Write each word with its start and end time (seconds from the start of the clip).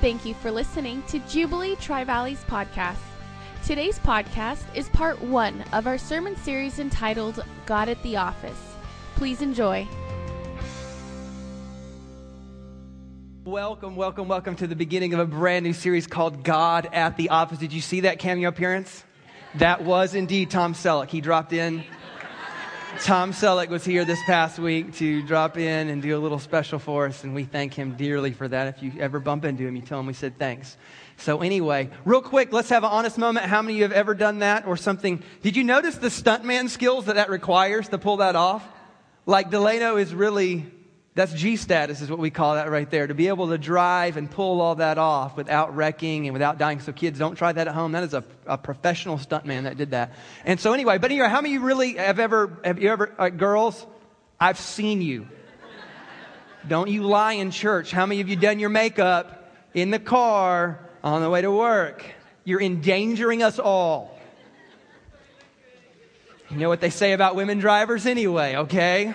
Thank 0.00 0.24
you 0.24 0.32
for 0.32 0.50
listening 0.50 1.02
to 1.08 1.18
Jubilee 1.28 1.76
Tri 1.76 2.04
Valleys 2.04 2.42
podcast. 2.44 2.96
Today's 3.66 3.98
podcast 3.98 4.62
is 4.74 4.88
part 4.88 5.20
one 5.20 5.62
of 5.74 5.86
our 5.86 5.98
sermon 5.98 6.36
series 6.36 6.78
entitled 6.78 7.44
God 7.66 7.90
at 7.90 8.02
the 8.02 8.16
Office. 8.16 8.56
Please 9.16 9.42
enjoy. 9.42 9.86
Welcome, 13.44 13.94
welcome, 13.94 14.26
welcome 14.26 14.56
to 14.56 14.66
the 14.66 14.74
beginning 14.74 15.12
of 15.12 15.20
a 15.20 15.26
brand 15.26 15.66
new 15.66 15.74
series 15.74 16.06
called 16.06 16.44
God 16.44 16.88
at 16.94 17.18
the 17.18 17.28
Office. 17.28 17.58
Did 17.58 17.74
you 17.74 17.82
see 17.82 18.00
that 18.00 18.18
cameo 18.18 18.48
appearance? 18.48 19.04
That 19.56 19.84
was 19.84 20.14
indeed 20.14 20.50
Tom 20.50 20.72
Selleck. 20.72 21.10
He 21.10 21.20
dropped 21.20 21.52
in. 21.52 21.84
Tom 22.98 23.32
Selleck 23.32 23.68
was 23.68 23.84
here 23.84 24.04
this 24.04 24.22
past 24.24 24.58
week 24.58 24.94
to 24.96 25.22
drop 25.22 25.56
in 25.56 25.88
and 25.88 26.02
do 26.02 26.16
a 26.16 26.20
little 26.20 26.38
special 26.38 26.78
for 26.78 27.06
us, 27.06 27.24
and 27.24 27.34
we 27.34 27.44
thank 27.44 27.72
him 27.72 27.96
dearly 27.96 28.32
for 28.32 28.46
that. 28.46 28.66
If 28.66 28.82
you 28.82 28.92
ever 28.98 29.20
bump 29.20 29.44
into 29.44 29.66
him, 29.66 29.76
you 29.76 29.82
tell 29.82 30.00
him 30.00 30.06
we 30.06 30.12
said 30.12 30.38
thanks. 30.38 30.76
So, 31.16 31.40
anyway, 31.40 31.88
real 32.04 32.20
quick, 32.20 32.52
let's 32.52 32.68
have 32.70 32.84
an 32.84 32.90
honest 32.90 33.16
moment. 33.16 33.46
How 33.46 33.62
many 33.62 33.74
of 33.74 33.78
you 33.78 33.82
have 33.84 33.92
ever 33.92 34.14
done 34.14 34.40
that 34.40 34.66
or 34.66 34.76
something? 34.76 35.22
Did 35.42 35.56
you 35.56 35.64
notice 35.64 35.96
the 35.96 36.08
stuntman 36.08 36.68
skills 36.68 37.06
that 37.06 37.14
that 37.14 37.30
requires 37.30 37.88
to 37.88 37.98
pull 37.98 38.18
that 38.18 38.36
off? 38.36 38.66
Like, 39.24 39.50
Delano 39.50 39.96
is 39.96 40.14
really 40.14 40.66
that's 41.14 41.32
G 41.32 41.56
status, 41.56 42.00
is 42.00 42.08
what 42.08 42.20
we 42.20 42.30
call 42.30 42.54
that 42.54 42.70
right 42.70 42.88
there. 42.88 43.06
To 43.06 43.14
be 43.14 43.28
able 43.28 43.48
to 43.48 43.58
drive 43.58 44.16
and 44.16 44.30
pull 44.30 44.60
all 44.60 44.76
that 44.76 44.96
off 44.96 45.36
without 45.36 45.74
wrecking 45.74 46.26
and 46.26 46.32
without 46.32 46.56
dying. 46.56 46.80
So, 46.80 46.92
kids, 46.92 47.18
don't 47.18 47.34
try 47.34 47.52
that 47.52 47.66
at 47.66 47.74
home. 47.74 47.92
That 47.92 48.04
is 48.04 48.14
a, 48.14 48.22
a 48.46 48.56
professional 48.56 49.18
stuntman 49.18 49.64
that 49.64 49.76
did 49.76 49.90
that. 49.90 50.12
And 50.44 50.60
so, 50.60 50.72
anyway, 50.72 50.98
but 50.98 51.10
anyway, 51.10 51.28
how 51.28 51.40
many 51.40 51.56
of 51.56 51.62
you 51.62 51.66
really 51.66 51.94
have 51.94 52.20
ever, 52.20 52.60
have 52.64 52.80
you 52.80 52.90
ever, 52.90 53.12
uh, 53.18 53.28
girls, 53.28 53.84
I've 54.38 54.58
seen 54.58 55.02
you. 55.02 55.26
Don't 56.68 56.88
you 56.88 57.02
lie 57.02 57.32
in 57.32 57.50
church. 57.50 57.90
How 57.90 58.06
many 58.06 58.20
of 58.20 58.28
you 58.28 58.36
done 58.36 58.58
your 58.58 58.70
makeup 58.70 59.52
in 59.74 59.90
the 59.90 59.98
car 59.98 60.78
on 61.02 61.22
the 61.22 61.30
way 61.30 61.42
to 61.42 61.50
work? 61.50 62.04
You're 62.44 62.62
endangering 62.62 63.42
us 63.42 63.58
all. 63.58 64.16
You 66.50 66.56
know 66.56 66.68
what 66.68 66.80
they 66.80 66.90
say 66.90 67.12
about 67.12 67.36
women 67.36 67.58
drivers 67.58 68.06
anyway, 68.06 68.56
okay? 68.56 69.14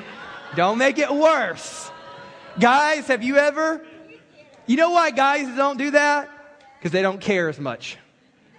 Don't 0.55 0.77
make 0.77 0.97
it 0.97 1.13
worse. 1.13 1.91
Guys, 2.59 3.07
have 3.07 3.23
you 3.23 3.37
ever? 3.37 3.85
You 4.65 4.77
know 4.77 4.91
why 4.91 5.11
guys 5.11 5.47
don't 5.55 5.77
do 5.77 5.91
that? 5.91 6.29
Because 6.79 6.91
they 6.91 7.01
don't 7.01 7.19
care 7.19 7.49
as 7.49 7.59
much. 7.59 7.97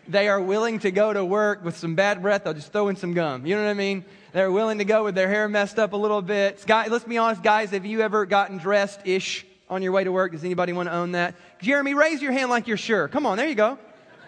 They 0.08 0.28
are 0.28 0.40
willing 0.40 0.78
to 0.80 0.90
go 0.90 1.12
to 1.12 1.24
work 1.24 1.64
with 1.64 1.76
some 1.76 1.94
bad 1.94 2.22
breath. 2.22 2.44
They'll 2.44 2.54
just 2.54 2.72
throw 2.72 2.88
in 2.88 2.96
some 2.96 3.14
gum. 3.14 3.46
You 3.46 3.56
know 3.56 3.64
what 3.64 3.70
I 3.70 3.74
mean? 3.74 4.04
They're 4.32 4.52
willing 4.52 4.78
to 4.78 4.84
go 4.84 5.04
with 5.04 5.14
their 5.14 5.28
hair 5.28 5.48
messed 5.48 5.78
up 5.78 5.94
a 5.94 5.96
little 5.96 6.22
bit. 6.22 6.62
Guys, 6.66 6.90
let's 6.90 7.04
be 7.04 7.18
honest, 7.18 7.42
guys. 7.42 7.70
Have 7.70 7.86
you 7.86 8.02
ever 8.02 8.26
gotten 8.26 8.58
dressed 8.58 9.00
ish 9.04 9.46
on 9.68 9.82
your 9.82 9.92
way 9.92 10.04
to 10.04 10.12
work? 10.12 10.32
Does 10.32 10.44
anybody 10.44 10.72
want 10.72 10.88
to 10.88 10.94
own 10.94 11.12
that? 11.12 11.34
Jeremy, 11.60 11.94
raise 11.94 12.22
your 12.22 12.32
hand 12.32 12.50
like 12.50 12.68
you're 12.68 12.76
sure. 12.76 13.08
Come 13.08 13.26
on, 13.26 13.36
there 13.36 13.48
you 13.48 13.54
go. 13.54 13.78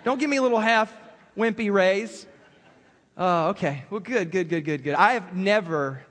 Don't 0.05 0.19
give 0.19 0.30
me 0.30 0.39
a 0.39 0.42
little 0.42 0.58
half 0.58 0.92
wimpy 1.36 1.70
raise. 1.70 2.27
Oh, 3.16 3.48
okay. 3.48 3.84
Well, 3.91 4.00
good, 4.00 4.30
good, 4.30 4.48
good, 4.48 4.64
good, 4.64 4.83
good. 4.83 4.94
I 4.94 5.12
have 5.12 5.36
never 5.36 6.02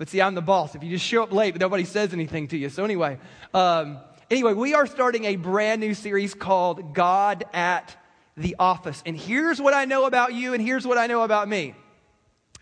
but 0.00 0.08
see, 0.08 0.22
I'm 0.22 0.34
the 0.34 0.40
boss. 0.40 0.74
If 0.74 0.82
you 0.82 0.88
just 0.88 1.04
show 1.04 1.22
up 1.22 1.30
late, 1.30 1.54
nobody 1.60 1.84
says 1.84 2.14
anything 2.14 2.48
to 2.48 2.56
you. 2.56 2.70
So 2.70 2.86
anyway, 2.86 3.18
um, 3.52 3.98
anyway, 4.30 4.54
we 4.54 4.72
are 4.72 4.86
starting 4.86 5.26
a 5.26 5.36
brand 5.36 5.82
new 5.82 5.92
series 5.92 6.32
called 6.32 6.94
God 6.94 7.44
at 7.52 7.94
the 8.34 8.56
Office. 8.58 9.02
And 9.04 9.14
here's 9.14 9.60
what 9.60 9.74
I 9.74 9.84
know 9.84 10.06
about 10.06 10.32
you, 10.32 10.54
and 10.54 10.62
here's 10.62 10.86
what 10.86 10.96
I 10.96 11.06
know 11.06 11.20
about 11.20 11.50
me 11.50 11.74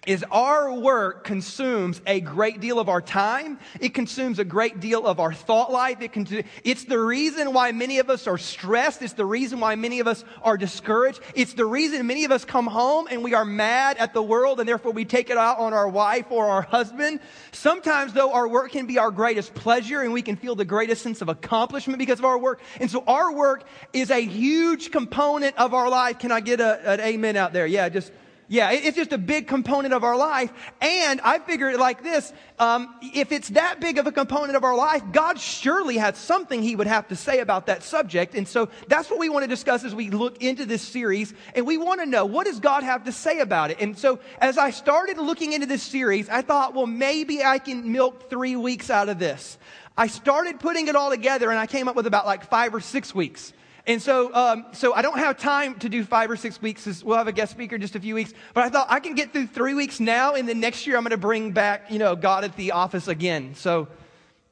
is 0.09 0.25
our 0.33 0.73
work 0.73 1.23
consumes 1.23 2.01
a 2.06 2.19
great 2.23 2.61
deal 2.61 2.81
of 2.81 2.89
our 2.89 3.03
time. 3.03 3.59
It 3.78 3.92
consumes 3.92 4.39
a 4.39 4.45
great 4.45 4.81
deal 4.81 5.06
of 5.06 5.20
our 5.20 5.34
thought 5.34 5.70
life. 5.70 6.01
It 6.01 6.14
cons- 6.14 6.33
it's 6.64 6.84
the 6.84 6.98
reason 6.98 7.53
why 7.53 7.73
many 7.73 7.98
of 7.98 8.09
us 8.09 8.27
are 8.27 8.39
stressed. 8.39 9.03
It's 9.03 9.12
the 9.12 9.27
reason 9.27 9.61
why 9.61 9.75
many 9.75 10.01
of 10.01 10.09
us 10.09 10.25
are 10.42 10.56
discouraged. 10.56 11.20
It's 11.34 11.53
the 11.53 11.67
reason 11.67 12.06
many 12.06 12.25
of 12.25 12.33
us 12.33 12.47
come 12.47 12.67
home 12.67 13.06
and 13.11 13.23
we 13.23 13.34
are 13.34 13.45
mad 13.45 13.98
at 13.98 14.14
the 14.14 14.23
world 14.23 14.61
and 14.61 14.68
therefore 14.68 14.92
we 14.92 15.05
take 15.05 15.29
it 15.29 15.36
out 15.36 15.58
on 15.58 15.74
our 15.74 15.86
wife 15.86 16.30
or 16.30 16.47
our 16.47 16.63
husband. 16.63 17.20
Sometimes 17.52 18.14
though 18.14 18.33
our 18.33 18.48
work 18.48 18.73
can 18.73 18.86
be 18.86 18.98
our 18.98 19.11
greatest 19.11 19.52
pleasure 19.55 20.01
and 20.01 20.14
we 20.14 20.23
can 20.23 20.36
feel 20.36 20.55
the 20.55 20.64
greatest 20.64 21.02
sense 21.02 21.20
of 21.20 21.29
accomplishment 21.29 21.98
because 21.98 22.18
of 22.18 22.24
our 22.24 22.39
work. 22.39 22.63
And 22.80 22.91
so 22.91 23.05
our 23.07 23.30
work 23.30 23.64
is 23.92 24.11
a 24.11 24.24
huge 24.24 24.91
component 24.91 25.55
of 25.58 25.74
our 25.74 25.91
life. 25.91 26.18
Can 26.18 26.33
I 26.33 26.41
get 26.41 26.61
a, 26.61 26.92
an 26.92 27.01
amen 27.01 27.36
out 27.36 27.52
there? 27.52 27.67
Yeah, 27.67 27.91
just 27.91 28.11
yeah, 28.51 28.70
it's 28.70 28.97
just 28.97 29.13
a 29.13 29.19
big 29.19 29.47
component 29.47 29.92
of 29.92 30.05
our 30.05 30.17
life. 30.17 30.51
And 30.81 31.20
I 31.20 31.39
figure 31.39 31.69
it 31.69 31.79
like 31.79 32.03
this 32.03 32.33
um, 32.59 32.95
if 33.03 33.31
it's 33.31 33.51
that 33.51 33.79
big 33.79 33.98
of 33.98 34.07
a 34.07 34.13
component 34.13 34.57
of 34.57 34.64
our 34.64 34.75
life, 34.75 35.03
God 35.13 35.39
surely 35.39 35.98
has 35.98 36.17
something 36.17 36.63
He 36.63 36.75
would 36.75 36.86
have 36.86 37.09
to 37.09 37.17
say 37.17 37.41
about 37.41 37.67
that 37.67 37.83
subject. 37.83 38.35
And 38.35 38.48
so 38.48 38.70
that's 38.89 39.11
what 39.11 39.19
we 39.19 39.29
want 39.29 39.45
to 39.45 39.48
discuss 39.48 39.85
as 39.85 39.95
we 39.95 40.11
look 40.11 40.42
into 40.42 40.64
this 40.64 40.83
series. 40.83 41.35
And 41.55 41.67
we 41.67 41.77
want 41.77 42.01
to 42.01 42.07
know 42.07 42.25
what 42.25 42.47
does 42.47 42.59
God 42.59 42.83
have 42.83 43.05
to 43.05 43.13
say 43.13 43.41
about 43.41 43.70
it? 43.70 43.81
And 43.81 43.98
so 43.98 44.19
as 44.41 44.57
I 44.57 44.70
started 44.70 45.19
looking 45.19 45.53
into 45.53 45.67
this 45.67 45.83
series, 45.83 46.29
I 46.29 46.42
thought, 46.42 46.75
well, 46.75 46.86
maybe 46.86 47.45
I 47.45 47.59
can 47.59 47.92
milk 47.92 48.30
three 48.30 48.57
weeks 48.57 48.89
out 48.89 49.09
of 49.09 49.19
this. 49.19 49.59
I 49.97 50.07
started 50.07 50.59
putting 50.59 50.89
it 50.89 50.97
all 50.97 51.11
together 51.11 51.51
and 51.51 51.59
I 51.59 51.67
came 51.67 51.86
up 51.86 51.97
with 51.97 52.07
about 52.07 52.25
like 52.25 52.48
five 52.48 52.75
or 52.75 52.80
six 52.80 53.15
weeks. 53.15 53.53
And 53.88 54.02
so, 54.02 54.32
um, 54.34 54.66
so 54.72 54.92
I 54.92 55.00
don't 55.00 55.16
have 55.16 55.38
time 55.38 55.78
to 55.78 55.88
do 55.88 56.04
five 56.04 56.30
or 56.30 56.36
six 56.36 56.60
weeks. 56.60 57.02
We'll 57.02 57.16
have 57.16 57.26
a 57.26 57.32
guest 57.32 57.52
speaker 57.52 57.76
in 57.76 57.80
just 57.80 57.96
a 57.96 58.00
few 58.00 58.14
weeks. 58.14 58.34
But 58.52 58.64
I 58.64 58.68
thought 58.68 58.86
I 58.90 59.00
can 59.00 59.14
get 59.14 59.32
through 59.32 59.46
three 59.46 59.72
weeks 59.72 59.98
now, 59.98 60.34
and 60.34 60.46
then 60.46 60.60
next 60.60 60.86
year 60.86 60.98
I'm 60.98 61.04
going 61.04 61.12
to 61.12 61.16
bring 61.16 61.52
back, 61.52 61.90
you 61.90 61.98
know, 61.98 62.14
God 62.14 62.44
at 62.44 62.54
the 62.54 62.72
office 62.72 63.08
again. 63.08 63.54
So 63.54 63.88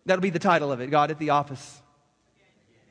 that'll 0.06 0.22
be 0.22 0.30
the 0.30 0.38
title 0.38 0.72
of 0.72 0.80
it, 0.80 0.91
God 0.91 1.10
at 1.10 1.19
the 1.19 1.30
office 1.30 1.82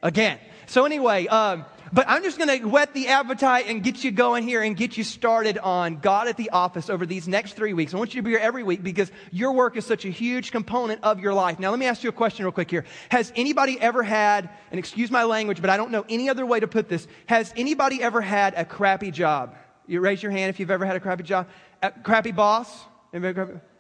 again. 0.04 0.38
So 0.68 0.86
anyway, 0.86 1.26
um, 1.26 1.66
but 1.94 2.06
I'm 2.08 2.24
just 2.24 2.38
going 2.38 2.60
to 2.60 2.68
whet 2.68 2.94
the 2.94 3.08
appetite 3.08 3.66
and 3.68 3.84
get 3.84 4.04
you 4.04 4.12
going 4.12 4.44
here 4.44 4.62
and 4.62 4.76
get 4.76 4.98
you 4.98 5.04
started 5.04 5.58
on 5.58 5.98
God 5.98 6.28
at 6.28 6.38
the 6.38 6.50
office 6.50 6.90
over 6.90 7.06
these 7.06 7.28
next 7.28 7.54
three 7.54 7.74
weeks. 7.74 7.94
I 7.94 7.98
want 7.98 8.14
you 8.14 8.22
to 8.22 8.26
be 8.26 8.32
here 8.32 8.40
every 8.40 8.64
week 8.64 8.84
because 8.84 9.12
your 9.32 9.52
work 9.52 9.78
is 9.78 9.86
such 9.86 10.06
a 10.06 10.10
huge 10.10 10.52
component 10.52 11.04
of 11.04 11.20
your 11.20 11.34
life. 11.34 11.60
Now, 11.60 11.70
let 11.70 11.80
me 11.80 11.86
ask 11.86 12.04
you 12.04 12.10
a 12.10 12.14
question 12.14 12.46
real 12.46 12.52
quick 12.52 12.72
here. 12.72 12.86
Has 13.10 13.32
anybody 13.36 13.80
ever 13.80 14.04
had, 14.04 14.50
and 14.72 14.80
excuse 14.80 15.12
my 15.12 15.24
language, 15.24 15.62
but 15.62 15.70
I 15.70 15.78
don't 15.78 15.92
know 15.92 16.06
any 16.10 16.30
other 16.30 16.46
way 16.46 16.60
to 16.60 16.68
put 16.68 16.90
this, 16.90 17.08
has 17.28 17.54
anybody 17.56 18.02
ever 18.02 18.22
had 18.22 18.54
a 18.58 18.66
crappy 18.66 19.12
job? 19.12 19.56
You 19.88 20.02
raise 20.02 20.24
your 20.24 20.32
hand 20.32 20.50
if 20.50 20.60
you've 20.60 20.72
ever 20.72 20.86
had 20.86 20.96
a 20.96 21.00
crappy 21.00 21.24
job. 21.24 21.48
A 21.82 21.92
crappy 21.92 22.32
boss? 22.32 22.70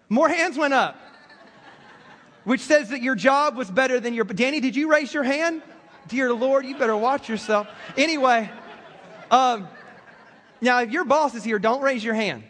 More 0.09 0.29
hands 0.29 0.57
went 0.57 0.73
up. 0.73 0.97
Which 2.43 2.61
says 2.61 2.89
that 2.89 3.01
your 3.01 3.15
job 3.15 3.57
was 3.57 3.71
better 3.71 3.99
than 3.99 4.13
your. 4.13 4.23
Danny, 4.25 4.59
did 4.59 4.75
you 4.75 4.91
raise 4.91 5.11
your 5.11 5.23
hand? 5.23 5.63
Dear 6.07 6.33
Lord, 6.33 6.65
you 6.65 6.77
better 6.77 6.95
watch 6.97 7.29
yourself. 7.29 7.67
Anyway, 7.97 8.49
um, 9.31 9.67
now 10.61 10.81
if 10.81 10.91
your 10.91 11.05
boss 11.05 11.35
is 11.35 11.43
here, 11.43 11.59
don't 11.59 11.81
raise 11.81 12.03
your 12.03 12.13
hand 12.13 12.43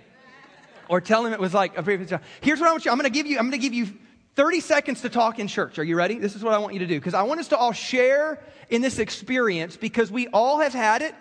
or 0.88 1.02
tell 1.02 1.26
him 1.26 1.34
it 1.34 1.40
was 1.40 1.54
like 1.54 1.78
a 1.78 1.84
previous 1.84 2.10
job. 2.10 2.22
Here's 2.42 2.60
what 2.60 2.70
I 2.70 2.72
want 2.72 2.86
you. 2.86 2.92
I'm 2.92 2.98
going 2.98 3.12
to 3.12 3.16
give 3.16 3.28
you. 3.28 3.38
I'm 3.38 3.50
going 3.50 3.60
to 3.60 3.70
give 3.70 3.74
you 3.74 3.88
30 4.36 4.60
seconds 4.60 5.02
to 5.02 5.10
talk 5.10 5.40
in 5.40 5.48
church. 5.48 5.80
Are 5.80 5.84
you 5.84 5.96
ready? 5.96 6.20
This 6.20 6.36
is 6.36 6.44
what 6.44 6.54
I 6.54 6.58
want 6.58 6.74
you 6.74 6.80
to 6.80 6.88
do 6.88 7.00
because 7.00 7.14
I 7.14 7.24
want 7.24 7.40
us 7.40 7.48
to 7.50 7.58
all 7.58 7.72
share 7.72 8.40
in 8.70 8.82
this 8.82 9.00
experience 9.00 9.78
because 9.78 10.12
we 10.12 10.28
all 10.28 10.60
have 10.60 10.74
had 10.74 11.02
it. 11.02 11.16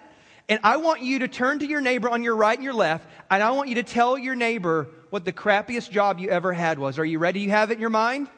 And 0.49 0.61
I 0.63 0.77
want 0.77 1.01
you 1.01 1.21
to 1.21 1.29
turn 1.29 1.61
to 1.61 1.67
your 1.67 1.81
neighbor 1.81 2.11
on 2.11 2.23
your 2.23 2.37
right 2.37 2.57
and 2.57 2.63
your 2.63 2.75
left, 2.75 3.09
and 3.31 3.43
I 3.43 3.53
want 3.53 3.71
you 3.71 3.77
to 3.77 3.83
tell 3.83 4.19
your 4.19 4.35
neighbor 4.35 4.89
what 5.09 5.25
the 5.25 5.33
crappiest 5.33 5.91
job 5.91 6.19
you 6.19 6.29
ever 6.29 6.53
had 6.53 6.79
was. 6.79 6.99
Are 6.99 7.05
you 7.05 7.19
ready? 7.19 7.41
You 7.41 7.51
have 7.51 7.71
it 7.71 7.75
in 7.75 7.81
your 7.81 7.89
mind? 7.89 8.29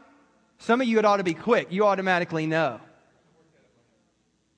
Some 0.59 0.81
of 0.81 0.87
you, 0.87 1.01
it 1.01 1.05
ought 1.05 1.17
to 1.17 1.25
be 1.25 1.35
quick. 1.35 1.73
You 1.73 1.85
automatically 1.85 2.47
know. 2.47 2.81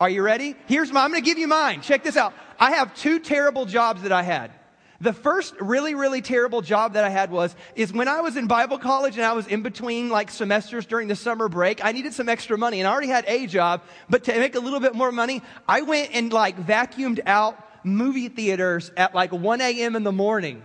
Are 0.00 0.08
you 0.08 0.22
ready? 0.22 0.54
Here's 0.66 0.92
my, 0.92 1.02
I'm 1.02 1.10
going 1.10 1.22
to 1.22 1.28
give 1.28 1.38
you 1.38 1.48
mine. 1.48 1.80
Check 1.80 2.04
this 2.04 2.16
out. 2.16 2.32
I 2.58 2.72
have 2.72 2.94
two 2.94 3.18
terrible 3.18 3.66
jobs 3.66 4.02
that 4.02 4.12
I 4.12 4.22
had. 4.22 4.52
The 5.00 5.12
first 5.12 5.54
really, 5.60 5.94
really 5.94 6.22
terrible 6.22 6.60
job 6.60 6.94
that 6.94 7.04
I 7.04 7.08
had 7.08 7.30
was, 7.30 7.54
is 7.74 7.92
when 7.92 8.08
I 8.08 8.20
was 8.20 8.36
in 8.36 8.46
Bible 8.46 8.78
college 8.78 9.16
and 9.16 9.24
I 9.24 9.32
was 9.32 9.46
in 9.46 9.62
between 9.62 10.08
like 10.08 10.30
semesters 10.30 10.86
during 10.86 11.08
the 11.08 11.16
summer 11.16 11.48
break, 11.48 11.84
I 11.84 11.92
needed 11.92 12.14
some 12.14 12.28
extra 12.28 12.58
money 12.58 12.80
and 12.80 12.88
I 12.88 12.92
already 12.92 13.08
had 13.08 13.24
a 13.28 13.46
job, 13.46 13.82
but 14.08 14.24
to 14.24 14.38
make 14.38 14.54
a 14.54 14.60
little 14.60 14.80
bit 14.80 14.94
more 14.94 15.12
money, 15.12 15.42
I 15.68 15.82
went 15.82 16.14
and 16.14 16.32
like 16.32 16.58
vacuumed 16.58 17.20
out 17.26 17.56
movie 17.84 18.28
theaters 18.28 18.90
at 18.96 19.14
like 19.14 19.32
1 19.32 19.60
a.m. 19.60 19.94
in 19.94 20.02
the 20.02 20.12
morning. 20.12 20.62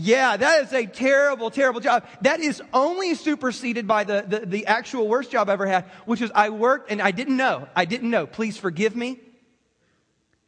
Yeah, 0.00 0.36
that 0.36 0.62
is 0.62 0.72
a 0.72 0.86
terrible, 0.86 1.50
terrible 1.50 1.80
job. 1.80 2.06
That 2.20 2.38
is 2.38 2.62
only 2.72 3.16
superseded 3.16 3.88
by 3.88 4.04
the, 4.04 4.24
the, 4.24 4.46
the, 4.46 4.66
actual 4.66 5.08
worst 5.08 5.32
job 5.32 5.50
I 5.50 5.54
ever 5.54 5.66
had, 5.66 5.86
which 6.06 6.22
is 6.22 6.30
I 6.32 6.50
worked 6.50 6.92
and 6.92 7.02
I 7.02 7.10
didn't 7.10 7.36
know. 7.36 7.66
I 7.74 7.84
didn't 7.84 8.08
know. 8.08 8.24
Please 8.24 8.56
forgive 8.56 8.94
me. 8.94 9.18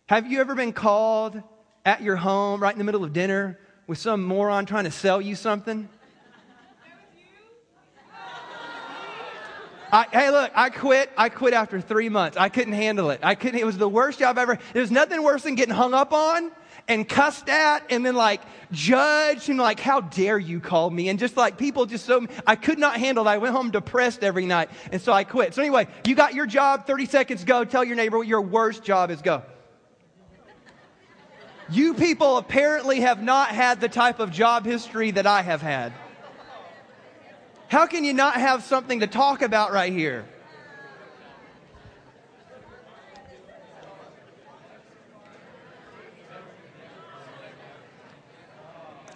Have 0.07 0.31
you 0.31 0.41
ever 0.41 0.55
been 0.55 0.73
called 0.73 1.43
at 1.85 2.01
your 2.01 2.15
home 2.15 2.63
right 2.63 2.73
in 2.73 2.79
the 2.79 2.85
middle 2.85 3.03
of 3.03 3.13
dinner 3.13 3.59
with 3.89 3.99
some 3.99 4.23
moron 4.23 4.67
trying 4.67 4.85
to 4.85 4.93
sell 4.93 5.21
you 5.21 5.35
something? 5.35 5.89
I, 9.93 10.07
hey, 10.13 10.31
look, 10.31 10.53
I 10.55 10.71
quit. 10.71 11.11
I 11.17 11.29
quit 11.29 11.55
after 11.55 11.81
three 11.81 12.09
months. 12.09 12.37
I 12.37 12.51
couldn't 12.51 12.75
handle 12.75 13.11
it. 13.11 13.19
I 13.25 13.35
couldn't. 13.35 13.59
It 13.59 13.67
was 13.67 13.79
the 13.79 13.89
worst 13.89 14.21
job 14.21 14.39
ever. 14.39 14.61
There's 14.75 14.93
nothing 14.93 15.25
worse 15.25 15.43
than 15.43 15.57
getting 15.57 15.75
hung 15.75 15.93
up 15.93 16.13
on 16.13 16.53
and 16.91 17.09
cussed 17.09 17.49
at 17.49 17.85
and 17.89 18.05
then 18.05 18.17
like 18.17 18.43
judged 18.73 19.49
and 19.49 19.61
like, 19.61 19.79
how 19.79 20.01
dare 20.01 20.37
you 20.37 20.59
call 20.59 20.91
me? 20.91 21.09
And 21.09 21.21
just 21.21 21.37
like 21.37 21.57
people 21.57 21.87
just 21.87 22.05
so, 22.05 22.27
I 22.45 22.57
could 22.57 22.81
not 22.81 22.97
handle 22.97 23.25
that. 23.25 23.31
I 23.31 23.39
went 23.39 23.55
home 23.55 23.71
depressed 23.71 24.25
every 24.25 24.45
night. 24.45 24.71
And 24.91 25.01
so 25.01 25.13
I 25.13 25.23
quit. 25.23 25.55
So 25.55 25.63
anyway, 25.63 25.87
you 26.05 26.17
got 26.17 26.35
your 26.35 26.47
job, 26.47 26.89
30 26.89 27.07
seconds, 27.07 27.45
go. 27.45 27.65
Tell 27.65 27.85
your 27.85 27.95
neighbor 27.95 28.19
what 28.19 28.27
your 28.27 28.41
worst 28.41 28.83
job 28.83 29.13
is, 29.13 29.23
go. 29.23 29.43
You 31.71 31.95
people 31.95 32.39
apparently 32.39 33.03
have 33.03 33.23
not 33.23 33.51
had 33.51 33.81
the 33.81 33.89
type 33.89 34.19
of 34.19 34.33
job 34.33 34.65
history 34.65 35.13
that 35.13 35.29
I 35.29 35.43
have 35.43 35.63
had. 35.63 35.93
How 37.69 37.87
can 37.87 38.03
you 38.03 38.13
not 38.13 38.35
have 38.35 38.65
something 38.65 38.99
to 38.99 39.07
talk 39.07 39.43
about 39.43 39.73
right 39.73 39.93
here? 39.93 40.25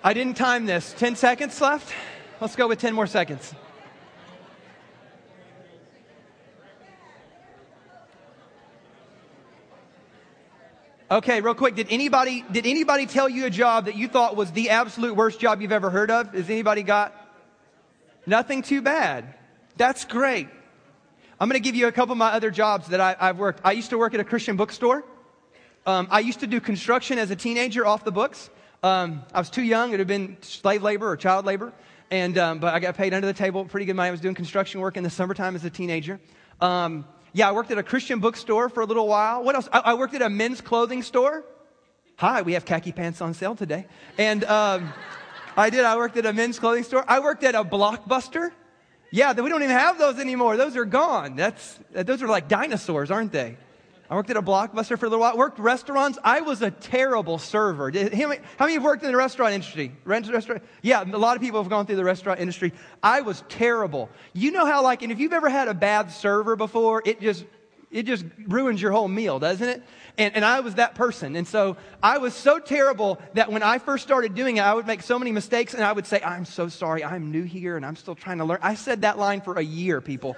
I 0.07 0.13
didn't 0.13 0.37
time 0.37 0.67
this. 0.67 0.95
10 0.99 1.17
seconds 1.17 1.59
left? 1.63 1.91
Let's 2.39 2.57
go 2.57 2.69
with 2.69 2.79
10 2.79 2.93
more 2.93 3.07
seconds. 3.07 3.55
Okay, 11.11 11.41
real 11.41 11.55
quick. 11.55 11.75
Did 11.75 11.87
anybody 11.89 12.45
did 12.53 12.67
anybody 12.67 13.07
tell 13.07 13.31
you 13.31 13.47
a 13.47 13.51
job 13.51 13.87
that 13.87 13.95
you 13.95 14.07
thought 14.07 14.37
was 14.37 14.53
the 14.53 14.69
absolute 14.69 15.17
worst 15.17 15.41
job 15.41 15.63
you've 15.63 15.73
ever 15.73 15.89
heard 15.89 16.11
of? 16.11 16.35
Has 16.35 16.51
anybody 16.51 16.83
got 16.83 17.15
nothing 18.27 18.61
too 18.61 18.83
bad? 18.83 19.33
That's 19.79 20.05
great. 20.05 20.49
I'm 21.41 21.49
going 21.49 21.61
to 21.61 21.65
give 21.65 21.77
you 21.77 21.87
a 21.87 21.93
couple 21.93 22.13
of 22.13 22.19
my 22.19 22.33
other 22.33 22.51
jobs 22.51 22.89
that 22.89 23.01
I, 23.01 23.17
have 23.19 23.39
worked. 23.39 23.63
I 23.65 23.73
used 23.73 23.89
to 23.89 23.97
work 23.97 24.13
at 24.13 24.21
a 24.21 24.25
Christian 24.25 24.57
bookstore. 24.57 25.03
Um, 25.87 26.09
I 26.11 26.21
used 26.21 26.41
to 26.41 26.47
do 26.47 26.61
construction 26.61 27.19
as 27.19 27.31
a 27.31 27.37
teenager 27.37 27.87
off 27.87 28.05
the 28.05 28.13
books. 28.13 28.51
Um, 28.85 29.23
I 29.33 29.39
was 29.39 29.49
too 29.49 29.63
young. 29.63 29.95
It 29.95 29.99
have 29.99 30.09
been 30.09 30.37
slave 30.43 30.83
labor 30.83 31.09
or 31.09 31.17
child 31.17 31.47
labor. 31.47 31.73
And, 32.11 32.37
um, 32.37 32.59
but 32.59 32.75
I 32.75 32.81
got 32.81 32.95
paid 32.99 33.15
under 33.15 33.27
the 33.27 33.33
table 33.33 33.65
pretty 33.65 33.87
good 33.87 33.97
money. 33.97 34.09
I 34.09 34.11
was 34.11 34.21
doing 34.21 34.35
construction 34.35 34.79
work 34.83 34.99
in 34.99 35.03
the 35.03 35.09
summertime 35.09 35.57
as 35.57 35.65
a 35.65 35.71
teenager. 35.71 36.21
Um, 36.61 37.07
yeah, 37.33 37.49
I 37.49 37.53
worked 37.53 37.71
at 37.71 37.79
a 37.79 37.83
Christian 37.83 38.21
bookstore 38.21 38.69
for 38.69 38.83
a 38.83 38.85
little 38.85 39.09
while. 39.09 39.43
What 39.43 39.55
else? 39.55 39.71
I, 39.73 39.79
I, 39.79 39.95
worked 39.95 40.13
at 40.13 40.21
a 40.21 40.29
men's 40.29 40.61
clothing 40.61 41.03
store. 41.03 41.47
Hi, 42.17 42.43
we 42.43 42.53
have 42.53 42.67
khaki 42.67 42.93
pants 42.93 43.23
on 43.23 43.33
sale 43.33 43.55
today. 43.55 43.87
And 44.19 44.45
um, 44.45 44.93
I 45.57 45.71
did. 45.71 45.87
I 45.87 45.97
worked 45.97 46.19
at 46.19 46.27
a 46.27 46.35
men's 46.35 46.59
clothing 46.59 46.85
store. 46.85 47.07
I 47.09 47.21
worked 47.21 47.43
at 47.43 47.55
a 47.55 47.65
blockbuster. 47.65 48.51
Yeah, 49.11 49.33
we 49.33 49.49
don't 49.49 49.63
even 49.63 49.75
have 49.75 49.97
those 49.97 50.19
anymore. 50.19 50.59
Those 50.59 50.77
are 50.77 50.85
gone. 50.85 51.37
That's, 51.37 51.79
those 51.91 52.23
are 52.23 52.29
like 52.29 52.49
dinosaurs, 52.49 53.11
aren't 53.11 53.33
they? 53.33 53.57
I 54.11 54.17
worked 54.17 54.31
at 54.31 54.37
a 54.37 54.43
blockbuster 54.43 54.99
for 54.99 55.07
a 55.07 55.09
little 55.09 55.21
while. 55.21 55.33
I 55.33 55.37
Worked 55.37 55.59
restaurants. 55.59 56.19
I 56.23 56.43
was 56.43 56.61
a 56.63 56.71
terrible 56.71 57.39
server. 57.39 57.91
How 57.91 58.29
many 58.29 58.41
of 58.59 58.69
you 58.69 58.75
have 58.75 58.85
worked 58.85 59.03
in 59.03 59.11
the 59.11 59.17
restaurant 59.17 59.55
industry? 59.55 59.93
Restaurant? 60.05 60.63
Yeah, 60.83 61.05
a 61.05 61.17
lot 61.17 61.37
of 61.37 61.43
people 61.43 61.63
have 61.63 61.71
gone 61.71 61.87
through 61.87 61.97
the 61.97 62.05
restaurant 62.05 62.41
industry. 62.41 62.73
I 63.03 63.23
was 63.23 63.43
terrible. 63.49 64.11
You 64.35 64.51
know 64.51 64.67
how, 64.67 64.83
like, 64.83 65.03
and 65.03 65.11
if 65.11 65.19
you've 65.19 65.33
ever 65.33 65.49
had 65.49 65.69
a 65.69 65.75
bad 65.75 66.13
server 66.13 66.55
before, 66.55 67.03
it 67.05 67.21
just 67.21 67.45
it 67.95 68.07
just 68.07 68.25
ruins 68.49 68.83
your 68.83 68.91
whole 68.91 69.07
meal, 69.07 69.39
doesn't 69.39 69.69
it? 69.69 69.83
And, 70.19 70.35
and 70.35 70.45
I 70.45 70.61
was 70.61 70.75
that 70.75 70.97
person. 70.97 71.37
And 71.37 71.47
so 71.47 71.77
I 72.03 72.19
was 72.19 72.35
so 72.35 72.59
terrible 72.59 73.23
that 73.35 73.53
when 73.53 73.63
I 73.63 73.79
first 73.79 74.03
started 74.03 74.35
doing 74.35 74.57
it, 74.57 74.63
I 74.63 74.75
would 74.75 74.87
make 74.87 75.01
so 75.01 75.17
many 75.17 75.31
mistakes 75.31 75.75
and 75.75 75.85
I 75.85 75.93
would 75.93 76.05
say, 76.05 76.21
I'm 76.21 76.45
so 76.45 76.67
sorry. 76.69 77.05
I'm 77.05 77.31
new 77.31 77.45
here 77.45 77.77
and 77.77 77.87
I'm 77.87 77.95
still 77.95 78.17
trying 78.17 78.39
to 78.39 78.45
learn. 78.45 78.59
I 78.63 78.75
said 78.75 79.03
that 79.03 79.17
line 79.17 79.41
for 79.41 79.59
a 79.59 79.63
year, 79.63 80.01
people. 80.01 80.37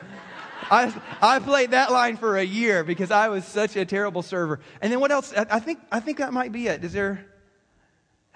I, 0.70 0.92
I 1.22 1.38
played 1.38 1.70
that 1.70 1.92
line 1.92 2.16
for 2.16 2.36
a 2.36 2.44
year 2.44 2.84
because 2.84 3.10
I 3.10 3.28
was 3.28 3.44
such 3.44 3.76
a 3.76 3.84
terrible 3.84 4.22
server. 4.22 4.60
And 4.80 4.92
then 4.92 5.00
what 5.00 5.12
else? 5.12 5.32
I, 5.36 5.46
I 5.50 5.60
think, 5.60 5.80
I 5.92 6.00
think 6.00 6.18
that 6.18 6.32
might 6.32 6.52
be 6.52 6.66
it. 6.66 6.84
Is 6.84 6.92
there? 6.92 7.24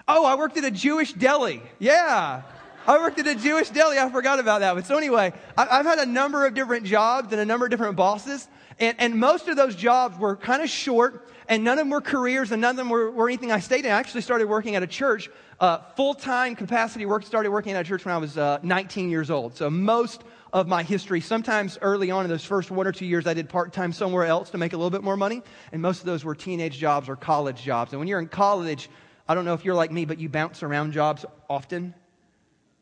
Oh, 0.07 0.25
I 0.25 0.35
worked 0.35 0.57
at 0.57 0.63
a 0.63 0.71
Jewish 0.71 1.13
deli. 1.13 1.61
Yeah. 1.79 2.43
I 2.87 2.97
worked 2.97 3.19
at 3.19 3.27
a 3.27 3.35
Jewish 3.35 3.69
deli. 3.69 3.99
I 3.99 4.09
forgot 4.09 4.39
about 4.39 4.61
that. 4.61 4.73
But 4.73 4.85
so 4.85 4.97
anyway, 4.97 5.33
I, 5.57 5.77
have 5.77 5.85
had 5.85 5.99
a 5.99 6.05
number 6.05 6.45
of 6.45 6.53
different 6.53 6.85
jobs 6.85 7.31
and 7.31 7.39
a 7.39 7.45
number 7.45 7.65
of 7.65 7.71
different 7.71 7.95
bosses. 7.95 8.47
And, 8.79 8.95
and 8.99 9.15
most 9.15 9.47
of 9.47 9.55
those 9.55 9.75
jobs 9.75 10.17
were 10.17 10.35
kind 10.35 10.61
of 10.61 10.69
short 10.69 11.27
and 11.47 11.63
none 11.63 11.73
of 11.73 11.79
them 11.79 11.89
were 11.89 12.01
careers 12.01 12.51
and 12.51 12.61
none 12.61 12.71
of 12.71 12.77
them 12.77 12.89
were, 12.89 13.11
were 13.11 13.27
anything 13.27 13.51
I 13.51 13.59
stayed 13.59 13.85
in. 13.85 13.91
I 13.91 13.95
actually 13.95 14.21
started 14.21 14.47
working 14.47 14.75
at 14.75 14.83
a 14.83 14.87
church, 14.87 15.29
uh, 15.59 15.79
full-time 15.95 16.55
capacity 16.55 17.05
work, 17.05 17.25
started 17.25 17.51
working 17.51 17.73
at 17.73 17.85
a 17.85 17.87
church 17.87 18.05
when 18.05 18.15
I 18.15 18.17
was 18.17 18.37
uh, 18.37 18.59
19 18.63 19.09
years 19.09 19.29
old. 19.29 19.55
So 19.55 19.69
most 19.69 20.23
of 20.53 20.67
my 20.67 20.83
history. 20.83 21.21
Sometimes 21.21 21.77
early 21.81 22.11
on 22.11 22.25
in 22.25 22.29
those 22.29 22.43
first 22.43 22.71
one 22.71 22.87
or 22.87 22.91
two 22.91 23.05
years, 23.05 23.27
I 23.27 23.33
did 23.33 23.49
part 23.49 23.73
time 23.73 23.93
somewhere 23.93 24.25
else 24.25 24.49
to 24.51 24.57
make 24.57 24.73
a 24.73 24.77
little 24.77 24.89
bit 24.89 25.03
more 25.03 25.17
money. 25.17 25.41
And 25.71 25.81
most 25.81 25.99
of 25.99 26.05
those 26.05 26.23
were 26.23 26.35
teenage 26.35 26.77
jobs 26.77 27.09
or 27.09 27.15
college 27.15 27.61
jobs. 27.61 27.93
And 27.93 27.99
when 27.99 28.07
you're 28.07 28.19
in 28.19 28.27
college, 28.27 28.89
I 29.27 29.35
don't 29.35 29.45
know 29.45 29.53
if 29.53 29.63
you're 29.63 29.75
like 29.75 29.91
me, 29.91 30.05
but 30.05 30.19
you 30.19 30.29
bounce 30.29 30.63
around 30.63 30.91
jobs 30.91 31.25
often. 31.49 31.93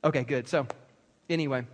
Okay, 0.04 0.24
good. 0.24 0.48
So, 0.48 0.68
anyway. 1.30 1.66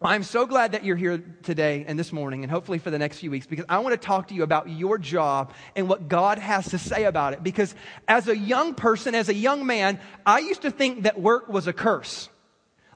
I'm 0.00 0.22
so 0.22 0.46
glad 0.46 0.72
that 0.72 0.84
you're 0.84 0.94
here 0.94 1.18
today 1.42 1.84
and 1.88 1.98
this 1.98 2.12
morning, 2.12 2.44
and 2.44 2.52
hopefully 2.52 2.78
for 2.78 2.88
the 2.88 3.00
next 3.00 3.18
few 3.18 3.32
weeks, 3.32 3.48
because 3.48 3.64
I 3.68 3.80
want 3.80 4.00
to 4.00 4.06
talk 4.06 4.28
to 4.28 4.34
you 4.34 4.44
about 4.44 4.68
your 4.68 4.96
job 4.96 5.52
and 5.74 5.88
what 5.88 6.06
God 6.06 6.38
has 6.38 6.68
to 6.68 6.78
say 6.78 7.02
about 7.02 7.32
it. 7.32 7.42
Because 7.42 7.74
as 8.06 8.28
a 8.28 8.36
young 8.36 8.74
person, 8.74 9.16
as 9.16 9.28
a 9.28 9.34
young 9.34 9.66
man, 9.66 9.98
I 10.24 10.38
used 10.38 10.62
to 10.62 10.70
think 10.70 11.02
that 11.02 11.20
work 11.20 11.48
was 11.48 11.66
a 11.66 11.72
curse. 11.72 12.28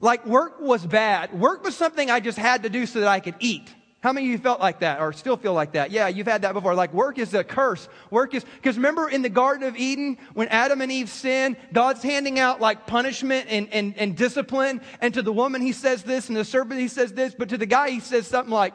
Like 0.02 0.26
work 0.26 0.60
was 0.60 0.84
bad. 0.84 1.32
Work 1.32 1.64
was 1.64 1.76
something 1.76 2.10
I 2.10 2.20
just 2.20 2.37
had 2.37 2.64
to 2.64 2.69
do 2.69 2.84
so 2.84 3.00
that 3.00 3.08
I 3.08 3.20
could 3.20 3.37
eat. 3.38 3.72
How 4.00 4.12
many 4.12 4.26
of 4.26 4.32
you 4.32 4.38
felt 4.38 4.58
like 4.58 4.81
that 4.81 5.00
or 5.00 5.12
still 5.12 5.37
feel 5.37 5.54
like 5.54 5.75
that? 5.75 5.93
Yeah, 5.93 6.08
you've 6.08 6.26
had 6.26 6.43
that 6.43 6.54
before. 6.54 6.75
Like 6.75 6.93
work 6.93 7.20
is 7.20 7.32
a 7.34 7.44
curse. 7.44 7.88
Work 8.10 8.34
is, 8.34 8.44
because 8.56 8.75
remember 8.76 9.08
in 9.08 9.22
the 9.22 9.28
Garden 9.28 9.69
of 9.69 9.76
Eden, 9.76 10.19
when 10.34 10.49
Adam 10.49 10.81
and 10.81 10.90
Eve 10.90 11.08
sinned, 11.08 11.56
God's 11.72 12.02
handing 12.02 12.40
out 12.40 12.60
like 12.60 12.84
punishment 12.88 13.46
and, 13.49 13.69
and, 13.72 13.96
and 13.96 14.16
discipline. 14.16 14.81
And 15.00 15.14
to 15.14 15.22
the 15.22 15.32
woman, 15.32 15.62
he 15.62 15.70
says 15.70 16.02
this, 16.02 16.26
and 16.26 16.37
the 16.37 16.44
serpent, 16.44 16.81
he 16.81 16.88
says 16.88 17.12
this, 17.12 17.37
but 17.38 17.50
to 17.50 17.56
the 17.56 17.64
guy, 17.64 17.90
he 17.90 18.00
says 18.00 18.26
something 18.26 18.52
like, 18.52 18.75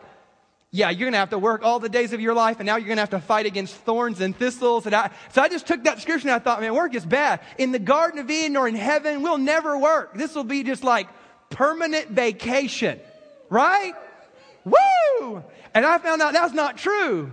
yeah, 0.71 0.89
you're 0.89 1.05
going 1.05 1.13
to 1.13 1.19
have 1.19 1.29
to 1.29 1.39
work 1.39 1.63
all 1.63 1.79
the 1.79 1.89
days 1.89 2.11
of 2.11 2.19
your 2.19 2.33
life, 2.33 2.59
and 2.59 2.67
now 2.67 2.75
you're 2.75 2.87
going 2.87 2.97
to 2.97 3.01
have 3.01 3.11
to 3.11 3.19
fight 3.19 3.45
against 3.45 3.73
thorns 3.73 4.19
and 4.19 4.35
thistles. 4.35 4.85
And 4.85 4.93
I, 4.93 5.11
so 5.31 5.41
I 5.41 5.47
just 5.47 5.65
took 5.65 5.85
that 5.85 6.01
scripture 6.01 6.27
and 6.27 6.35
I 6.35 6.39
thought, 6.39 6.59
man, 6.59 6.73
work 6.75 6.93
is 6.93 7.05
bad. 7.05 7.39
In 7.57 7.71
the 7.71 7.79
Garden 7.79 8.19
of 8.19 8.29
Eden 8.29 8.57
or 8.57 8.67
in 8.67 8.75
heaven, 8.75 9.21
we'll 9.21 9.37
never 9.37 9.77
work. 9.77 10.13
This 10.15 10.35
will 10.35 10.43
be 10.43 10.63
just 10.63 10.83
like 10.83 11.07
permanent 11.49 12.09
vacation, 12.09 12.99
right? 13.49 13.93
Woo! 14.65 15.43
And 15.73 15.85
I 15.85 15.97
found 15.99 16.21
out 16.21 16.33
that's 16.33 16.53
not 16.53 16.77
true. 16.77 17.31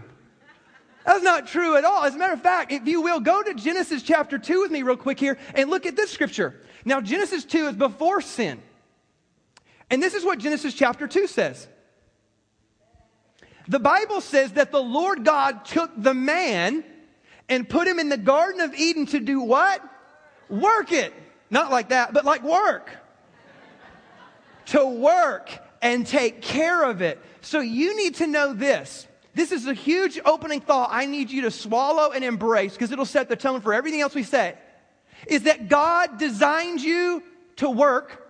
That's 1.04 1.24
not 1.24 1.48
true 1.48 1.76
at 1.76 1.84
all. 1.84 2.04
As 2.04 2.14
a 2.14 2.18
matter 2.18 2.32
of 2.32 2.40
fact, 2.40 2.70
if 2.70 2.86
you 2.86 3.02
will, 3.02 3.20
go 3.20 3.42
to 3.42 3.52
Genesis 3.54 4.02
chapter 4.02 4.38
2 4.38 4.62
with 4.62 4.70
me 4.70 4.82
real 4.82 4.96
quick 4.96 5.18
here 5.18 5.38
and 5.54 5.68
look 5.68 5.86
at 5.86 5.96
this 5.96 6.10
scripture. 6.10 6.60
Now, 6.84 7.00
Genesis 7.00 7.44
2 7.44 7.66
is 7.68 7.76
before 7.76 8.20
sin. 8.20 8.62
And 9.90 10.02
this 10.02 10.14
is 10.14 10.24
what 10.24 10.38
Genesis 10.38 10.72
chapter 10.72 11.06
2 11.06 11.26
says. 11.26 11.68
The 13.68 13.80
Bible 13.80 14.20
says 14.20 14.52
that 14.52 14.72
the 14.72 14.82
Lord 14.82 15.24
God 15.24 15.64
took 15.64 15.90
the 15.96 16.14
man 16.14 16.84
and 17.48 17.68
put 17.68 17.86
him 17.88 17.98
in 17.98 18.08
the 18.08 18.16
Garden 18.16 18.60
of 18.60 18.74
Eden 18.74 19.06
to 19.06 19.20
do 19.20 19.40
what? 19.40 19.82
Work 20.48 20.92
it. 20.92 21.12
Not 21.50 21.70
like 21.70 21.90
that, 21.90 22.12
but 22.12 22.24
like 22.24 22.42
work 22.42 22.90
to 24.66 24.84
work 24.84 25.50
and 25.82 26.06
take 26.06 26.42
care 26.42 26.82
of 26.84 27.02
it. 27.02 27.20
So 27.42 27.60
you 27.60 27.96
need 27.96 28.16
to 28.16 28.26
know 28.26 28.54
this. 28.54 29.06
This 29.34 29.52
is 29.52 29.66
a 29.66 29.74
huge 29.74 30.18
opening 30.24 30.60
thought 30.60 30.90
I 30.92 31.06
need 31.06 31.30
you 31.30 31.42
to 31.42 31.50
swallow 31.50 32.12
and 32.12 32.24
embrace 32.24 32.72
because 32.72 32.92
it'll 32.92 33.04
set 33.04 33.28
the 33.28 33.36
tone 33.36 33.60
for 33.60 33.74
everything 33.74 34.00
else 34.00 34.14
we 34.14 34.22
say. 34.22 34.54
Is 35.26 35.42
that 35.42 35.68
God 35.68 36.18
designed 36.18 36.80
you 36.80 37.22
to 37.56 37.68
work 37.68 38.23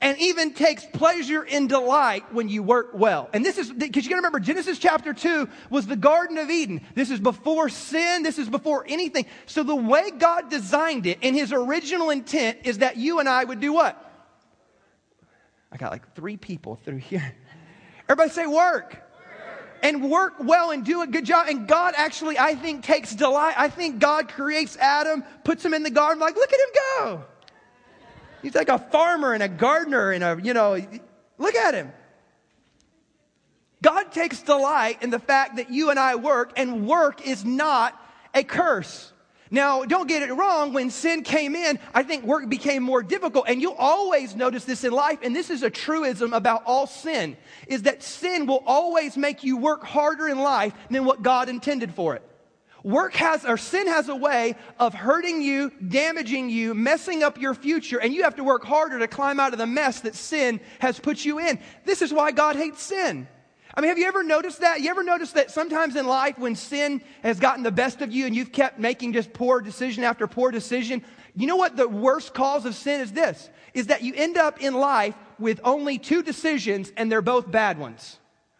and 0.00 0.16
even 0.18 0.54
takes 0.54 0.84
pleasure 0.84 1.42
and 1.42 1.68
delight 1.68 2.32
when 2.32 2.48
you 2.48 2.62
work 2.62 2.90
well. 2.94 3.28
And 3.32 3.44
this 3.44 3.58
is, 3.58 3.72
because 3.72 4.04
you 4.04 4.10
gotta 4.10 4.18
remember, 4.18 4.38
Genesis 4.38 4.78
chapter 4.78 5.12
2 5.12 5.48
was 5.70 5.86
the 5.86 5.96
Garden 5.96 6.38
of 6.38 6.50
Eden. 6.50 6.82
This 6.94 7.10
is 7.10 7.18
before 7.18 7.68
sin, 7.68 8.22
this 8.22 8.38
is 8.38 8.48
before 8.48 8.84
anything. 8.88 9.26
So 9.46 9.62
the 9.64 9.74
way 9.74 10.10
God 10.10 10.50
designed 10.50 11.06
it 11.06 11.18
in 11.22 11.34
his 11.34 11.52
original 11.52 12.10
intent 12.10 12.58
is 12.64 12.78
that 12.78 12.96
you 12.96 13.18
and 13.18 13.28
I 13.28 13.42
would 13.42 13.60
do 13.60 13.72
what? 13.72 14.04
I 15.72 15.76
got 15.76 15.90
like 15.90 16.14
three 16.14 16.36
people 16.36 16.76
through 16.76 16.98
here. 16.98 17.34
Everybody 18.08 18.30
say 18.30 18.46
work. 18.46 19.04
And 19.80 20.10
work 20.10 20.34
well 20.40 20.72
and 20.72 20.84
do 20.84 21.02
a 21.02 21.06
good 21.06 21.24
job. 21.24 21.46
And 21.48 21.68
God 21.68 21.94
actually, 21.96 22.36
I 22.36 22.56
think, 22.56 22.82
takes 22.82 23.14
delight. 23.14 23.54
I 23.56 23.68
think 23.68 24.00
God 24.00 24.28
creates 24.28 24.76
Adam, 24.76 25.22
puts 25.44 25.64
him 25.64 25.72
in 25.72 25.84
the 25.84 25.90
garden, 25.90 26.18
like, 26.20 26.34
look 26.34 26.52
at 26.52 26.58
him 26.58 26.66
go. 26.98 27.24
He's 28.42 28.54
like 28.54 28.68
a 28.68 28.78
farmer 28.78 29.32
and 29.32 29.42
a 29.42 29.48
gardener 29.48 30.12
and 30.12 30.24
a, 30.24 30.38
you 30.42 30.54
know, 30.54 30.80
look 31.38 31.54
at 31.54 31.74
him. 31.74 31.92
God 33.82 34.10
takes 34.12 34.42
delight 34.42 35.02
in 35.02 35.10
the 35.10 35.18
fact 35.18 35.56
that 35.56 35.70
you 35.70 35.90
and 35.90 35.98
I 35.98 36.16
work, 36.16 36.52
and 36.56 36.86
work 36.86 37.26
is 37.26 37.44
not 37.44 38.00
a 38.34 38.42
curse. 38.42 39.12
Now, 39.50 39.84
don't 39.84 40.08
get 40.08 40.22
it 40.22 40.32
wrong. 40.32 40.72
When 40.72 40.90
sin 40.90 41.22
came 41.22 41.54
in, 41.54 41.78
I 41.94 42.02
think 42.02 42.24
work 42.24 42.48
became 42.48 42.82
more 42.82 43.02
difficult. 43.02 43.46
And 43.48 43.62
you'll 43.62 43.72
always 43.78 44.36
notice 44.36 44.64
this 44.64 44.84
in 44.84 44.92
life, 44.92 45.20
and 45.22 45.34
this 45.34 45.48
is 45.48 45.62
a 45.62 45.70
truism 45.70 46.34
about 46.34 46.64
all 46.66 46.86
sin, 46.86 47.36
is 47.66 47.82
that 47.82 48.02
sin 48.02 48.46
will 48.46 48.62
always 48.66 49.16
make 49.16 49.44
you 49.44 49.56
work 49.56 49.84
harder 49.84 50.28
in 50.28 50.38
life 50.38 50.74
than 50.90 51.04
what 51.04 51.22
God 51.22 51.48
intended 51.48 51.94
for 51.94 52.14
it. 52.14 52.27
Work 52.88 53.16
has, 53.16 53.44
or 53.44 53.58
sin 53.58 53.86
has 53.86 54.08
a 54.08 54.16
way 54.16 54.56
of 54.78 54.94
hurting 54.94 55.42
you, 55.42 55.70
damaging 55.86 56.48
you, 56.48 56.72
messing 56.72 57.22
up 57.22 57.38
your 57.38 57.52
future, 57.52 58.00
and 58.00 58.14
you 58.14 58.22
have 58.22 58.36
to 58.36 58.44
work 58.44 58.64
harder 58.64 58.98
to 59.00 59.06
climb 59.06 59.38
out 59.38 59.52
of 59.52 59.58
the 59.58 59.66
mess 59.66 60.00
that 60.00 60.14
sin 60.14 60.58
has 60.78 60.98
put 60.98 61.22
you 61.22 61.38
in. 61.38 61.58
This 61.84 62.00
is 62.00 62.14
why 62.14 62.32
God 62.32 62.56
hates 62.56 62.82
sin. 62.82 63.28
I 63.74 63.82
mean, 63.82 63.90
have 63.90 63.98
you 63.98 64.06
ever 64.06 64.24
noticed 64.24 64.62
that? 64.62 64.80
You 64.80 64.88
ever 64.88 65.02
noticed 65.02 65.34
that 65.34 65.50
sometimes 65.50 65.96
in 65.96 66.06
life 66.06 66.38
when 66.38 66.56
sin 66.56 67.02
has 67.22 67.38
gotten 67.38 67.62
the 67.62 67.70
best 67.70 68.00
of 68.00 68.10
you 68.10 68.24
and 68.24 68.34
you've 68.34 68.52
kept 68.52 68.78
making 68.78 69.12
just 69.12 69.34
poor 69.34 69.60
decision 69.60 70.02
after 70.02 70.26
poor 70.26 70.50
decision, 70.50 71.04
you 71.36 71.46
know 71.46 71.56
what 71.56 71.76
the 71.76 71.86
worst 71.86 72.32
cause 72.32 72.64
of 72.64 72.74
sin 72.74 73.02
is 73.02 73.12
this? 73.12 73.50
Is 73.74 73.88
that 73.88 74.00
you 74.00 74.14
end 74.16 74.38
up 74.38 74.62
in 74.62 74.72
life 74.72 75.14
with 75.38 75.60
only 75.62 75.98
two 75.98 76.22
decisions 76.22 76.90
and 76.96 77.12
they're 77.12 77.20
both 77.20 77.50
bad 77.50 77.78
ones. 77.78 78.18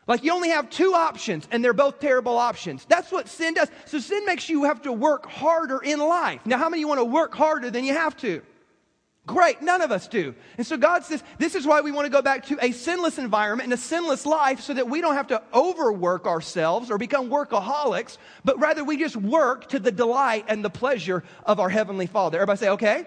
Like 0.08 0.24
you 0.24 0.32
only 0.32 0.48
have 0.48 0.70
two 0.70 0.94
options 0.94 1.46
and 1.52 1.62
they're 1.62 1.74
both 1.74 2.00
terrible 2.00 2.38
options. 2.38 2.84
That's 2.88 3.12
what 3.12 3.28
sin 3.28 3.54
does. 3.54 3.70
So 3.84 3.98
sin 3.98 4.24
makes 4.24 4.48
you 4.48 4.64
have 4.64 4.82
to 4.82 4.92
work 4.92 5.26
harder 5.26 5.78
in 5.78 6.00
life. 6.00 6.40
Now, 6.46 6.56
how 6.56 6.70
many 6.70 6.80
you 6.80 6.88
want 6.88 6.98
to 6.98 7.04
work 7.04 7.34
harder 7.34 7.70
than 7.70 7.84
you 7.84 7.92
have 7.92 8.16
to? 8.18 8.42
Great, 9.26 9.60
none 9.60 9.82
of 9.82 9.92
us 9.92 10.08
do. 10.08 10.34
And 10.56 10.66
so 10.66 10.78
God 10.78 11.04
says, 11.04 11.22
this 11.36 11.54
is 11.54 11.66
why 11.66 11.82
we 11.82 11.92
want 11.92 12.06
to 12.06 12.10
go 12.10 12.22
back 12.22 12.46
to 12.46 12.58
a 12.62 12.72
sinless 12.72 13.18
environment 13.18 13.66
and 13.66 13.74
a 13.74 13.76
sinless 13.76 14.24
life 14.24 14.60
so 14.60 14.72
that 14.72 14.88
we 14.88 15.02
don't 15.02 15.16
have 15.16 15.26
to 15.26 15.42
overwork 15.52 16.26
ourselves 16.26 16.90
or 16.90 16.96
become 16.96 17.28
workaholics, 17.28 18.16
but 18.42 18.58
rather 18.58 18.82
we 18.82 18.96
just 18.96 19.16
work 19.16 19.68
to 19.68 19.78
the 19.78 19.92
delight 19.92 20.46
and 20.48 20.64
the 20.64 20.70
pleasure 20.70 21.24
of 21.44 21.60
our 21.60 21.68
Heavenly 21.68 22.06
Father. 22.06 22.38
Everybody 22.38 22.58
say, 22.58 22.70
okay? 22.70 23.06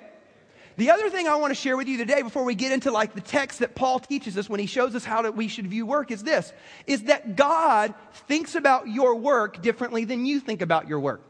The 0.81 0.89
other 0.89 1.11
thing 1.11 1.27
I 1.27 1.35
want 1.35 1.51
to 1.51 1.55
share 1.55 1.77
with 1.77 1.87
you 1.87 1.95
today 1.95 2.23
before 2.23 2.43
we 2.43 2.55
get 2.55 2.71
into 2.71 2.89
like 2.89 3.13
the 3.13 3.21
text 3.21 3.59
that 3.59 3.75
Paul 3.75 3.99
teaches 3.99 4.35
us 4.35 4.49
when 4.49 4.59
he 4.59 4.65
shows 4.65 4.95
us 4.95 5.05
how 5.05 5.29
we 5.29 5.47
should 5.47 5.67
view 5.67 5.85
work 5.85 6.09
is 6.09 6.23
this, 6.23 6.51
is 6.87 7.03
that 7.03 7.35
God 7.35 7.93
thinks 8.27 8.55
about 8.55 8.87
your 8.87 9.13
work 9.13 9.61
differently 9.61 10.05
than 10.05 10.25
you 10.25 10.39
think 10.39 10.63
about 10.63 10.87
your 10.87 10.99
work. 10.99 11.21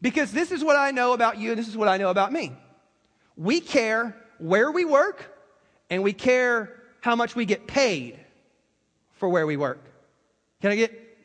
Because 0.00 0.32
this 0.32 0.50
is 0.50 0.64
what 0.64 0.76
I 0.76 0.92
know 0.92 1.12
about 1.12 1.36
you 1.36 1.50
and 1.50 1.58
this 1.58 1.68
is 1.68 1.76
what 1.76 1.88
I 1.88 1.98
know 1.98 2.08
about 2.08 2.32
me. 2.32 2.54
We 3.36 3.60
care 3.60 4.16
where 4.38 4.72
we 4.72 4.86
work 4.86 5.38
and 5.90 6.02
we 6.02 6.14
care 6.14 6.72
how 7.02 7.16
much 7.16 7.36
we 7.36 7.44
get 7.44 7.66
paid 7.66 8.18
for 9.16 9.28
where 9.28 9.46
we 9.46 9.58
work. 9.58 9.84
Can 10.62 10.70
I 10.70 10.76
get? 10.76 11.18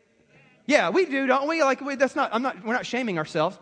Yeah, 0.66 0.90
we 0.90 1.06
do, 1.06 1.26
don't 1.26 1.48
we? 1.48 1.64
Like, 1.64 1.80
we, 1.80 1.96
that's 1.96 2.18
not, 2.18 2.32
I'm 2.34 2.42
not, 2.42 2.66
we're 2.66 2.74
not 2.74 2.86
shaming 2.86 3.18
ourselves. 3.18 3.58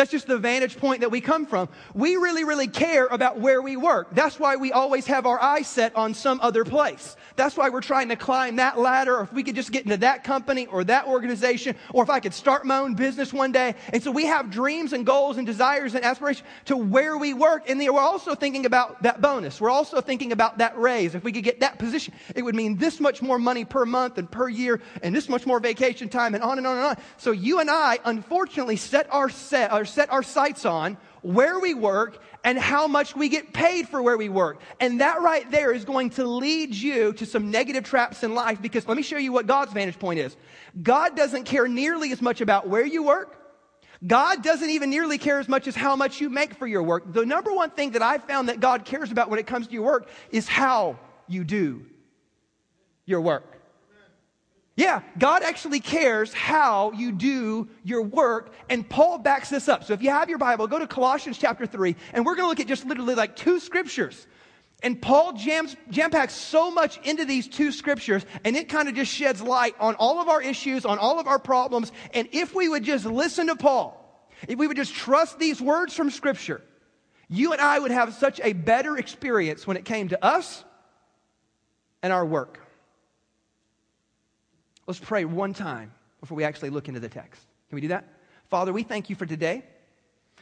That's 0.00 0.10
just 0.10 0.28
the 0.28 0.38
vantage 0.38 0.78
point 0.78 1.02
that 1.02 1.10
we 1.10 1.20
come 1.20 1.44
from. 1.44 1.68
We 1.92 2.16
really, 2.16 2.42
really 2.42 2.68
care 2.68 3.04
about 3.04 3.38
where 3.38 3.60
we 3.60 3.76
work. 3.76 4.14
That's 4.14 4.40
why 4.40 4.56
we 4.56 4.72
always 4.72 5.04
have 5.08 5.26
our 5.26 5.38
eyes 5.38 5.66
set 5.66 5.94
on 5.94 6.14
some 6.14 6.40
other 6.40 6.64
place. 6.64 7.16
That's 7.36 7.54
why 7.54 7.68
we're 7.68 7.82
trying 7.82 8.08
to 8.08 8.16
climb 8.16 8.56
that 8.56 8.78
ladder, 8.78 9.18
or 9.18 9.24
if 9.24 9.32
we 9.34 9.42
could 9.42 9.56
just 9.56 9.72
get 9.72 9.84
into 9.84 9.98
that 9.98 10.24
company 10.24 10.66
or 10.68 10.84
that 10.84 11.06
organization, 11.06 11.76
or 11.92 12.02
if 12.02 12.08
I 12.08 12.18
could 12.18 12.32
start 12.32 12.64
my 12.64 12.78
own 12.78 12.94
business 12.94 13.30
one 13.30 13.52
day. 13.52 13.74
And 13.92 14.02
so 14.02 14.10
we 14.10 14.24
have 14.24 14.50
dreams 14.50 14.94
and 14.94 15.04
goals 15.04 15.36
and 15.36 15.46
desires 15.46 15.94
and 15.94 16.02
aspirations 16.02 16.48
to 16.64 16.78
where 16.78 17.18
we 17.18 17.34
work. 17.34 17.68
And 17.68 17.78
we're 17.78 18.00
also 18.00 18.34
thinking 18.34 18.64
about 18.64 19.02
that 19.02 19.20
bonus. 19.20 19.60
We're 19.60 19.68
also 19.68 20.00
thinking 20.00 20.32
about 20.32 20.58
that 20.58 20.78
raise. 20.78 21.14
If 21.14 21.24
we 21.24 21.32
could 21.32 21.44
get 21.44 21.60
that 21.60 21.78
position, 21.78 22.14
it 22.34 22.40
would 22.40 22.54
mean 22.54 22.78
this 22.78 23.00
much 23.00 23.20
more 23.20 23.38
money 23.38 23.66
per 23.66 23.84
month 23.84 24.16
and 24.16 24.30
per 24.30 24.48
year, 24.48 24.80
and 25.02 25.14
this 25.14 25.28
much 25.28 25.44
more 25.44 25.60
vacation 25.60 26.08
time, 26.08 26.34
and 26.34 26.42
on 26.42 26.56
and 26.56 26.66
on 26.66 26.78
and 26.78 26.86
on. 26.86 26.96
So 27.18 27.32
you 27.32 27.60
and 27.60 27.70
I, 27.70 27.98
unfortunately, 28.06 28.76
set 28.76 29.12
our 29.12 29.28
set 29.28 29.74
or 29.74 29.84
set 29.90 30.10
our 30.10 30.22
sights 30.22 30.64
on 30.64 30.96
where 31.22 31.58
we 31.58 31.74
work 31.74 32.22
and 32.44 32.58
how 32.58 32.86
much 32.86 33.14
we 33.14 33.28
get 33.28 33.52
paid 33.52 33.88
for 33.88 34.00
where 34.00 34.16
we 34.16 34.28
work. 34.28 34.60
And 34.80 35.00
that 35.00 35.20
right 35.20 35.48
there 35.50 35.72
is 35.72 35.84
going 35.84 36.10
to 36.10 36.24
lead 36.24 36.74
you 36.74 37.12
to 37.14 37.26
some 37.26 37.50
negative 37.50 37.84
traps 37.84 38.22
in 38.22 38.34
life 38.34 38.62
because 38.62 38.88
let 38.88 38.96
me 38.96 39.02
show 39.02 39.18
you 39.18 39.32
what 39.32 39.46
God's 39.46 39.72
vantage 39.72 39.98
point 39.98 40.20
is. 40.20 40.36
God 40.82 41.16
doesn't 41.16 41.44
care 41.44 41.68
nearly 41.68 42.12
as 42.12 42.22
much 42.22 42.40
about 42.40 42.68
where 42.68 42.86
you 42.86 43.02
work. 43.02 43.36
God 44.06 44.42
doesn't 44.42 44.70
even 44.70 44.88
nearly 44.88 45.18
care 45.18 45.38
as 45.38 45.48
much 45.48 45.66
as 45.68 45.76
how 45.76 45.94
much 45.94 46.20
you 46.22 46.30
make 46.30 46.54
for 46.54 46.66
your 46.66 46.82
work. 46.82 47.12
The 47.12 47.26
number 47.26 47.52
one 47.52 47.70
thing 47.70 47.90
that 47.90 48.02
I've 48.02 48.24
found 48.24 48.48
that 48.48 48.58
God 48.58 48.86
cares 48.86 49.12
about 49.12 49.28
when 49.28 49.38
it 49.38 49.46
comes 49.46 49.66
to 49.66 49.74
your 49.74 49.82
work 49.82 50.08
is 50.30 50.48
how 50.48 50.98
you 51.28 51.44
do 51.44 51.84
your 53.04 53.20
work. 53.20 53.59
Yeah, 54.80 55.02
God 55.18 55.42
actually 55.42 55.80
cares 55.80 56.32
how 56.32 56.92
you 56.92 57.12
do 57.12 57.68
your 57.84 58.00
work, 58.00 58.54
and 58.70 58.88
Paul 58.88 59.18
backs 59.18 59.50
this 59.50 59.68
up. 59.68 59.84
So 59.84 59.92
if 59.92 60.00
you 60.00 60.08
have 60.08 60.30
your 60.30 60.38
Bible, 60.38 60.66
go 60.66 60.78
to 60.78 60.86
Colossians 60.86 61.36
chapter 61.36 61.66
3, 61.66 61.94
and 62.14 62.24
we're 62.24 62.34
going 62.34 62.46
to 62.46 62.48
look 62.48 62.60
at 62.60 62.66
just 62.66 62.86
literally 62.86 63.14
like 63.14 63.36
two 63.36 63.60
scriptures. 63.60 64.26
And 64.82 65.02
Paul 65.02 65.34
jams, 65.34 65.76
jam 65.90 66.10
packs 66.10 66.32
so 66.32 66.70
much 66.70 66.96
into 67.06 67.26
these 67.26 67.46
two 67.46 67.72
scriptures, 67.72 68.24
and 68.42 68.56
it 68.56 68.70
kind 68.70 68.88
of 68.88 68.94
just 68.94 69.12
sheds 69.12 69.42
light 69.42 69.74
on 69.78 69.96
all 69.96 70.18
of 70.18 70.30
our 70.30 70.40
issues, 70.40 70.86
on 70.86 70.98
all 70.98 71.20
of 71.20 71.26
our 71.26 71.38
problems. 71.38 71.92
And 72.14 72.26
if 72.32 72.54
we 72.54 72.70
would 72.70 72.82
just 72.82 73.04
listen 73.04 73.48
to 73.48 73.56
Paul, 73.56 74.32
if 74.48 74.58
we 74.58 74.66
would 74.66 74.78
just 74.78 74.94
trust 74.94 75.38
these 75.38 75.60
words 75.60 75.92
from 75.92 76.08
scripture, 76.08 76.62
you 77.28 77.52
and 77.52 77.60
I 77.60 77.78
would 77.78 77.90
have 77.90 78.14
such 78.14 78.40
a 78.42 78.54
better 78.54 78.96
experience 78.96 79.66
when 79.66 79.76
it 79.76 79.84
came 79.84 80.08
to 80.08 80.24
us 80.24 80.64
and 82.02 82.14
our 82.14 82.24
work. 82.24 82.60
Let's 84.90 84.98
pray 84.98 85.24
one 85.24 85.54
time 85.54 85.92
before 86.18 86.36
we 86.36 86.42
actually 86.42 86.70
look 86.70 86.88
into 86.88 86.98
the 86.98 87.08
text. 87.08 87.40
Can 87.68 87.76
we 87.76 87.80
do 87.80 87.86
that? 87.88 88.08
Father, 88.48 88.72
we 88.72 88.82
thank 88.82 89.08
you 89.08 89.14
for 89.14 89.24
today. 89.24 89.62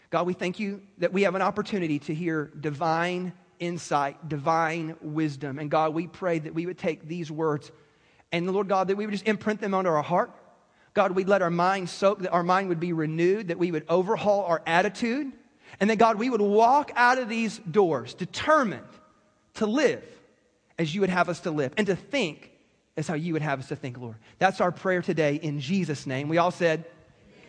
God, 0.08 0.26
we 0.26 0.32
thank 0.32 0.58
you 0.58 0.80
that 0.96 1.12
we 1.12 1.24
have 1.24 1.34
an 1.34 1.42
opportunity 1.42 1.98
to 1.98 2.14
hear 2.14 2.50
divine 2.58 3.34
insight, 3.58 4.30
divine 4.30 4.96
wisdom. 5.02 5.58
And 5.58 5.70
God, 5.70 5.92
we 5.92 6.06
pray 6.06 6.38
that 6.38 6.54
we 6.54 6.64
would 6.64 6.78
take 6.78 7.06
these 7.06 7.30
words 7.30 7.70
and, 8.32 8.48
the 8.48 8.52
Lord 8.52 8.70
God, 8.70 8.88
that 8.88 8.96
we 8.96 9.04
would 9.04 9.12
just 9.12 9.28
imprint 9.28 9.60
them 9.60 9.74
onto 9.74 9.90
our 9.90 10.02
heart. 10.02 10.34
God, 10.94 11.12
we'd 11.12 11.28
let 11.28 11.42
our 11.42 11.50
mind 11.50 11.90
soak, 11.90 12.20
that 12.20 12.30
our 12.30 12.42
mind 12.42 12.70
would 12.70 12.80
be 12.80 12.94
renewed, 12.94 13.48
that 13.48 13.58
we 13.58 13.70
would 13.70 13.84
overhaul 13.86 14.44
our 14.44 14.62
attitude, 14.66 15.30
and 15.78 15.90
that, 15.90 15.96
God, 15.96 16.16
we 16.16 16.30
would 16.30 16.40
walk 16.40 16.90
out 16.96 17.18
of 17.18 17.28
these 17.28 17.58
doors 17.58 18.14
determined 18.14 18.88
to 19.56 19.66
live 19.66 20.02
as 20.78 20.94
you 20.94 21.02
would 21.02 21.10
have 21.10 21.28
us 21.28 21.40
to 21.40 21.50
live 21.50 21.74
and 21.76 21.86
to 21.88 21.94
think 21.94 22.47
is 22.98 23.08
how 23.08 23.14
you 23.14 23.32
would 23.32 23.42
have 23.42 23.60
us 23.60 23.68
to 23.68 23.76
think, 23.76 23.98
Lord. 23.98 24.16
That's 24.38 24.60
our 24.60 24.72
prayer 24.72 25.02
today 25.02 25.36
in 25.36 25.60
Jesus' 25.60 26.06
name. 26.06 26.28
We 26.28 26.38
all 26.38 26.50
said, 26.50 26.84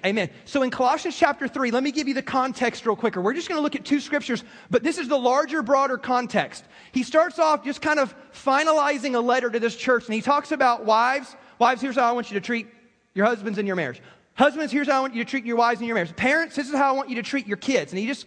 Amen. 0.06 0.30
So 0.46 0.64
in 0.64 0.70
Colossians 0.70 1.18
chapter 1.18 1.48
3, 1.48 1.72
let 1.72 1.84
me 1.84 1.92
give 1.92 2.08
you 2.08 2.14
the 2.14 2.22
context 2.22 2.86
real 2.86 2.96
quicker. 2.96 3.20
We're 3.20 3.34
just 3.34 3.50
going 3.50 3.58
to 3.58 3.62
look 3.62 3.76
at 3.76 3.84
two 3.84 4.00
scriptures, 4.00 4.46
but 4.70 4.82
this 4.82 4.98
is 4.98 5.10
the 5.10 5.18
larger, 5.18 5.62
broader 5.62 5.98
context. 5.98 6.64
He 6.94 7.04
starts 7.04 7.38
off 7.38 7.66
just 7.66 7.82
kind 7.82 8.00
of 8.00 8.16
finalizing 8.32 9.16
a 9.16 9.20
letter 9.20 9.50
to 9.50 9.60
this 9.60 9.76
church, 9.76 10.06
and 10.06 10.14
he 10.14 10.22
talks 10.22 10.54
about 10.54 10.86
wives. 10.86 11.36
Wives, 11.58 11.82
here's 11.82 11.96
how 11.96 12.08
I 12.08 12.14
want 12.14 12.32
you 12.32 12.40
to 12.40 12.46
treat 12.46 12.68
your 13.14 13.26
husbands 13.26 13.60
in 13.60 13.68
your 13.68 13.76
marriage. 13.76 14.02
Husbands, 14.36 14.72
here's 14.72 14.88
how 14.88 15.00
I 15.00 15.02
want 15.02 15.16
you 15.16 15.24
to 15.24 15.30
treat 15.30 15.44
your 15.44 15.58
wives 15.58 15.82
in 15.82 15.88
your 15.88 15.96
marriage. 15.96 16.16
Parents, 16.16 16.56
this 16.56 16.70
is 16.70 16.76
how 16.76 16.94
I 16.94 16.96
want 16.96 17.10
you 17.10 17.16
to 17.16 17.24
treat 17.24 17.46
your 17.46 17.58
kids. 17.58 17.92
And 17.92 18.00
he 18.00 18.08
just, 18.08 18.26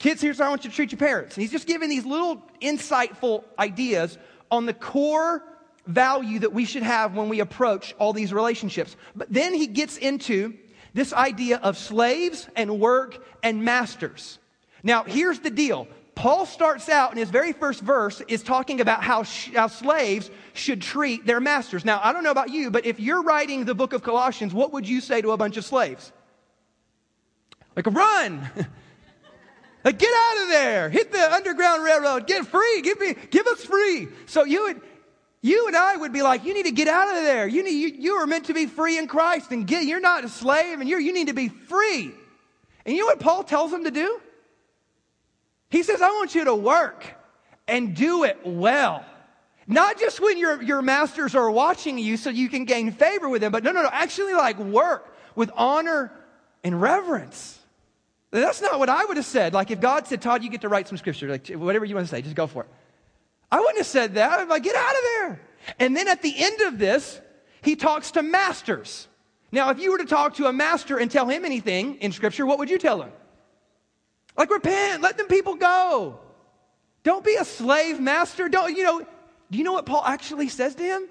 kids, 0.00 0.20
here's 0.20 0.38
how 0.38 0.46
I 0.46 0.48
want 0.48 0.64
you 0.64 0.70
to 0.70 0.74
treat 0.74 0.90
your 0.90 0.98
parents. 0.98 1.36
And 1.36 1.42
he's 1.42 1.52
just 1.52 1.68
giving 1.68 1.88
these 1.88 2.04
little 2.04 2.42
insightful 2.60 3.44
ideas 3.56 4.18
on 4.50 4.66
the 4.66 4.74
core 4.74 5.44
value 5.86 6.40
that 6.40 6.52
we 6.52 6.64
should 6.64 6.82
have 6.82 7.14
when 7.14 7.28
we 7.28 7.40
approach 7.40 7.94
all 7.98 8.12
these 8.12 8.32
relationships. 8.32 8.96
But 9.16 9.32
then 9.32 9.54
he 9.54 9.66
gets 9.66 9.96
into 9.96 10.54
this 10.94 11.12
idea 11.12 11.58
of 11.58 11.76
slaves 11.76 12.48
and 12.56 12.78
work 12.80 13.24
and 13.42 13.64
masters. 13.64 14.38
Now, 14.82 15.04
here's 15.04 15.40
the 15.40 15.50
deal. 15.50 15.88
Paul 16.14 16.44
starts 16.44 16.88
out 16.88 17.12
in 17.12 17.18
his 17.18 17.30
very 17.30 17.52
first 17.52 17.80
verse 17.80 18.20
is 18.28 18.42
talking 18.42 18.80
about 18.80 19.02
how, 19.02 19.22
sh- 19.22 19.52
how 19.54 19.68
slaves 19.68 20.30
should 20.52 20.82
treat 20.82 21.24
their 21.24 21.40
masters. 21.40 21.84
Now, 21.84 22.00
I 22.02 22.12
don't 22.12 22.22
know 22.22 22.30
about 22.30 22.50
you, 22.50 22.70
but 22.70 22.84
if 22.84 23.00
you're 23.00 23.22
writing 23.22 23.64
the 23.64 23.74
book 23.74 23.92
of 23.92 24.02
Colossians, 24.02 24.52
what 24.52 24.72
would 24.72 24.86
you 24.86 25.00
say 25.00 25.22
to 25.22 25.30
a 25.30 25.36
bunch 25.36 25.56
of 25.56 25.64
slaves? 25.64 26.12
Like, 27.74 27.86
run! 27.86 28.50
like, 29.84 29.98
get 29.98 30.12
out 30.14 30.42
of 30.42 30.48
there! 30.48 30.90
Hit 30.90 31.12
the 31.12 31.32
Underground 31.32 31.82
Railroad! 31.82 32.26
Get 32.26 32.46
free! 32.46 32.82
Give 32.82 33.00
me, 33.00 33.14
give 33.30 33.46
us 33.46 33.64
free! 33.64 34.08
So 34.26 34.44
you 34.44 34.64
would, 34.64 34.82
you 35.42 35.66
and 35.66 35.76
I 35.76 35.96
would 35.96 36.12
be 36.12 36.22
like, 36.22 36.44
you 36.44 36.54
need 36.54 36.66
to 36.66 36.72
get 36.72 36.86
out 36.86 37.08
of 37.08 37.24
there. 37.24 37.48
You, 37.48 37.64
need, 37.64 37.72
you, 37.72 37.88
you 37.88 38.14
are 38.14 38.26
meant 38.28 38.46
to 38.46 38.54
be 38.54 38.66
free 38.66 38.96
in 38.96 39.08
Christ 39.08 39.50
and 39.50 39.66
get, 39.66 39.84
you're 39.84 40.00
not 40.00 40.24
a 40.24 40.28
slave 40.28 40.80
and 40.80 40.88
you're, 40.88 41.00
you 41.00 41.12
need 41.12 41.26
to 41.26 41.34
be 41.34 41.48
free. 41.48 42.12
And 42.86 42.94
you 42.94 43.00
know 43.00 43.06
what 43.06 43.18
Paul 43.18 43.42
tells 43.42 43.72
them 43.72 43.82
to 43.84 43.90
do? 43.90 44.20
He 45.68 45.82
says, 45.82 46.00
I 46.00 46.10
want 46.10 46.36
you 46.36 46.44
to 46.44 46.54
work 46.54 47.04
and 47.66 47.96
do 47.96 48.22
it 48.22 48.38
well. 48.44 49.04
Not 49.66 49.98
just 49.98 50.20
when 50.20 50.38
your, 50.38 50.62
your 50.62 50.80
masters 50.80 51.34
are 51.34 51.50
watching 51.50 51.98
you 51.98 52.16
so 52.16 52.30
you 52.30 52.48
can 52.48 52.64
gain 52.64 52.92
favor 52.92 53.28
with 53.28 53.40
them, 53.40 53.50
but 53.50 53.64
no, 53.64 53.72
no, 53.72 53.82
no, 53.82 53.88
actually 53.90 54.34
like 54.34 54.58
work 54.58 55.12
with 55.34 55.50
honor 55.56 56.12
and 56.62 56.80
reverence. 56.80 57.58
That's 58.30 58.62
not 58.62 58.78
what 58.78 58.88
I 58.88 59.04
would 59.04 59.16
have 59.16 59.26
said. 59.26 59.54
Like 59.54 59.72
if 59.72 59.80
God 59.80 60.06
said, 60.06 60.22
Todd, 60.22 60.44
you 60.44 60.50
get 60.50 60.60
to 60.60 60.68
write 60.68 60.86
some 60.86 60.98
scripture, 60.98 61.28
like 61.28 61.48
whatever 61.48 61.84
you 61.84 61.96
want 61.96 62.06
to 62.06 62.10
say, 62.10 62.22
just 62.22 62.36
go 62.36 62.46
for 62.46 62.62
it. 62.62 62.68
I 63.52 63.60
wouldn't 63.60 63.76
have 63.76 63.86
said 63.86 64.14
that. 64.14 64.40
I'd 64.40 64.48
like, 64.48 64.62
get 64.62 64.74
out 64.74 64.94
of 64.94 65.02
there. 65.02 65.40
And 65.78 65.94
then 65.94 66.08
at 66.08 66.22
the 66.22 66.34
end 66.36 66.62
of 66.62 66.78
this, 66.78 67.20
he 67.60 67.76
talks 67.76 68.12
to 68.12 68.22
masters. 68.22 69.06
Now, 69.52 69.68
if 69.68 69.78
you 69.78 69.92
were 69.92 69.98
to 69.98 70.06
talk 70.06 70.36
to 70.36 70.46
a 70.46 70.52
master 70.52 70.96
and 70.96 71.10
tell 71.10 71.28
him 71.28 71.44
anything 71.44 71.96
in 71.96 72.12
scripture, 72.12 72.46
what 72.46 72.58
would 72.58 72.70
you 72.70 72.78
tell 72.78 73.02
him? 73.02 73.12
Like, 74.38 74.50
repent, 74.50 75.02
let 75.02 75.18
them 75.18 75.26
people 75.26 75.56
go. 75.56 76.18
Don't 77.02 77.22
be 77.22 77.34
a 77.34 77.44
slave 77.44 78.00
master. 78.00 78.48
Don't, 78.48 78.74
you 78.74 78.84
know, 78.84 79.06
do 79.50 79.58
you 79.58 79.64
know 79.64 79.74
what 79.74 79.84
Paul 79.84 80.02
actually 80.06 80.48
says 80.48 80.74
to 80.76 80.82
him? 80.82 81.06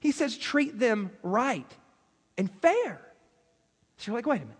He 0.00 0.12
says, 0.12 0.38
treat 0.38 0.78
them 0.78 1.10
right 1.22 1.70
and 2.38 2.50
fair. 2.62 3.00
So 3.98 4.10
you're 4.10 4.16
like, 4.16 4.26
wait 4.26 4.40
a 4.40 4.44
minute. 4.46 4.56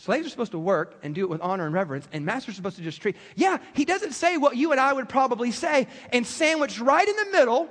Slaves 0.00 0.26
are 0.26 0.30
supposed 0.30 0.52
to 0.52 0.58
work 0.58 0.98
and 1.02 1.14
do 1.14 1.24
it 1.24 1.28
with 1.28 1.42
honor 1.42 1.66
and 1.66 1.74
reverence, 1.74 2.08
and 2.10 2.24
masters 2.24 2.54
are 2.54 2.56
supposed 2.56 2.76
to 2.76 2.82
just 2.82 3.02
treat. 3.02 3.16
Yeah, 3.36 3.58
he 3.74 3.84
doesn't 3.84 4.12
say 4.12 4.38
what 4.38 4.56
you 4.56 4.72
and 4.72 4.80
I 4.80 4.94
would 4.94 5.10
probably 5.10 5.50
say. 5.50 5.88
And 6.10 6.26
sandwiched 6.26 6.80
right 6.80 7.06
in 7.06 7.16
the 7.16 7.26
middle 7.32 7.68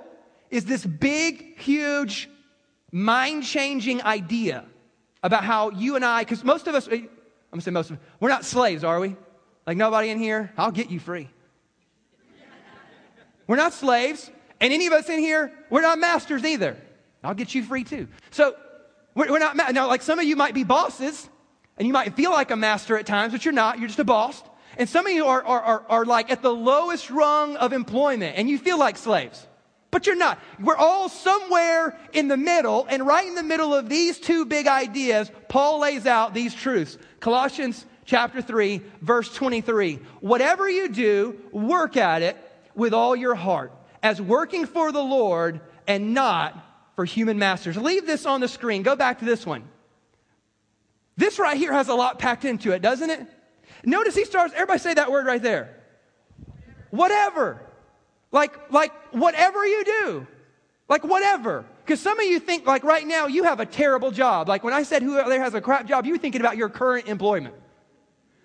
is 0.52 0.64
this 0.64 0.86
big, 0.86 1.58
huge, 1.60 2.30
mind 2.92 3.46
changing 3.46 4.04
idea 4.04 4.64
about 5.24 5.44
how 5.44 5.72
you 5.72 5.96
and 5.96 6.06
I, 6.06 6.22
because 6.22 6.44
most 6.44 6.68
of 6.68 6.76
us, 6.76 6.88
I'm 6.88 7.10
gonna 7.50 7.64
say 7.64 7.72
most 7.72 7.90
of 7.90 7.96
us, 7.96 8.04
we're 8.20 8.30
not 8.30 8.46
slaves, 8.46 8.84
are 8.84 9.00
we? 9.00 9.16
Like 9.66 9.78
nobody 9.78 10.10
in 10.10 10.20
here? 10.20 10.54
I'll 10.56 10.70
get 10.70 10.92
you 10.92 11.00
free. 11.00 11.30
we're 13.48 13.56
not 13.56 13.74
slaves, 13.74 14.30
and 14.62 14.72
any 14.72 14.86
of 14.86 14.94
us 14.94 15.10
in 15.10 15.18
here, 15.18 15.52
we're 15.72 15.82
not 15.82 15.98
masters 15.98 16.46
either. 16.46 16.78
I'll 17.24 17.34
get 17.34 17.56
you 17.56 17.64
free 17.64 17.86
too. 17.86 18.08
So 18.30 18.56
we're, 19.16 19.32
we're 19.32 19.40
not, 19.40 19.56
now, 19.56 19.88
like 19.88 20.04
some 20.04 20.20
of 20.20 20.26
you 20.26 20.36
might 20.36 20.54
be 20.54 20.64
bosses 20.64 21.28
and 21.80 21.88
you 21.88 21.94
might 21.94 22.14
feel 22.14 22.32
like 22.32 22.52
a 22.52 22.58
master 22.58 22.98
at 22.98 23.06
times, 23.06 23.32
but 23.32 23.46
you're 23.46 23.54
not. 23.54 23.80
You're 23.80 23.88
just 23.88 24.00
a 24.00 24.04
boss. 24.04 24.44
And 24.78 24.88
some 24.88 25.08
of 25.08 25.14
you 25.14 25.26
are, 25.26 25.44
are, 25.44 25.62
are, 25.62 25.84
are 25.90 26.06
like 26.06 26.30
at 26.30 26.42
the 26.42 26.54
lowest 26.54 27.10
rung 27.10 27.56
of 27.56 27.74
employment 27.74 28.38
and 28.38 28.50
you 28.50 28.58
feel 28.58 28.78
like 28.78 28.98
slaves. 28.98 29.48
But 29.92 30.06
you're 30.06 30.16
not. 30.16 30.40
We're 30.60 30.78
all 30.78 31.10
somewhere 31.10 31.98
in 32.14 32.28
the 32.28 32.38
middle, 32.38 32.86
and 32.88 33.08
right 33.08 33.26
in 33.26 33.34
the 33.34 33.42
middle 33.42 33.74
of 33.74 33.90
these 33.90 34.20
two 34.20 34.46
big 34.46 34.68
ideas, 34.68 35.32
Paul 35.48 35.80
lays 35.80 36.06
out 36.06 36.36
these 36.36 36.54
truths. 36.54 37.00
Colossians 37.20 37.88
chapter 38.06 38.40
3, 38.40 38.82
verse 39.02 39.34
23. 39.34 40.00
Whatever 40.20 40.70
you 40.70 40.90
do, 40.90 41.42
work 41.52 41.98
at 41.98 42.22
it 42.22 42.38
with 42.76 42.94
all 42.94 43.16
your 43.16 43.34
heart, 43.34 43.74
as 44.04 44.22
working 44.22 44.68
for 44.68 44.92
the 44.92 45.02
Lord 45.02 45.60
and 45.88 46.14
not 46.14 46.56
for 46.96 47.04
human 47.04 47.40
masters. 47.40 47.76
Leave 47.76 48.06
this 48.06 48.28
on 48.28 48.42
the 48.42 48.48
screen. 48.48 48.84
Go 48.84 48.96
back 48.96 49.20
to 49.20 49.26
this 49.26 49.44
one. 49.44 49.64
This 51.20 51.38
right 51.38 51.58
here 51.58 51.74
has 51.74 51.90
a 51.90 51.94
lot 51.94 52.18
packed 52.18 52.46
into 52.46 52.72
it, 52.72 52.82
doesn't 52.82 53.10
it? 53.10 53.28
Notice 53.84 54.16
he 54.16 54.24
starts, 54.24 54.54
everybody 54.54 54.80
say 54.80 54.94
that 54.94 55.12
word 55.12 55.26
right 55.26 55.44
there. 55.44 55.76
Whatever. 56.92 57.62
Like, 58.32 58.72
like 58.72 58.94
whatever 59.12 59.66
you 59.66 59.84
do. 59.84 60.28
Like 60.88 61.04
whatever. 61.04 61.66
Because 61.84 62.00
some 62.00 62.18
of 62.18 62.26
you 62.26 62.40
think 62.40 62.66
like 62.66 62.86
right 62.86 63.06
now 63.06 63.28
you 63.28 63.44
have 63.44 63.60
a 63.60 63.66
terrible 63.66 64.12
job. 64.12 64.48
Like 64.48 64.64
when 64.64 64.74
I 64.74 64.84
said 64.84 65.04
who 65.04 65.16
there 65.16 65.44
has 65.44 65.54
a 65.56 65.60
crap 65.60 65.88
job, 65.88 66.06
you 66.06 66.14
were 66.14 66.18
thinking 66.18 66.40
about 66.40 66.56
your 66.56 66.70
current 66.70 67.10
employment. 67.10 67.54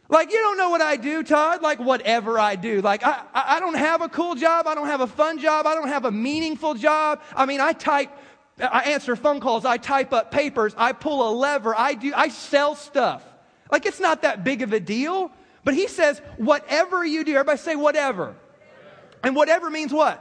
Like 0.08 0.32
you 0.32 0.38
don't 0.38 0.58
know 0.58 0.70
what 0.70 0.80
I 0.80 0.96
do, 0.96 1.22
Todd. 1.22 1.62
Like 1.62 1.78
whatever 1.78 2.40
I 2.40 2.56
do. 2.56 2.80
Like 2.80 3.04
I, 3.04 3.22
I 3.32 3.60
don't 3.60 3.76
have 3.76 4.02
a 4.02 4.08
cool 4.08 4.34
job. 4.34 4.66
I 4.66 4.74
don't 4.74 4.88
have 4.88 5.00
a 5.00 5.06
fun 5.06 5.38
job. 5.38 5.64
I 5.68 5.76
don't 5.76 5.88
have 5.88 6.06
a 6.06 6.10
meaningful 6.10 6.74
job. 6.74 7.22
I 7.36 7.46
mean, 7.46 7.60
I 7.60 7.72
type 7.72 8.10
I 8.58 8.92
answer 8.92 9.16
phone 9.16 9.40
calls, 9.40 9.64
I 9.64 9.78
type 9.78 10.12
up 10.12 10.30
papers, 10.30 10.74
I 10.76 10.92
pull 10.92 11.28
a 11.28 11.32
lever, 11.34 11.74
I 11.76 11.94
do, 11.94 12.12
I 12.14 12.28
sell 12.28 12.76
stuff. 12.76 13.24
Like 13.70 13.86
it's 13.86 14.00
not 14.00 14.22
that 14.22 14.44
big 14.44 14.62
of 14.62 14.72
a 14.72 14.80
deal. 14.80 15.32
But 15.64 15.74
he 15.74 15.88
says, 15.88 16.20
whatever 16.36 17.04
you 17.04 17.24
do, 17.24 17.32
everybody 17.32 17.58
say 17.58 17.74
whatever. 17.74 18.36
And 19.22 19.34
whatever 19.34 19.70
means 19.70 19.92
what? 19.92 20.20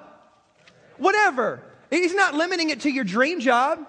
Whatever. 0.97 1.61
He's 1.89 2.15
not 2.15 2.33
limiting 2.33 2.69
it 2.69 2.81
to 2.81 2.89
your 2.89 3.03
dream 3.03 3.41
job. 3.41 3.85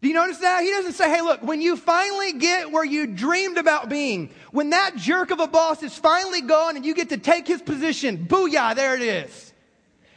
Do 0.00 0.08
you 0.08 0.14
notice 0.14 0.38
that? 0.38 0.62
He 0.62 0.70
doesn't 0.70 0.92
say, 0.92 1.08
hey, 1.08 1.22
look, 1.22 1.42
when 1.42 1.60
you 1.60 1.76
finally 1.76 2.34
get 2.34 2.70
where 2.70 2.84
you 2.84 3.06
dreamed 3.06 3.58
about 3.58 3.88
being, 3.88 4.30
when 4.52 4.70
that 4.70 4.96
jerk 4.96 5.30
of 5.30 5.40
a 5.40 5.48
boss 5.48 5.82
is 5.82 5.96
finally 5.96 6.42
gone 6.42 6.76
and 6.76 6.84
you 6.86 6.94
get 6.94 7.08
to 7.08 7.16
take 7.16 7.48
his 7.48 7.60
position, 7.62 8.26
booyah, 8.28 8.76
there 8.76 8.94
it 8.94 9.02
is. 9.02 9.47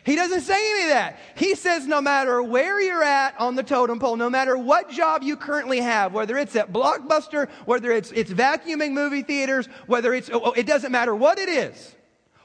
He 0.04 0.16
doesn't 0.16 0.42
say 0.42 0.56
any 0.56 0.84
of 0.84 0.90
that. 0.90 1.20
He 1.36 1.54
says 1.54 1.86
no 1.86 2.02
matter 2.02 2.42
where 2.42 2.82
you're 2.82 3.04
at 3.04 3.40
on 3.40 3.56
the 3.56 3.62
totem 3.62 4.00
pole, 4.00 4.16
no 4.16 4.30
matter 4.30 4.58
what 4.58 4.90
job 4.90 5.22
you 5.22 5.38
currently 5.38 5.80
have, 5.80 6.12
whether 6.12 6.38
it's 6.38 6.56
at 6.56 6.74
Blockbuster, 6.74 7.50
whether 7.66 7.92
it's, 7.92 8.12
it's 8.12 8.32
vacuuming 8.32 8.94
movie 8.94 9.22
theaters, 9.22 9.68
whether 9.86 10.14
it's, 10.14 10.30
oh, 10.32 10.42
oh, 10.46 10.52
it 10.54 10.66
doesn't 10.66 10.92
matter 10.92 11.16
what 11.16 11.38
it 11.38 11.50
is. 11.50 11.96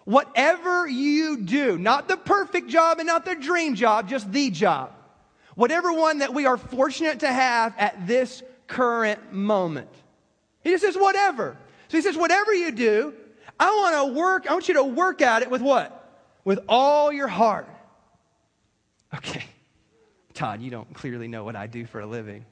Whatever 0.04 0.86
you 0.86 1.38
do, 1.38 1.78
not 1.78 2.08
the 2.08 2.16
perfect 2.16 2.68
job 2.68 2.98
and 2.98 3.06
not 3.06 3.24
the 3.24 3.34
dream 3.34 3.74
job, 3.74 4.08
just 4.08 4.30
the 4.30 4.50
job. 4.50 4.92
Whatever 5.54 5.92
one 5.92 6.18
that 6.18 6.34
we 6.34 6.44
are 6.44 6.58
fortunate 6.58 7.20
to 7.20 7.32
have 7.32 7.74
at 7.78 8.06
this 8.06 8.42
current 8.66 9.32
moment. 9.32 9.88
He 10.62 10.70
just 10.70 10.84
says 10.84 10.96
whatever. 10.96 11.56
So 11.88 11.96
he 11.96 12.02
says 12.02 12.16
whatever 12.16 12.52
you 12.52 12.70
do, 12.70 13.14
I 13.58 13.70
want 13.70 14.12
to 14.12 14.18
work, 14.18 14.46
I 14.46 14.52
want 14.52 14.68
you 14.68 14.74
to 14.74 14.84
work 14.84 15.22
at 15.22 15.40
it 15.40 15.50
with 15.50 15.62
what? 15.62 15.95
With 16.46 16.60
all 16.68 17.12
your 17.12 17.26
heart. 17.26 17.68
Okay, 19.14 19.44
Todd, 20.32 20.62
you 20.62 20.70
don't 20.70 20.94
clearly 20.94 21.28
know 21.28 21.44
what 21.44 21.56
I 21.56 21.66
do 21.66 21.84
for 21.84 22.00
a 22.00 22.06
living. 22.06 22.46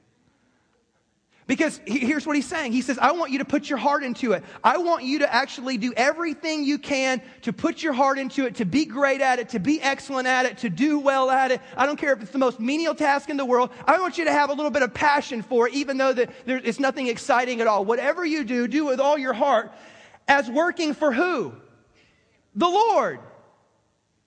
Because 1.47 1.79
here's 1.85 2.25
what 2.25 2.35
he's 2.35 2.47
saying. 2.47 2.71
He 2.71 2.81
says, 2.81 2.97
I 2.97 3.11
want 3.11 3.31
you 3.31 3.37
to 3.37 3.45
put 3.45 3.69
your 3.69 3.77
heart 3.77 4.03
into 4.03 4.33
it. 4.33 4.43
I 4.63 4.79
want 4.79 5.03
you 5.03 5.19
to 5.19 5.31
actually 5.31 5.77
do 5.77 5.93
everything 5.95 6.63
you 6.63 6.79
can 6.79 7.21
to 7.43 7.53
put 7.53 7.83
your 7.83 7.93
heart 7.93 8.17
into 8.17 8.47
it, 8.47 8.55
to 8.55 8.65
be 8.65 8.85
great 8.85 9.21
at 9.21 9.37
it, 9.37 9.49
to 9.49 9.59
be 9.59 9.79
excellent 9.79 10.27
at 10.27 10.47
it, 10.47 10.57
to 10.59 10.69
do 10.69 10.99
well 10.99 11.29
at 11.29 11.51
it. 11.51 11.61
I 11.77 11.85
don't 11.85 11.97
care 11.97 12.13
if 12.13 12.21
it's 12.21 12.31
the 12.31 12.39
most 12.39 12.59
menial 12.59 12.95
task 12.95 13.29
in 13.29 13.37
the 13.37 13.45
world. 13.45 13.69
I 13.85 13.99
want 13.99 14.17
you 14.17 14.25
to 14.25 14.31
have 14.31 14.49
a 14.49 14.53
little 14.53 14.71
bit 14.71 14.81
of 14.81 14.93
passion 14.93 15.43
for 15.43 15.67
it, 15.67 15.75
even 15.75 15.97
though 15.97 16.13
that 16.13 16.31
there, 16.45 16.59
it's 16.61 16.79
nothing 16.79 17.07
exciting 17.07 17.61
at 17.61 17.67
all. 17.67 17.85
Whatever 17.85 18.25
you 18.25 18.43
do, 18.43 18.67
do 18.67 18.85
with 18.85 18.99
all 18.99 19.17
your 19.17 19.33
heart 19.33 19.71
as 20.27 20.49
working 20.49 20.95
for 20.95 21.13
who? 21.13 21.53
The 22.55 22.67
Lord. 22.67 23.19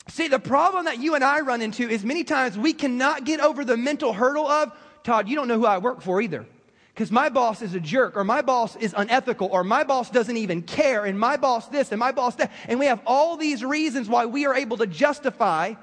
See, 0.08 0.28
the 0.28 0.38
problem 0.38 0.86
that 0.86 0.98
you 0.98 1.14
and 1.14 1.22
I 1.22 1.40
run 1.40 1.62
into 1.62 1.88
is 1.88 2.04
many 2.04 2.24
times 2.24 2.56
we 2.56 2.72
cannot 2.72 3.24
get 3.24 3.40
over 3.40 3.64
the 3.64 3.76
mental 3.76 4.12
hurdle 4.12 4.46
of, 4.46 4.72
Todd, 5.04 5.28
you 5.28 5.36
don't 5.36 5.48
know 5.48 5.58
who 5.58 5.66
I 5.66 5.78
work 5.78 6.00
for 6.00 6.20
either. 6.20 6.46
Because 6.94 7.12
my 7.12 7.28
boss 7.28 7.62
is 7.62 7.74
a 7.74 7.80
jerk, 7.80 8.16
or 8.16 8.24
my 8.24 8.42
boss 8.42 8.74
is 8.74 8.92
unethical, 8.96 9.48
or 9.52 9.62
my 9.62 9.84
boss 9.84 10.10
doesn't 10.10 10.36
even 10.36 10.62
care, 10.62 11.04
and 11.04 11.18
my 11.18 11.36
boss 11.36 11.68
this, 11.68 11.92
and 11.92 11.98
my 12.00 12.10
boss 12.10 12.34
that. 12.36 12.50
And 12.66 12.80
we 12.80 12.86
have 12.86 13.00
all 13.06 13.36
these 13.36 13.64
reasons 13.64 14.08
why 14.08 14.26
we 14.26 14.46
are 14.46 14.54
able 14.54 14.78
to 14.78 14.86
justify 14.86 15.74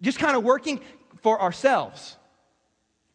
just 0.00 0.18
kind 0.18 0.36
of 0.36 0.44
working 0.44 0.80
for 1.22 1.40
ourselves. 1.42 2.16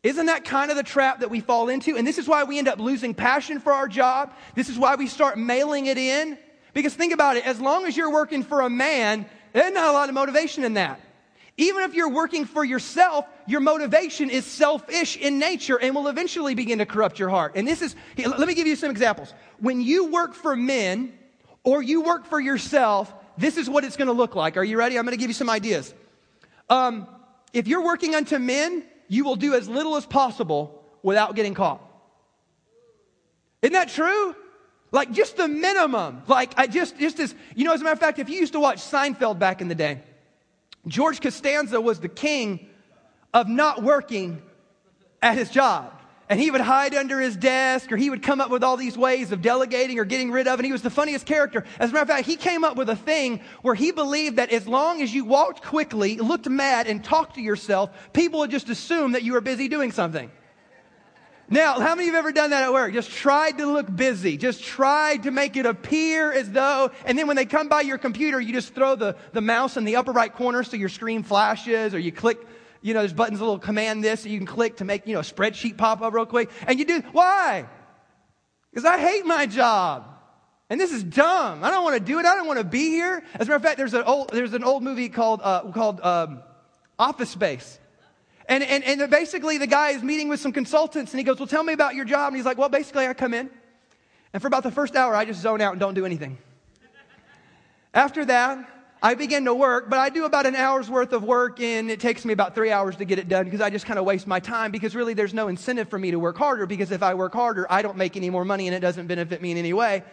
Isn't 0.03 0.25
that 0.25 0.43
kind 0.43 0.69
of 0.69 0.77
the 0.77 0.83
trap 0.83 1.21
that 1.21 1.29
we 1.29 1.39
fall 1.39 1.69
into? 1.69 1.95
And 1.95 2.05
this 2.05 2.17
is 2.17 2.27
why 2.27 2.43
we 2.43 2.59
end 2.59 2.67
up 2.67 2.79
losing 2.79 3.13
passion 3.13 3.59
for 3.59 3.71
our 3.71 3.87
job. 3.87 4.33
This 4.53 4.67
is 4.69 4.77
why 4.77 4.95
we 4.95 5.07
start 5.07 5.37
mailing 5.37 5.85
it 5.85 5.97
in. 5.97 6.37
Because 6.73 6.93
think 6.93 7.13
about 7.13 7.37
it, 7.37 7.47
as 7.47 7.61
long 7.61 7.85
as 7.85 7.95
you're 7.95 8.11
working 8.11 8.43
for 8.43 8.61
a 8.61 8.69
man, 8.69 9.25
there's 9.55 9.73
not 9.73 9.87
a 9.87 9.91
lot 9.93 10.09
of 10.09 10.15
motivation 10.15 10.65
in 10.65 10.73
that. 10.73 10.99
Even 11.55 11.83
if 11.83 11.93
you're 11.93 12.09
working 12.09 12.43
for 12.43 12.65
yourself, 12.65 13.25
your 13.47 13.61
motivation 13.61 14.29
is 14.29 14.45
selfish 14.45 15.15
in 15.15 15.39
nature 15.39 15.79
and 15.79 15.95
will 15.95 16.09
eventually 16.09 16.55
begin 16.55 16.79
to 16.79 16.85
corrupt 16.85 17.17
your 17.17 17.29
heart. 17.29 17.53
And 17.55 17.65
this 17.65 17.81
is, 17.81 17.95
let 18.17 18.45
me 18.45 18.53
give 18.53 18.67
you 18.67 18.75
some 18.75 18.91
examples. 18.91 19.33
When 19.59 19.79
you 19.79 20.11
work 20.11 20.33
for 20.33 20.57
men 20.57 21.13
or 21.63 21.81
you 21.81 22.01
work 22.01 22.25
for 22.25 22.37
yourself, 22.37 23.13
this 23.37 23.55
is 23.55 23.69
what 23.69 23.85
it's 23.85 23.95
going 23.95 24.07
to 24.09 24.13
look 24.13 24.35
like. 24.35 24.57
Are 24.57 24.63
you 24.63 24.77
ready? 24.77 24.99
I'm 24.99 25.05
going 25.05 25.17
to 25.17 25.17
give 25.17 25.29
you 25.29 25.33
some 25.33 25.49
ideas. 25.49 25.93
Um, 26.69 27.07
if 27.53 27.65
you're 27.65 27.85
working 27.85 28.13
unto 28.13 28.37
men, 28.37 28.83
you 29.07 29.23
will 29.23 29.37
do 29.37 29.53
as 29.53 29.69
little 29.69 29.95
as 29.95 30.05
possible 30.05 30.83
without 31.01 31.33
getting 31.33 31.53
caught. 31.53 31.81
Isn't 33.61 33.71
that 33.71 33.87
true? 33.87 34.35
Like 34.95 35.11
just 35.11 35.35
the 35.35 35.49
minimum. 35.49 36.23
Like 36.25 36.53
I 36.55 36.67
just, 36.67 36.97
just 36.97 37.19
as, 37.19 37.35
you 37.53 37.65
know, 37.65 37.73
as 37.73 37.81
a 37.81 37.83
matter 37.83 37.93
of 37.93 37.99
fact, 37.99 38.17
if 38.17 38.29
you 38.29 38.37
used 38.37 38.53
to 38.53 38.61
watch 38.61 38.77
Seinfeld 38.77 39.37
back 39.37 39.59
in 39.59 39.67
the 39.67 39.75
day, 39.75 39.99
George 40.87 41.19
Costanza 41.19 41.81
was 41.81 41.99
the 41.99 42.07
king 42.07 42.69
of 43.33 43.49
not 43.49 43.83
working 43.83 44.41
at 45.21 45.37
his 45.37 45.49
job. 45.49 45.91
And 46.29 46.39
he 46.39 46.49
would 46.49 46.61
hide 46.61 46.95
under 46.95 47.19
his 47.19 47.35
desk 47.35 47.91
or 47.91 47.97
he 47.97 48.09
would 48.09 48.23
come 48.23 48.39
up 48.39 48.49
with 48.49 48.63
all 48.63 48.77
these 48.77 48.97
ways 48.97 49.33
of 49.33 49.41
delegating 49.41 49.99
or 49.99 50.05
getting 50.05 50.31
rid 50.31 50.47
of. 50.47 50.59
And 50.59 50.65
he 50.65 50.71
was 50.71 50.81
the 50.81 50.89
funniest 50.89 51.25
character. 51.25 51.65
As 51.77 51.89
a 51.89 51.93
matter 51.93 52.03
of 52.03 52.07
fact, 52.07 52.25
he 52.25 52.37
came 52.37 52.63
up 52.63 52.77
with 52.77 52.89
a 52.89 52.95
thing 52.95 53.41
where 53.63 53.75
he 53.75 53.91
believed 53.91 54.37
that 54.37 54.49
as 54.49 54.65
long 54.65 55.01
as 55.01 55.13
you 55.13 55.25
walked 55.25 55.61
quickly, 55.61 56.15
looked 56.15 56.47
mad, 56.47 56.87
and 56.87 57.03
talked 57.03 57.35
to 57.35 57.41
yourself, 57.41 57.91
people 58.13 58.39
would 58.39 58.49
just 58.49 58.69
assume 58.69 59.11
that 59.11 59.23
you 59.23 59.33
were 59.33 59.41
busy 59.41 59.67
doing 59.67 59.91
something. 59.91 60.31
Now, 61.47 61.79
how 61.79 61.93
many 61.93 62.03
of 62.03 62.07
you 62.07 62.13
have 62.13 62.25
ever 62.25 62.31
done 62.31 62.49
that 62.49 62.63
at 62.63 62.73
work? 62.73 62.91
Just 62.93 63.11
tried 63.11 63.59
to 63.59 63.67
look 63.67 63.93
busy. 63.93 64.35
Just 64.35 64.63
tried 64.63 65.23
to 65.23 65.31
make 65.31 65.55
it 65.55 65.67
appear 65.67 66.31
as 66.31 66.49
though, 66.49 66.89
and 67.05 67.17
then 67.17 67.27
when 67.27 67.35
they 67.35 67.45
come 67.45 67.69
by 67.69 67.81
your 67.81 67.99
computer, 67.99 68.41
you 68.41 68.51
just 68.51 68.73
throw 68.73 68.95
the, 68.95 69.15
the 69.31 69.41
mouse 69.41 69.77
in 69.77 69.83
the 69.83 69.95
upper 69.97 70.11
right 70.11 70.33
corner 70.33 70.63
so 70.63 70.75
your 70.75 70.89
screen 70.89 71.21
flashes, 71.21 71.93
or 71.93 71.99
you 71.99 72.11
click, 72.11 72.39
you 72.81 72.95
know, 72.95 73.01
there's 73.01 73.13
buttons, 73.13 73.39
a 73.39 73.43
little 73.43 73.59
command 73.59 74.03
this, 74.03 74.21
so 74.21 74.29
you 74.29 74.39
can 74.39 74.47
click 74.47 74.77
to 74.77 74.85
make, 74.85 75.05
you 75.05 75.13
know, 75.13 75.19
a 75.19 75.23
spreadsheet 75.23 75.77
pop 75.77 76.01
up 76.01 76.13
real 76.13 76.25
quick. 76.25 76.49
And 76.65 76.79
you 76.79 76.85
do, 76.85 77.01
why? 77.11 77.67
Because 78.71 78.85
I 78.85 78.97
hate 78.97 79.25
my 79.25 79.45
job. 79.45 80.07
And 80.67 80.81
this 80.81 80.91
is 80.91 81.03
dumb. 81.03 81.63
I 81.63 81.69
don't 81.69 81.83
want 81.83 81.95
to 81.95 82.03
do 82.03 82.17
it. 82.17 82.25
I 82.25 82.35
don't 82.35 82.47
want 82.47 82.57
to 82.57 82.65
be 82.65 82.89
here. 82.89 83.23
As 83.35 83.47
a 83.47 83.51
matter 83.51 83.55
of 83.55 83.61
fact, 83.61 83.77
there's 83.77 83.93
an 83.93 84.01
old, 84.01 84.31
there's 84.31 84.53
an 84.53 84.63
old 84.63 84.81
movie 84.81 85.09
called, 85.09 85.41
uh, 85.43 85.71
called 85.71 86.01
um, 86.01 86.41
Office 86.97 87.29
Space. 87.29 87.79
And, 88.47 88.63
and, 88.63 88.83
and 88.83 89.09
basically, 89.09 89.57
the 89.57 89.67
guy 89.67 89.91
is 89.91 90.03
meeting 90.03 90.27
with 90.29 90.39
some 90.39 90.51
consultants 90.51 91.11
and 91.11 91.19
he 91.19 91.23
goes, 91.23 91.39
Well, 91.39 91.47
tell 91.47 91.63
me 91.63 91.73
about 91.73 91.95
your 91.95 92.05
job. 92.05 92.27
And 92.27 92.35
he's 92.35 92.45
like, 92.45 92.57
Well, 92.57 92.69
basically, 92.69 93.07
I 93.07 93.13
come 93.13 93.33
in 93.33 93.49
and 94.35 94.41
for 94.41 94.47
about 94.47 94.63
the 94.63 94.71
first 94.71 94.97
hour, 94.97 95.15
I 95.15 95.23
just 95.23 95.41
zone 95.41 95.61
out 95.61 95.71
and 95.71 95.79
don't 95.79 95.93
do 95.93 96.05
anything. 96.05 96.37
After 97.93 98.25
that, 98.25 98.69
I 99.01 99.13
begin 99.13 99.45
to 99.45 99.53
work, 99.53 99.89
but 99.89 99.97
I 99.97 100.09
do 100.09 100.25
about 100.25 100.45
an 100.45 100.55
hour's 100.55 100.89
worth 100.89 101.13
of 101.13 101.23
work 101.23 101.61
and 101.61 101.89
it 101.89 102.01
takes 102.01 102.25
me 102.25 102.33
about 102.33 102.53
three 102.53 102.69
hours 102.69 102.97
to 102.97 103.05
get 103.05 103.17
it 103.17 103.29
done 103.29 103.45
because 103.45 103.61
I 103.61 103.69
just 103.69 103.85
kind 103.85 103.97
of 103.97 104.03
waste 104.03 104.27
my 104.27 104.41
time 104.41 104.71
because 104.71 104.93
really 104.93 105.13
there's 105.13 105.33
no 105.33 105.47
incentive 105.47 105.89
for 105.89 105.97
me 105.97 106.11
to 106.11 106.19
work 106.19 106.37
harder 106.37 106.65
because 106.65 106.91
if 106.91 107.01
I 107.01 107.13
work 107.13 107.31
harder, 107.31 107.65
I 107.71 107.81
don't 107.81 107.95
make 107.95 108.17
any 108.17 108.29
more 108.29 108.43
money 108.43 108.67
and 108.67 108.75
it 108.75 108.81
doesn't 108.81 109.07
benefit 109.07 109.41
me 109.41 109.51
in 109.51 109.57
any 109.57 109.71
way. 109.71 110.03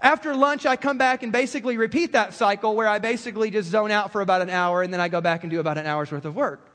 After 0.00 0.36
lunch, 0.36 0.64
I 0.64 0.76
come 0.76 0.98
back 0.98 1.24
and 1.24 1.32
basically 1.32 1.76
repeat 1.76 2.12
that 2.12 2.34
cycle 2.34 2.76
where 2.76 2.86
I 2.86 3.00
basically 3.00 3.50
just 3.50 3.68
zone 3.68 3.90
out 3.90 4.12
for 4.12 4.20
about 4.20 4.42
an 4.42 4.50
hour 4.50 4.82
and 4.82 4.92
then 4.92 5.00
I 5.00 5.08
go 5.08 5.20
back 5.20 5.42
and 5.42 5.50
do 5.50 5.58
about 5.58 5.78
an 5.78 5.86
hour's 5.86 6.12
worth 6.12 6.24
of 6.24 6.36
work. 6.36 6.73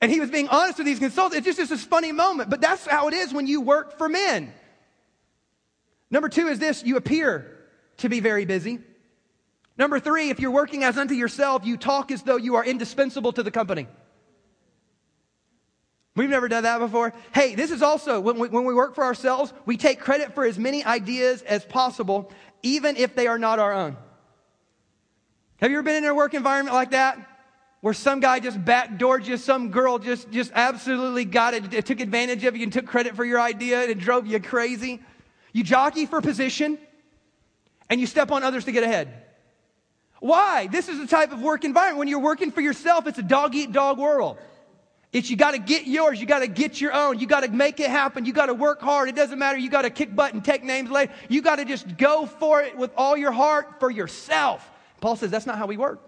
And 0.00 0.12
he 0.12 0.20
was 0.20 0.30
being 0.30 0.48
honest 0.48 0.78
with 0.78 0.86
these 0.86 0.98
consultants. 0.98 1.46
It's 1.46 1.56
just 1.56 1.70
this 1.70 1.84
funny 1.84 2.12
moment, 2.12 2.50
but 2.50 2.60
that's 2.60 2.86
how 2.86 3.08
it 3.08 3.14
is 3.14 3.32
when 3.32 3.46
you 3.46 3.60
work 3.60 3.98
for 3.98 4.08
men. 4.08 4.52
Number 6.10 6.28
two 6.28 6.46
is 6.48 6.58
this 6.58 6.84
you 6.84 6.96
appear 6.96 7.56
to 7.98 8.08
be 8.08 8.20
very 8.20 8.44
busy. 8.44 8.78
Number 9.76 10.00
three, 10.00 10.30
if 10.30 10.40
you're 10.40 10.50
working 10.50 10.84
as 10.84 10.96
unto 10.96 11.14
yourself, 11.14 11.64
you 11.64 11.76
talk 11.76 12.10
as 12.10 12.22
though 12.22 12.36
you 12.36 12.56
are 12.56 12.64
indispensable 12.64 13.32
to 13.32 13.42
the 13.42 13.50
company. 13.50 13.86
We've 16.16 16.30
never 16.30 16.48
done 16.48 16.64
that 16.64 16.78
before. 16.78 17.12
Hey, 17.32 17.54
this 17.54 17.70
is 17.70 17.80
also 17.80 18.20
when 18.20 18.38
we, 18.40 18.48
when 18.48 18.64
we 18.64 18.74
work 18.74 18.96
for 18.96 19.04
ourselves, 19.04 19.52
we 19.66 19.76
take 19.76 20.00
credit 20.00 20.34
for 20.34 20.44
as 20.44 20.58
many 20.58 20.84
ideas 20.84 21.42
as 21.42 21.64
possible, 21.64 22.32
even 22.64 22.96
if 22.96 23.14
they 23.14 23.28
are 23.28 23.38
not 23.38 23.60
our 23.60 23.72
own. 23.72 23.96
Have 25.60 25.70
you 25.70 25.76
ever 25.76 25.84
been 25.84 26.02
in 26.02 26.10
a 26.10 26.14
work 26.14 26.34
environment 26.34 26.74
like 26.74 26.90
that? 26.90 27.18
Where 27.80 27.94
some 27.94 28.18
guy 28.20 28.40
just 28.40 28.62
backdoored 28.64 29.26
you, 29.26 29.36
some 29.36 29.70
girl 29.70 29.98
just, 29.98 30.30
just 30.30 30.50
absolutely 30.54 31.24
got 31.24 31.54
it, 31.54 31.86
took 31.86 32.00
advantage 32.00 32.44
of 32.44 32.56
you 32.56 32.64
and 32.64 32.72
took 32.72 32.86
credit 32.86 33.14
for 33.14 33.24
your 33.24 33.40
idea 33.40 33.82
and 33.82 33.90
it 33.90 33.98
drove 33.98 34.26
you 34.26 34.40
crazy. 34.40 35.00
You 35.52 35.62
jockey 35.62 36.06
for 36.06 36.20
position 36.20 36.78
and 37.88 38.00
you 38.00 38.06
step 38.06 38.32
on 38.32 38.42
others 38.42 38.64
to 38.64 38.72
get 38.72 38.82
ahead. 38.82 39.22
Why? 40.20 40.66
This 40.66 40.88
is 40.88 40.98
the 40.98 41.06
type 41.06 41.32
of 41.32 41.40
work 41.40 41.64
environment. 41.64 41.98
When 41.98 42.08
you're 42.08 42.18
working 42.18 42.50
for 42.50 42.60
yourself, 42.60 43.06
it's 43.06 43.18
a 43.18 43.22
dog 43.22 43.54
eat 43.54 43.70
dog 43.70 43.98
world. 43.98 44.38
It's 45.12 45.30
you 45.30 45.36
got 45.36 45.52
to 45.52 45.58
get 45.58 45.86
yours. 45.86 46.20
You 46.20 46.26
got 46.26 46.40
to 46.40 46.48
get 46.48 46.80
your 46.80 46.92
own. 46.92 47.18
You 47.18 47.26
got 47.26 47.40
to 47.40 47.50
make 47.50 47.80
it 47.80 47.88
happen. 47.88 48.26
You 48.26 48.32
got 48.32 48.46
to 48.46 48.54
work 48.54 48.80
hard. 48.80 49.08
It 49.08 49.14
doesn't 49.14 49.38
matter. 49.38 49.56
You 49.56 49.70
got 49.70 49.82
to 49.82 49.90
kick 49.90 50.14
butt 50.14 50.34
and 50.34 50.44
take 50.44 50.64
names 50.64 50.90
later. 50.90 51.12
You 51.28 51.40
got 51.40 51.56
to 51.56 51.64
just 51.64 51.96
go 51.96 52.26
for 52.26 52.60
it 52.62 52.76
with 52.76 52.90
all 52.96 53.16
your 53.16 53.32
heart 53.32 53.80
for 53.80 53.90
yourself. 53.90 54.68
Paul 55.00 55.16
says 55.16 55.30
that's 55.30 55.46
not 55.46 55.56
how 55.56 55.66
we 55.66 55.76
work. 55.76 56.07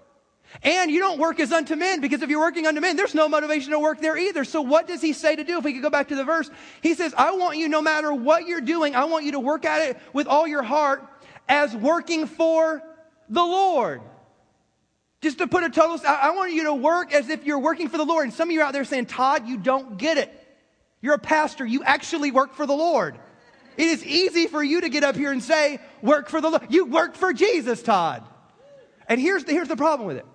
And 0.62 0.90
you 0.90 0.98
don't 0.98 1.18
work 1.18 1.40
as 1.40 1.52
unto 1.52 1.76
men 1.76 2.00
because 2.00 2.22
if 2.22 2.28
you're 2.28 2.40
working 2.40 2.66
unto 2.66 2.80
men, 2.80 2.96
there's 2.96 3.14
no 3.14 3.28
motivation 3.28 3.70
to 3.72 3.78
work 3.78 4.00
there 4.00 4.16
either. 4.16 4.44
So 4.44 4.60
what 4.60 4.86
does 4.86 5.00
he 5.00 5.12
say 5.12 5.36
to 5.36 5.44
do? 5.44 5.58
If 5.58 5.64
we 5.64 5.72
could 5.72 5.82
go 5.82 5.90
back 5.90 6.08
to 6.08 6.16
the 6.16 6.24
verse, 6.24 6.50
he 6.82 6.94
says, 6.94 7.14
I 7.16 7.32
want 7.32 7.56
you, 7.56 7.68
no 7.68 7.80
matter 7.80 8.12
what 8.12 8.46
you're 8.46 8.60
doing, 8.60 8.94
I 8.94 9.04
want 9.04 9.24
you 9.24 9.32
to 9.32 9.40
work 9.40 9.64
at 9.64 9.88
it 9.88 9.98
with 10.12 10.26
all 10.26 10.46
your 10.46 10.62
heart 10.62 11.06
as 11.48 11.74
working 11.74 12.26
for 12.26 12.82
the 13.28 13.42
Lord. 13.42 14.02
Just 15.20 15.38
to 15.38 15.46
put 15.46 15.64
a 15.64 15.70
total, 15.70 16.00
I 16.06 16.30
want 16.30 16.52
you 16.52 16.64
to 16.64 16.74
work 16.74 17.12
as 17.12 17.28
if 17.28 17.44
you're 17.44 17.58
working 17.58 17.88
for 17.88 17.98
the 17.98 18.04
Lord. 18.04 18.24
And 18.24 18.32
some 18.32 18.48
of 18.48 18.52
you 18.52 18.62
out 18.62 18.72
there 18.72 18.84
saying, 18.84 19.06
Todd, 19.06 19.46
you 19.46 19.56
don't 19.58 19.98
get 19.98 20.18
it. 20.18 20.34
You're 21.02 21.14
a 21.14 21.18
pastor. 21.18 21.64
You 21.64 21.82
actually 21.84 22.30
work 22.30 22.54
for 22.54 22.66
the 22.66 22.74
Lord. 22.74 23.18
It 23.76 23.86
is 23.86 24.04
easy 24.04 24.46
for 24.46 24.62
you 24.62 24.80
to 24.80 24.88
get 24.88 25.04
up 25.04 25.16
here 25.16 25.32
and 25.32 25.42
say, 25.42 25.78
work 26.02 26.28
for 26.28 26.40
the 26.40 26.50
Lord. 26.50 26.66
You 26.70 26.86
work 26.86 27.14
for 27.14 27.32
Jesus, 27.32 27.82
Todd. 27.82 28.22
And 29.08 29.20
here's 29.20 29.44
the, 29.44 29.52
here's 29.52 29.68
the 29.68 29.76
problem 29.76 30.06
with 30.06 30.18
it, 30.18 30.26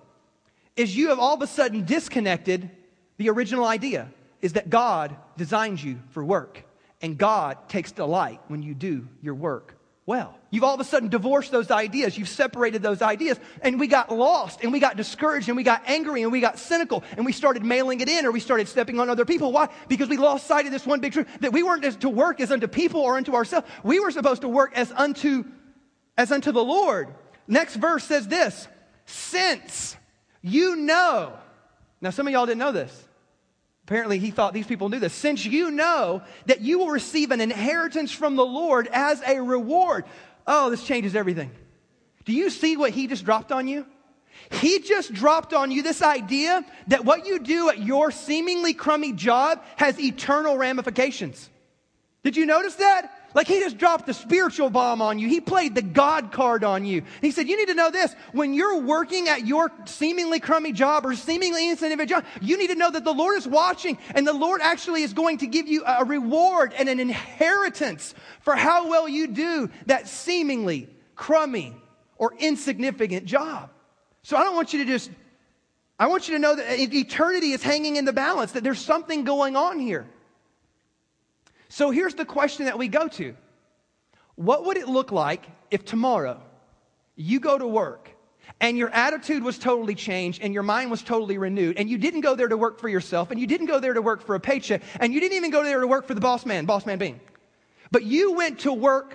is 0.76 0.96
you 0.96 1.08
have 1.08 1.18
all 1.18 1.34
of 1.34 1.42
a 1.42 1.46
sudden 1.46 1.84
disconnected 1.84 2.70
the 3.16 3.30
original 3.30 3.64
idea, 3.64 4.08
is 4.42 4.54
that 4.54 4.68
God 4.68 5.16
designed 5.36 5.82
you 5.82 5.98
for 6.10 6.24
work. 6.24 6.62
And 7.02 7.18
God 7.18 7.68
takes 7.68 7.92
delight 7.92 8.40
when 8.48 8.62
you 8.62 8.74
do 8.74 9.08
your 9.22 9.34
work 9.34 9.76
well. 10.06 10.38
You've 10.50 10.64
all 10.64 10.74
of 10.74 10.80
a 10.80 10.84
sudden 10.84 11.08
divorced 11.08 11.50
those 11.50 11.70
ideas. 11.70 12.16
You've 12.16 12.28
separated 12.28 12.80
those 12.80 13.02
ideas. 13.02 13.38
And 13.60 13.78
we 13.78 13.88
got 13.88 14.10
lost 14.10 14.62
and 14.62 14.72
we 14.72 14.78
got 14.78 14.96
discouraged 14.96 15.48
and 15.48 15.56
we 15.56 15.64
got 15.64 15.82
angry 15.86 16.22
and 16.22 16.30
we 16.30 16.40
got 16.40 16.58
cynical 16.58 17.02
and 17.16 17.26
we 17.26 17.32
started 17.32 17.64
mailing 17.64 18.00
it 18.00 18.08
in 18.08 18.24
or 18.24 18.30
we 18.30 18.40
started 18.40 18.68
stepping 18.68 19.00
on 19.00 19.10
other 19.10 19.24
people. 19.24 19.52
Why? 19.52 19.68
Because 19.88 20.08
we 20.08 20.16
lost 20.16 20.46
sight 20.46 20.64
of 20.64 20.72
this 20.72 20.86
one 20.86 21.00
big 21.00 21.12
truth 21.12 21.28
that 21.40 21.52
we 21.52 21.62
weren't 21.64 22.00
to 22.00 22.08
work 22.08 22.40
as 22.40 22.52
unto 22.52 22.68
people 22.68 23.00
or 23.00 23.16
unto 23.16 23.34
ourselves. 23.34 23.66
We 23.82 23.98
were 23.98 24.12
supposed 24.12 24.42
to 24.42 24.48
work 24.48 24.72
as 24.76 24.92
unto, 24.92 25.44
as 26.16 26.30
unto 26.30 26.52
the 26.52 26.64
Lord. 26.64 27.08
Next 27.48 27.74
verse 27.74 28.04
says 28.04 28.28
this, 28.28 28.68
since 29.06 29.96
you 30.46 30.76
know. 30.76 31.32
Now 32.00 32.10
some 32.10 32.26
of 32.26 32.32
y'all 32.32 32.46
didn't 32.46 32.60
know 32.60 32.72
this. 32.72 33.04
Apparently, 33.84 34.18
he 34.18 34.32
thought 34.32 34.52
these 34.52 34.66
people 34.66 34.88
knew 34.88 34.98
this. 34.98 35.12
Since 35.12 35.44
you 35.44 35.70
know 35.70 36.22
that 36.46 36.60
you 36.60 36.78
will 36.80 36.88
receive 36.88 37.30
an 37.30 37.40
inheritance 37.40 38.10
from 38.10 38.34
the 38.34 38.44
Lord 38.44 38.88
as 38.92 39.22
a 39.24 39.40
reward. 39.40 40.04
Oh, 40.44 40.70
this 40.70 40.82
changes 40.82 41.14
everything. 41.14 41.52
Do 42.24 42.32
you 42.32 42.50
see 42.50 42.76
what 42.76 42.90
he 42.90 43.06
just 43.06 43.24
dropped 43.24 43.52
on 43.52 43.68
you? 43.68 43.86
He 44.50 44.80
just 44.80 45.12
dropped 45.12 45.54
on 45.54 45.70
you 45.70 45.82
this 45.82 46.02
idea 46.02 46.64
that 46.88 47.04
what 47.04 47.26
you 47.26 47.38
do 47.38 47.70
at 47.70 47.78
your 47.78 48.10
seemingly 48.10 48.74
crummy 48.74 49.12
job 49.12 49.62
has 49.76 49.98
eternal 50.00 50.58
ramifications. 50.58 51.48
Did 52.24 52.36
you 52.36 52.44
notice 52.44 52.74
that? 52.76 53.15
Like 53.36 53.48
he 53.48 53.60
just 53.60 53.76
dropped 53.76 54.06
the 54.06 54.14
spiritual 54.14 54.70
bomb 54.70 55.02
on 55.02 55.18
you. 55.18 55.28
He 55.28 55.42
played 55.42 55.74
the 55.74 55.82
God 55.82 56.32
card 56.32 56.64
on 56.64 56.86
you. 56.86 57.02
he 57.20 57.30
said, 57.30 57.46
you 57.46 57.58
need 57.58 57.68
to 57.68 57.74
know 57.74 57.90
this. 57.90 58.16
When 58.32 58.54
you're 58.54 58.80
working 58.80 59.28
at 59.28 59.46
your 59.46 59.70
seemingly 59.84 60.40
crummy 60.40 60.72
job 60.72 61.04
or 61.04 61.14
seemingly 61.14 61.68
insignificant 61.68 62.08
job, 62.08 62.24
you 62.40 62.56
need 62.56 62.68
to 62.68 62.76
know 62.76 62.90
that 62.90 63.04
the 63.04 63.12
Lord 63.12 63.36
is 63.36 63.46
watching 63.46 63.98
and 64.14 64.26
the 64.26 64.32
Lord 64.32 64.62
actually 64.62 65.02
is 65.02 65.12
going 65.12 65.36
to 65.38 65.46
give 65.46 65.68
you 65.68 65.84
a 65.84 66.02
reward 66.02 66.72
and 66.78 66.88
an 66.88 66.98
inheritance 66.98 68.14
for 68.40 68.56
how 68.56 68.88
well 68.88 69.06
you 69.06 69.26
do 69.26 69.68
that 69.84 70.08
seemingly 70.08 70.88
crummy 71.14 71.76
or 72.16 72.32
insignificant 72.38 73.26
job. 73.26 73.68
So 74.22 74.38
I 74.38 74.44
don't 74.44 74.56
want 74.56 74.72
you 74.72 74.82
to 74.82 74.90
just, 74.90 75.10
I 75.98 76.06
want 76.06 76.26
you 76.26 76.36
to 76.36 76.40
know 76.40 76.56
that 76.56 76.78
eternity 76.78 77.52
is 77.52 77.62
hanging 77.62 77.96
in 77.96 78.06
the 78.06 78.14
balance, 78.14 78.52
that 78.52 78.64
there's 78.64 78.80
something 78.80 79.24
going 79.24 79.56
on 79.56 79.78
here. 79.78 80.06
So 81.76 81.90
here's 81.90 82.14
the 82.14 82.24
question 82.24 82.64
that 82.64 82.78
we 82.78 82.88
go 82.88 83.06
to 83.06 83.36
What 84.34 84.64
would 84.64 84.78
it 84.78 84.88
look 84.88 85.12
like 85.12 85.44
if 85.70 85.84
tomorrow 85.84 86.40
you 87.16 87.38
go 87.38 87.58
to 87.58 87.66
work 87.66 88.08
and 88.62 88.78
your 88.78 88.88
attitude 88.88 89.42
was 89.42 89.58
totally 89.58 89.94
changed 89.94 90.40
and 90.40 90.54
your 90.54 90.62
mind 90.62 90.90
was 90.90 91.02
totally 91.02 91.36
renewed 91.36 91.76
and 91.76 91.90
you 91.90 91.98
didn't 91.98 92.22
go 92.22 92.34
there 92.34 92.48
to 92.48 92.56
work 92.56 92.80
for 92.80 92.88
yourself 92.88 93.30
and 93.30 93.38
you 93.38 93.46
didn't 93.46 93.66
go 93.66 93.78
there 93.78 93.92
to 93.92 94.00
work 94.00 94.22
for 94.24 94.34
a 94.34 94.40
paycheck 94.40 94.80
and 95.00 95.12
you 95.12 95.20
didn't 95.20 95.36
even 95.36 95.50
go 95.50 95.62
there 95.62 95.80
to 95.80 95.86
work 95.86 96.06
for 96.06 96.14
the 96.14 96.20
boss 96.22 96.46
man, 96.46 96.64
boss 96.64 96.86
man 96.86 96.96
being, 96.96 97.20
but 97.90 98.04
you 98.04 98.32
went 98.32 98.60
to 98.60 98.72
work 98.72 99.14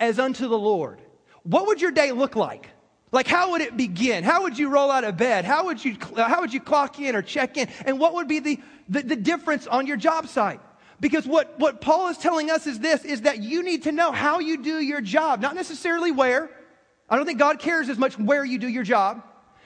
as 0.00 0.18
unto 0.18 0.48
the 0.48 0.58
Lord? 0.58 1.00
What 1.44 1.68
would 1.68 1.80
your 1.80 1.92
day 1.92 2.10
look 2.10 2.34
like? 2.34 2.70
Like, 3.12 3.28
how 3.28 3.52
would 3.52 3.60
it 3.60 3.76
begin? 3.76 4.24
How 4.24 4.42
would 4.42 4.58
you 4.58 4.68
roll 4.68 4.90
out 4.90 5.04
of 5.04 5.16
bed? 5.16 5.44
How 5.44 5.66
would 5.66 5.84
you, 5.84 5.96
how 6.16 6.40
would 6.40 6.52
you 6.52 6.60
clock 6.60 6.98
in 6.98 7.14
or 7.14 7.22
check 7.22 7.56
in? 7.56 7.68
And 7.86 8.00
what 8.00 8.14
would 8.14 8.26
be 8.26 8.40
the, 8.40 8.60
the, 8.88 9.02
the 9.02 9.16
difference 9.16 9.68
on 9.68 9.86
your 9.86 9.96
job 9.96 10.26
site? 10.26 10.60
Because 11.00 11.26
what, 11.26 11.58
what 11.58 11.80
Paul 11.80 12.08
is 12.08 12.18
telling 12.18 12.50
us 12.50 12.66
is 12.66 12.78
this, 12.78 13.04
is 13.04 13.22
that 13.22 13.42
you 13.42 13.62
need 13.62 13.84
to 13.84 13.92
know 13.92 14.12
how 14.12 14.38
you 14.38 14.62
do 14.62 14.80
your 14.80 15.00
job, 15.00 15.40
not 15.40 15.54
necessarily 15.54 16.12
where. 16.12 16.50
I 17.08 17.16
don't 17.16 17.26
think 17.26 17.38
God 17.38 17.58
cares 17.58 17.88
as 17.88 17.98
much 17.98 18.18
where 18.18 18.44
you 18.44 18.58
do 18.58 18.68
your 18.68 18.84
job. 18.84 19.22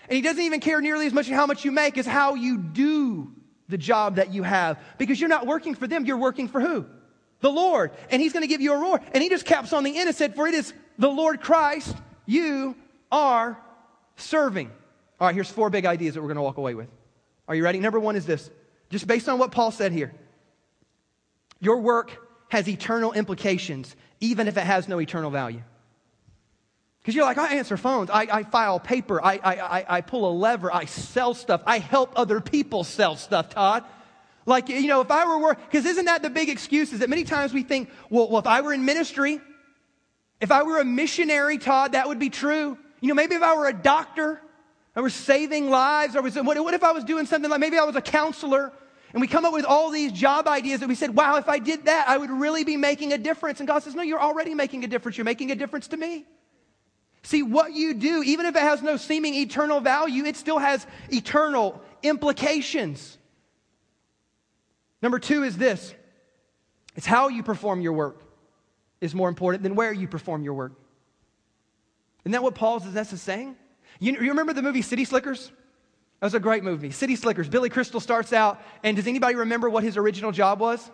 And 0.08 0.16
he 0.16 0.22
doesn't 0.22 0.42
even 0.42 0.60
care 0.60 0.80
nearly 0.80 1.06
as 1.06 1.12
much 1.12 1.28
how 1.28 1.46
much 1.46 1.64
you 1.64 1.72
make 1.72 1.98
as 1.98 2.06
how 2.06 2.34
you 2.34 2.58
do 2.58 3.32
the 3.68 3.78
job 3.78 4.16
that 4.16 4.32
you 4.32 4.42
have. 4.42 4.78
Because 4.96 5.20
you're 5.20 5.28
not 5.28 5.46
working 5.46 5.74
for 5.74 5.86
them, 5.86 6.04
you're 6.04 6.16
working 6.16 6.46
for 6.46 6.60
who? 6.60 6.86
The 7.40 7.50
Lord. 7.50 7.90
And 8.10 8.22
he's 8.22 8.32
going 8.32 8.42
to 8.42 8.48
give 8.48 8.60
you 8.60 8.72
a 8.72 8.78
reward. 8.78 9.02
And 9.12 9.22
he 9.22 9.28
just 9.28 9.44
caps 9.44 9.72
on 9.72 9.82
the 9.82 9.98
end 9.98 10.08
and 10.08 10.16
said, 10.16 10.36
for 10.36 10.46
it 10.46 10.54
is 10.54 10.72
the 10.98 11.08
Lord 11.08 11.40
Christ 11.40 11.96
you 12.26 12.76
are 13.10 13.58
serving. 14.16 14.70
All 15.20 15.26
right, 15.26 15.34
here's 15.34 15.50
four 15.50 15.68
big 15.68 15.84
ideas 15.84 16.14
that 16.14 16.20
we're 16.20 16.28
going 16.28 16.36
to 16.36 16.42
walk 16.42 16.58
away 16.58 16.74
with. 16.74 16.88
Are 17.48 17.54
you 17.54 17.64
ready? 17.64 17.80
Number 17.80 17.98
one 17.98 18.16
is 18.16 18.24
this. 18.24 18.50
Just 18.90 19.06
based 19.06 19.28
on 19.28 19.38
what 19.38 19.50
Paul 19.50 19.70
said 19.70 19.92
here. 19.92 20.12
Your 21.64 21.78
work 21.78 22.12
has 22.50 22.68
eternal 22.68 23.12
implications, 23.12 23.96
even 24.20 24.48
if 24.48 24.56
it 24.56 24.64
has 24.64 24.86
no 24.86 25.00
eternal 25.00 25.30
value. 25.30 25.62
Because 27.00 27.14
you're 27.14 27.24
like, 27.24 27.38
I 27.38 27.56
answer 27.56 27.76
phones, 27.76 28.10
I, 28.10 28.28
I 28.30 28.42
file 28.44 28.78
paper, 28.78 29.22
I, 29.22 29.40
I, 29.42 29.84
I, 29.88 30.00
pull 30.00 30.30
a 30.30 30.32
lever, 30.32 30.72
I 30.72 30.84
sell 30.84 31.34
stuff, 31.34 31.62
I 31.66 31.78
help 31.78 32.12
other 32.16 32.40
people 32.40 32.84
sell 32.84 33.16
stuff, 33.16 33.50
Todd. 33.50 33.84
Like, 34.46 34.68
you 34.68 34.86
know, 34.86 35.00
if 35.00 35.10
I 35.10 35.26
were 35.26 35.38
work, 35.38 35.58
because 35.58 35.86
isn't 35.86 36.04
that 36.04 36.22
the 36.22 36.30
big 36.30 36.48
excuse? 36.50 36.92
Is 36.92 37.00
that 37.00 37.08
many 37.08 37.24
times 37.24 37.52
we 37.52 37.62
think, 37.62 37.90
well, 38.10 38.28
well, 38.28 38.38
if 38.38 38.46
I 38.46 38.60
were 38.60 38.72
in 38.72 38.84
ministry, 38.84 39.40
if 40.40 40.52
I 40.52 40.62
were 40.62 40.80
a 40.80 40.84
missionary, 40.84 41.56
Todd, 41.56 41.92
that 41.92 42.08
would 42.08 42.18
be 42.18 42.30
true. 42.30 42.76
You 43.00 43.08
know, 43.08 43.14
maybe 43.14 43.34
if 43.34 43.42
I 43.42 43.56
were 43.56 43.68
a 43.68 43.72
doctor, 43.72 44.40
I 44.94 45.00
was 45.00 45.14
saving 45.14 45.70
lives, 45.70 46.14
or 46.14 46.22
was, 46.22 46.36
what, 46.36 46.62
what 46.62 46.74
if 46.74 46.84
I 46.84 46.92
was 46.92 47.04
doing 47.04 47.24
something 47.26 47.50
like 47.50 47.60
maybe 47.60 47.78
I 47.78 47.84
was 47.84 47.96
a 47.96 48.02
counselor, 48.02 48.72
and 49.14 49.20
we 49.20 49.28
come 49.28 49.44
up 49.44 49.52
with 49.52 49.64
all 49.64 49.90
these 49.90 50.10
job 50.10 50.48
ideas 50.48 50.80
that 50.80 50.88
we 50.88 50.96
said, 50.96 51.14
wow, 51.14 51.36
if 51.36 51.48
I 51.48 51.60
did 51.60 51.84
that, 51.84 52.08
I 52.08 52.18
would 52.18 52.30
really 52.30 52.64
be 52.64 52.76
making 52.76 53.12
a 53.12 53.18
difference. 53.18 53.60
And 53.60 53.68
God 53.68 53.84
says, 53.84 53.94
no, 53.94 54.02
you're 54.02 54.20
already 54.20 54.54
making 54.54 54.82
a 54.82 54.88
difference. 54.88 55.16
You're 55.16 55.24
making 55.24 55.52
a 55.52 55.54
difference 55.54 55.86
to 55.88 55.96
me. 55.96 56.26
See, 57.22 57.44
what 57.44 57.72
you 57.72 57.94
do, 57.94 58.24
even 58.24 58.44
if 58.44 58.56
it 58.56 58.62
has 58.62 58.82
no 58.82 58.96
seeming 58.96 59.34
eternal 59.34 59.80
value, 59.80 60.24
it 60.24 60.36
still 60.36 60.58
has 60.58 60.84
eternal 61.10 61.80
implications. 62.02 63.16
Number 65.00 65.20
two 65.20 65.44
is 65.44 65.56
this 65.56 65.94
it's 66.96 67.06
how 67.06 67.28
you 67.28 67.44
perform 67.44 67.80
your 67.82 67.92
work 67.92 68.20
is 69.00 69.14
more 69.14 69.28
important 69.28 69.62
than 69.62 69.76
where 69.76 69.92
you 69.92 70.08
perform 70.08 70.42
your 70.42 70.54
work. 70.54 70.72
Isn't 72.24 72.32
that 72.32 72.42
what 72.42 72.56
Paul 72.56 72.80
says 72.80 73.12
is 73.12 73.22
saying? 73.22 73.54
You, 74.00 74.14
you 74.14 74.30
remember 74.30 74.54
the 74.54 74.62
movie 74.62 74.82
City 74.82 75.04
Slickers? 75.04 75.52
That 76.20 76.26
was 76.26 76.34
a 76.34 76.40
great 76.40 76.64
movie. 76.64 76.90
City 76.90 77.16
Slickers. 77.16 77.48
Billy 77.48 77.68
Crystal 77.68 78.00
starts 78.00 78.32
out, 78.32 78.60
and 78.82 78.96
does 78.96 79.06
anybody 79.06 79.34
remember 79.34 79.68
what 79.68 79.84
his 79.84 79.96
original 79.96 80.32
job 80.32 80.60
was? 80.60 80.90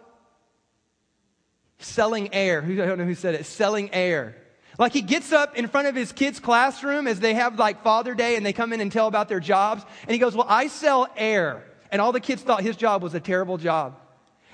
Selling 1.79 2.35
air. 2.35 2.63
I 2.63 2.75
don't 2.75 2.99
know 2.99 3.05
who 3.05 3.15
said 3.15 3.35
it. 3.35 3.47
Selling 3.47 3.93
air. 3.95 4.37
Like 4.79 4.93
he 4.93 5.03
gets 5.03 5.33
up 5.33 5.57
in 5.57 5.69
front 5.69 5.89
of 5.89 5.95
his 5.95 6.13
kids' 6.13 6.41
classroom 6.41 7.07
as 7.07 7.21
they 7.21 7.35
have 7.35 7.59
like 7.59 7.83
Father 7.83 8.15
Day 8.15 8.37
and 8.37 8.45
they 8.45 8.53
come 8.53 8.73
in 8.73 8.81
and 8.81 8.91
tell 8.91 9.07
about 9.07 9.29
their 9.29 9.41
jobs. 9.41 9.85
And 10.03 10.11
he 10.11 10.19
goes, 10.19 10.35
Well, 10.35 10.47
I 10.49 10.69
sell 10.69 11.09
air. 11.17 11.65
And 11.91 12.01
all 12.01 12.13
the 12.13 12.21
kids 12.21 12.43
thought 12.43 12.63
his 12.63 12.77
job 12.77 13.03
was 13.03 13.15
a 13.15 13.21
terrible 13.21 13.59
job. 13.59 13.97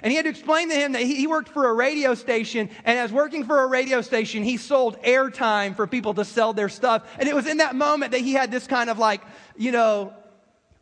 And 0.03 0.11
he 0.11 0.17
had 0.17 0.25
to 0.25 0.31
explain 0.31 0.69
to 0.69 0.75
him 0.75 0.93
that 0.93 1.03
he 1.03 1.27
worked 1.27 1.49
for 1.49 1.69
a 1.69 1.73
radio 1.73 2.15
station, 2.15 2.69
and 2.85 2.99
as 2.99 3.11
working 3.13 3.45
for 3.45 3.63
a 3.63 3.67
radio 3.67 4.03
station, 4.03 4.43
he 4.43 4.59
sold 4.59 5.01
airtime 5.03 5.75
for 5.75 5.87
people 5.87 6.13
to 6.15 6.25
sell 6.25 6.53
their 6.53 6.69
stuff. 6.69 7.09
And 7.19 7.29
it 7.29 7.35
was 7.35 7.47
in 7.47 7.59
that 7.59 7.75
moment 7.75 8.13
that 8.13 8.21
he 8.21 8.35
had 8.35 8.51
this 8.51 8.67
kind 8.67 8.91
of 8.91 8.99
like, 8.99 9.23
you 9.57 9.73
know, 9.73 10.13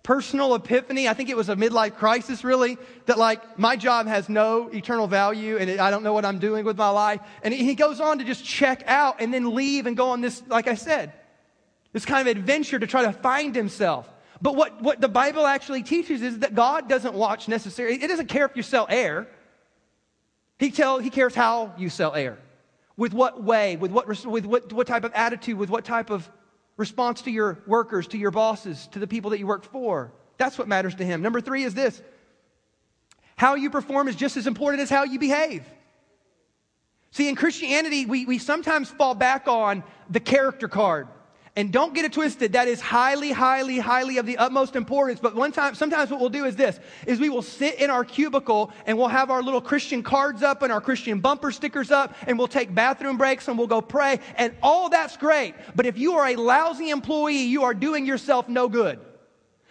personal 0.04 0.54
epiphany. 0.54 1.08
I 1.08 1.14
think 1.14 1.30
it 1.30 1.36
was 1.36 1.48
a 1.48 1.56
midlife 1.56 1.96
crisis, 1.96 2.44
really, 2.44 2.76
that 3.06 3.18
like 3.18 3.58
my 3.58 3.74
job 3.74 4.06
has 4.06 4.28
no 4.28 4.68
eternal 4.68 5.08
value 5.08 5.56
and 5.56 5.80
I 5.80 5.90
don't 5.90 6.04
know 6.04 6.12
what 6.12 6.26
I'm 6.26 6.38
doing 6.38 6.64
with 6.64 6.76
my 6.76 6.90
life. 6.90 7.20
And 7.42 7.52
he 7.52 7.74
goes 7.74 8.00
on 8.00 8.18
to 8.18 8.24
just 8.24 8.44
check 8.44 8.84
out 8.86 9.16
and 9.20 9.34
then 9.34 9.54
leave 9.54 9.86
and 9.86 9.96
go 9.96 10.10
on 10.10 10.20
this, 10.20 10.42
like 10.46 10.68
I 10.68 10.74
said, 10.74 11.12
this 11.92 12.04
kind 12.04 12.28
of 12.28 12.36
adventure 12.36 12.78
to 12.78 12.86
try 12.86 13.02
to 13.02 13.12
find 13.12 13.56
himself. 13.56 14.08
But 14.42 14.56
what, 14.56 14.82
what 14.82 15.00
the 15.00 15.08
Bible 15.08 15.46
actually 15.46 15.82
teaches 15.82 16.20
is 16.20 16.40
that 16.40 16.54
God 16.54 16.86
doesn't 16.86 17.14
watch 17.14 17.48
necessarily, 17.48 17.96
it 18.02 18.08
doesn't 18.08 18.28
care 18.28 18.44
if 18.44 18.54
you 18.56 18.62
sell 18.62 18.86
air. 18.90 19.26
He, 20.58 20.70
tell, 20.70 20.98
he 20.98 21.08
cares 21.08 21.34
how 21.34 21.72
you 21.78 21.88
sell 21.88 22.14
air. 22.14 22.38
With 22.96 23.14
what 23.14 23.42
way, 23.42 23.76
with 23.76 23.90
what, 23.90 24.06
with 24.06 24.44
what, 24.44 24.72
what 24.72 24.86
type 24.86 25.04
of 25.04 25.12
attitude, 25.14 25.56
with 25.56 25.70
what 25.70 25.84
type 25.84 26.10
of 26.10 26.30
response 26.76 27.22
to 27.22 27.30
your 27.30 27.62
workers, 27.66 28.08
to 28.08 28.18
your 28.18 28.30
bosses, 28.30 28.88
to 28.92 28.98
the 28.98 29.06
people 29.06 29.30
that 29.30 29.38
you 29.38 29.46
work 29.46 29.64
for. 29.64 30.12
That's 30.36 30.58
what 30.58 30.68
matters 30.68 30.94
to 30.96 31.04
him. 31.04 31.22
Number 31.22 31.40
three 31.40 31.64
is 31.64 31.74
this 31.74 32.02
how 33.36 33.54
you 33.56 33.70
perform 33.70 34.08
is 34.08 34.16
just 34.16 34.36
as 34.36 34.46
important 34.46 34.82
as 34.82 34.90
how 34.90 35.04
you 35.04 35.18
behave. 35.18 35.64
See, 37.10 37.28
in 37.28 37.36
Christianity, 37.36 38.06
we, 38.06 38.26
we 38.26 38.38
sometimes 38.38 38.90
fall 38.90 39.14
back 39.14 39.46
on 39.46 39.84
the 40.10 40.20
character 40.20 40.68
card. 40.68 41.08
And 41.56 41.72
don't 41.72 41.94
get 41.94 42.04
it 42.04 42.12
twisted. 42.12 42.54
That 42.54 42.66
is 42.66 42.80
highly, 42.80 43.30
highly, 43.30 43.78
highly 43.78 44.18
of 44.18 44.26
the 44.26 44.38
utmost 44.38 44.74
importance. 44.74 45.20
But 45.20 45.36
one 45.36 45.52
time, 45.52 45.76
sometimes 45.76 46.10
what 46.10 46.18
we'll 46.18 46.28
do 46.28 46.46
is 46.46 46.56
this, 46.56 46.80
is 47.06 47.20
we 47.20 47.28
will 47.28 47.42
sit 47.42 47.76
in 47.76 47.90
our 47.90 48.04
cubicle 48.04 48.72
and 48.86 48.98
we'll 48.98 49.06
have 49.06 49.30
our 49.30 49.40
little 49.40 49.60
Christian 49.60 50.02
cards 50.02 50.42
up 50.42 50.62
and 50.62 50.72
our 50.72 50.80
Christian 50.80 51.20
bumper 51.20 51.52
stickers 51.52 51.92
up 51.92 52.16
and 52.26 52.36
we'll 52.38 52.48
take 52.48 52.74
bathroom 52.74 53.16
breaks 53.16 53.46
and 53.46 53.56
we'll 53.56 53.68
go 53.68 53.80
pray. 53.80 54.18
And 54.36 54.52
all 54.64 54.88
that's 54.88 55.16
great. 55.16 55.54
But 55.76 55.86
if 55.86 55.96
you 55.96 56.14
are 56.14 56.26
a 56.26 56.34
lousy 56.34 56.90
employee, 56.90 57.44
you 57.44 57.62
are 57.62 57.74
doing 57.74 58.04
yourself 58.04 58.48
no 58.48 58.68
good. 58.68 58.98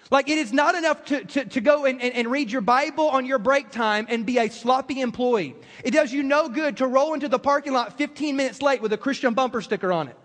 Like 0.10 0.30
it 0.30 0.38
is 0.38 0.54
not 0.54 0.76
enough 0.76 1.04
to, 1.06 1.26
to, 1.26 1.46
to 1.46 1.60
go 1.60 1.86
and, 1.86 2.02
and, 2.02 2.14
and, 2.14 2.28
read 2.30 2.52
your 2.52 2.62
Bible 2.62 3.10
on 3.10 3.26
your 3.26 3.40
break 3.40 3.72
time 3.72 4.06
and 4.10 4.26
be 4.26 4.38
a 4.38 4.50
sloppy 4.50 5.02
employee. 5.02 5.56
It 5.84 5.92
does 5.92 6.14
you 6.14 6.24
no 6.24 6.50
good 6.50 6.78
to 6.78 6.88
roll 6.88 7.14
into 7.14 7.28
the 7.28 7.40
parking 7.40 7.74
lot 7.74 7.98
15 7.98 8.36
minutes 8.36 8.62
late 8.62 8.82
with 8.82 8.94
a 8.94 8.98
Christian 8.98 9.34
bumper 9.34 9.62
sticker 9.62 9.92
on 9.92 10.10
it. 10.10 10.18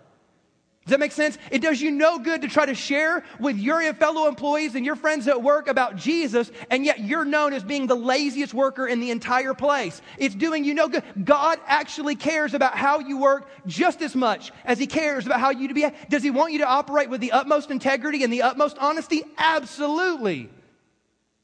Does 0.89 0.93
that 0.95 1.01
make 1.01 1.11
sense? 1.11 1.37
It 1.51 1.61
does 1.61 1.79
you 1.79 1.91
no 1.91 2.17
good 2.17 2.41
to 2.41 2.47
try 2.47 2.65
to 2.65 2.73
share 2.73 3.23
with 3.39 3.59
your 3.59 3.93
fellow 3.93 4.27
employees 4.27 4.73
and 4.73 4.83
your 4.83 4.95
friends 4.95 5.27
at 5.27 5.43
work 5.43 5.67
about 5.67 5.97
Jesus, 5.97 6.51
and 6.71 6.83
yet 6.83 6.99
you're 6.99 7.25
known 7.25 7.53
as 7.53 7.63
being 7.63 7.85
the 7.85 7.95
laziest 7.95 8.55
worker 8.55 8.87
in 8.87 8.99
the 8.99 9.11
entire 9.11 9.53
place. 9.53 10.01
It's 10.17 10.33
doing 10.33 10.65
you 10.65 10.73
no 10.73 10.87
good. 10.87 11.03
God 11.23 11.59
actually 11.67 12.15
cares 12.15 12.55
about 12.55 12.75
how 12.75 13.01
you 13.01 13.19
work 13.19 13.47
just 13.67 14.01
as 14.01 14.15
much 14.15 14.51
as 14.65 14.79
He 14.79 14.87
cares 14.87 15.27
about 15.27 15.39
how 15.39 15.51
you 15.51 15.67
to 15.67 15.75
be. 15.75 15.85
Does 16.09 16.23
He 16.23 16.31
want 16.31 16.53
you 16.53 16.57
to 16.57 16.67
operate 16.67 17.11
with 17.11 17.21
the 17.21 17.33
utmost 17.33 17.69
integrity 17.69 18.23
and 18.23 18.33
the 18.33 18.41
utmost 18.41 18.75
honesty? 18.79 19.21
Absolutely. 19.37 20.49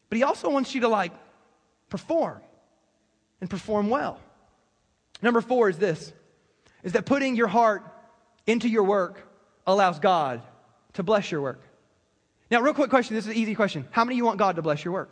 But 0.09 0.17
He 0.17 0.23
also 0.23 0.49
wants 0.49 0.73
you 0.73 0.81
to 0.81 0.87
like 0.87 1.11
perform 1.91 2.41
and 3.41 3.47
perform 3.47 3.91
well. 3.91 4.19
Number 5.21 5.41
four 5.41 5.69
is 5.69 5.77
this 5.77 6.11
is 6.81 6.93
that 6.93 7.05
putting 7.05 7.35
your 7.35 7.47
heart 7.47 7.83
into 8.47 8.67
your 8.67 8.85
work 8.85 9.21
allows 9.67 9.99
God 9.99 10.41
to 10.93 11.03
bless 11.03 11.31
your 11.31 11.41
work. 11.41 11.61
Now, 12.51 12.61
real 12.61 12.73
quick 12.73 12.89
question. 12.89 13.15
This 13.15 13.25
is 13.25 13.31
an 13.31 13.37
easy 13.37 13.55
question. 13.55 13.87
How 13.91 14.05
many 14.05 14.15
of 14.15 14.17
you 14.17 14.25
want 14.25 14.37
God 14.37 14.55
to 14.57 14.61
bless 14.61 14.83
your 14.83 14.93
work? 14.93 15.11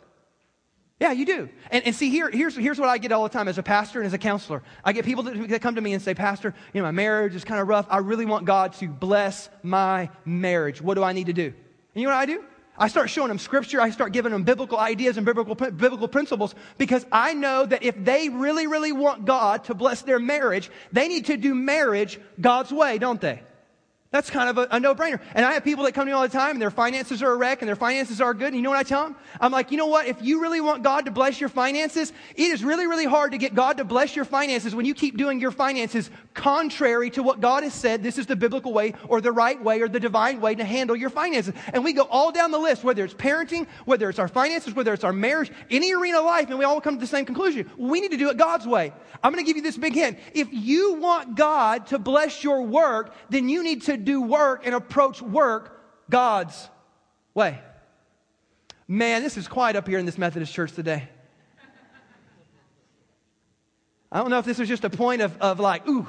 Yeah, 1.00 1.10
you 1.10 1.26
do. 1.26 1.48
And, 1.70 1.84
and 1.84 1.94
see, 1.94 2.08
here, 2.08 2.30
here's, 2.30 2.54
here's 2.54 2.78
what 2.78 2.88
I 2.88 2.98
get 2.98 3.10
all 3.10 3.24
the 3.24 3.28
time 3.28 3.48
as 3.48 3.58
a 3.58 3.62
pastor 3.62 3.98
and 3.98 4.06
as 4.06 4.12
a 4.12 4.18
counselor. 4.18 4.62
I 4.84 4.92
get 4.92 5.04
people 5.04 5.24
that, 5.24 5.48
that 5.48 5.60
come 5.60 5.74
to 5.74 5.80
me 5.80 5.92
and 5.92 6.00
say, 6.00 6.14
Pastor, 6.14 6.54
you 6.72 6.80
know, 6.80 6.86
my 6.86 6.92
marriage 6.92 7.34
is 7.34 7.44
kind 7.44 7.60
of 7.60 7.66
rough. 7.66 7.86
I 7.90 7.98
really 7.98 8.26
want 8.26 8.44
God 8.44 8.74
to 8.74 8.86
bless 8.86 9.48
my 9.62 10.08
marriage. 10.24 10.80
What 10.80 10.94
do 10.94 11.02
I 11.02 11.12
need 11.12 11.26
to 11.26 11.32
do? 11.32 11.46
And 11.46 12.00
you 12.00 12.04
know 12.04 12.14
what 12.14 12.20
I 12.20 12.26
do? 12.26 12.44
I 12.76 12.88
start 12.88 13.10
showing 13.10 13.28
them 13.28 13.38
scripture. 13.38 13.80
I 13.80 13.90
start 13.90 14.12
giving 14.12 14.32
them 14.32 14.44
biblical 14.44 14.78
ideas 14.78 15.16
and 15.16 15.26
biblical, 15.26 15.54
biblical 15.54 16.08
principles 16.08 16.54
because 16.78 17.04
I 17.10 17.34
know 17.34 17.66
that 17.66 17.82
if 17.82 18.02
they 18.02 18.28
really, 18.28 18.66
really 18.66 18.92
want 18.92 19.24
God 19.24 19.64
to 19.64 19.74
bless 19.74 20.02
their 20.02 20.18
marriage, 20.18 20.70
they 20.92 21.08
need 21.08 21.26
to 21.26 21.36
do 21.36 21.54
marriage 21.54 22.20
God's 22.40 22.72
way, 22.72 22.98
don't 22.98 23.20
they? 23.20 23.42
That's 24.14 24.30
kind 24.30 24.48
of 24.48 24.58
a, 24.58 24.68
a 24.70 24.78
no 24.78 24.94
brainer. 24.94 25.18
And 25.34 25.44
I 25.44 25.54
have 25.54 25.64
people 25.64 25.82
that 25.82 25.92
come 25.92 26.06
to 26.06 26.06
me 26.06 26.12
all 26.12 26.22
the 26.22 26.28
time 26.28 26.52
and 26.52 26.62
their 26.62 26.70
finances 26.70 27.20
are 27.20 27.32
a 27.32 27.36
wreck 27.36 27.62
and 27.62 27.68
their 27.68 27.74
finances 27.74 28.20
are 28.20 28.32
good. 28.32 28.46
And 28.46 28.54
you 28.54 28.62
know 28.62 28.70
what 28.70 28.78
I 28.78 28.84
tell 28.84 29.02
them? 29.02 29.16
I'm 29.40 29.50
like, 29.50 29.72
you 29.72 29.76
know 29.76 29.88
what? 29.88 30.06
If 30.06 30.22
you 30.22 30.40
really 30.40 30.60
want 30.60 30.84
God 30.84 31.06
to 31.06 31.10
bless 31.10 31.40
your 31.40 31.48
finances, 31.48 32.12
it 32.36 32.52
is 32.52 32.62
really, 32.62 32.86
really 32.86 33.06
hard 33.06 33.32
to 33.32 33.38
get 33.38 33.56
God 33.56 33.78
to 33.78 33.84
bless 33.84 34.14
your 34.14 34.24
finances 34.24 34.72
when 34.72 34.86
you 34.86 34.94
keep 34.94 35.16
doing 35.16 35.40
your 35.40 35.50
finances 35.50 36.12
contrary 36.32 37.10
to 37.10 37.24
what 37.24 37.40
God 37.40 37.64
has 37.64 37.74
said 37.74 38.04
this 38.04 38.16
is 38.16 38.26
the 38.26 38.36
biblical 38.36 38.72
way 38.72 38.94
or 39.08 39.20
the 39.20 39.32
right 39.32 39.60
way 39.60 39.80
or 39.80 39.88
the 39.88 39.98
divine 39.98 40.40
way 40.40 40.54
to 40.54 40.64
handle 40.64 40.94
your 40.94 41.10
finances. 41.10 41.52
And 41.72 41.82
we 41.82 41.92
go 41.92 42.02
all 42.02 42.30
down 42.30 42.52
the 42.52 42.58
list, 42.58 42.84
whether 42.84 43.04
it's 43.04 43.14
parenting, 43.14 43.66
whether 43.84 44.08
it's 44.08 44.20
our 44.20 44.28
finances, 44.28 44.74
whether 44.74 44.92
it's 44.92 45.02
our 45.02 45.12
marriage, 45.12 45.50
any 45.72 45.92
arena 45.92 46.20
of 46.20 46.24
life, 46.24 46.50
and 46.50 46.58
we 46.60 46.64
all 46.64 46.80
come 46.80 46.94
to 46.94 47.00
the 47.00 47.06
same 47.08 47.24
conclusion. 47.24 47.68
We 47.76 48.00
need 48.00 48.12
to 48.12 48.16
do 48.16 48.30
it 48.30 48.36
God's 48.36 48.64
way. 48.64 48.92
I'm 49.24 49.32
going 49.32 49.44
to 49.44 49.48
give 49.48 49.56
you 49.56 49.62
this 49.62 49.76
big 49.76 49.94
hint. 49.94 50.20
If 50.34 50.48
you 50.52 50.94
want 50.94 51.34
God 51.34 51.88
to 51.88 51.98
bless 51.98 52.44
your 52.44 52.62
work, 52.62 53.12
then 53.28 53.48
you 53.48 53.64
need 53.64 53.82
to 53.82 54.03
do 54.04 54.22
work 54.22 54.66
and 54.66 54.74
approach 54.74 55.20
work 55.20 55.80
God's 56.10 56.68
way. 57.34 57.58
Man, 58.86 59.22
this 59.22 59.36
is 59.36 59.48
quiet 59.48 59.76
up 59.76 59.88
here 59.88 59.98
in 59.98 60.06
this 60.06 60.18
Methodist 60.18 60.52
church 60.52 60.72
today. 60.72 61.08
I 64.12 64.18
don't 64.18 64.30
know 64.30 64.38
if 64.38 64.44
this 64.44 64.58
was 64.58 64.68
just 64.68 64.84
a 64.84 64.90
point 64.90 65.22
of, 65.22 65.36
of 65.40 65.58
like, 65.58 65.88
ooh, 65.88 66.06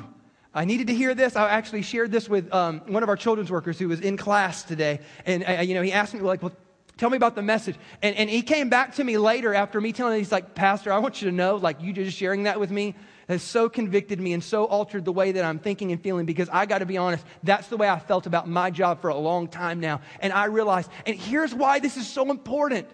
I 0.54 0.66
needed 0.66 0.88
to 0.88 0.94
hear 0.94 1.16
this. 1.16 1.36
I 1.36 1.50
actually 1.50 1.82
shared 1.82 2.12
this 2.12 2.30
with 2.30 2.54
um, 2.54 2.82
one 2.88 3.02
of 3.02 3.10
our 3.10 3.18
children's 3.18 3.50
workers 3.50 3.80
who 3.80 3.88
was 3.88 4.00
in 4.00 4.16
class 4.16 4.64
today. 4.64 5.00
And, 5.26 5.44
uh, 5.44 5.62
you 5.62 5.74
know, 5.74 5.82
he 5.82 5.92
asked 5.92 6.14
me, 6.14 6.20
like, 6.20 6.44
well, 6.44 6.52
tell 6.98 7.10
me 7.10 7.18
about 7.18 7.36
the 7.36 7.42
message. 7.42 7.76
And, 8.02 8.16
and 8.16 8.30
he 8.30 8.42
came 8.42 8.70
back 8.70 8.96
to 8.96 9.04
me 9.04 9.18
later 9.18 9.56
after 9.56 9.82
me 9.82 9.92
telling 9.92 10.14
him, 10.14 10.20
he's 10.20 10.32
like, 10.32 10.54
Pastor, 10.54 10.94
I 10.94 11.00
want 11.00 11.22
you 11.22 11.30
to 11.30 11.36
know, 11.36 11.56
like, 11.56 11.82
you 11.82 11.94
just 11.94 12.16
sharing 12.16 12.44
that 12.44 12.60
with 12.60 12.72
me 12.72 12.96
has 13.28 13.42
so 13.42 13.70
convicted 13.70 14.20
me 14.20 14.34
and 14.34 14.44
so 14.44 14.66
altered 14.66 15.06
the 15.06 15.12
way 15.12 15.32
that 15.32 15.44
I'm 15.44 15.60
thinking 15.60 15.92
and 15.92 16.02
feeling 16.02 16.26
because 16.26 16.50
I 16.52 16.66
got 16.66 16.80
to 16.80 16.86
be 16.86 16.98
honest, 16.98 17.26
that's 17.44 17.68
the 17.68 17.78
way 17.78 17.90
I 17.90 18.00
felt 18.00 18.28
about 18.28 18.48
my 18.48 18.70
job 18.70 19.02
for 19.02 19.10
a 19.10 19.18
long 19.18 19.48
time 19.48 19.80
now. 19.80 20.02
And 20.20 20.32
I 20.32 20.46
realized, 20.46 20.90
and 21.06 21.16
here's 21.16 21.54
why 21.54 21.80
this 21.80 21.98
is 21.98 22.08
so 22.08 22.30
important. 22.30 22.88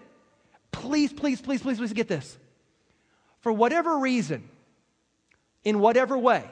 Please, 0.70 1.12
please, 1.12 1.40
please, 1.40 1.62
please, 1.62 1.78
please 1.78 1.92
get 1.92 2.08
this. 2.08 2.38
For 3.40 3.52
whatever 3.52 3.98
reason, 3.98 4.48
in 5.64 5.80
whatever 5.80 6.16
way, 6.16 6.44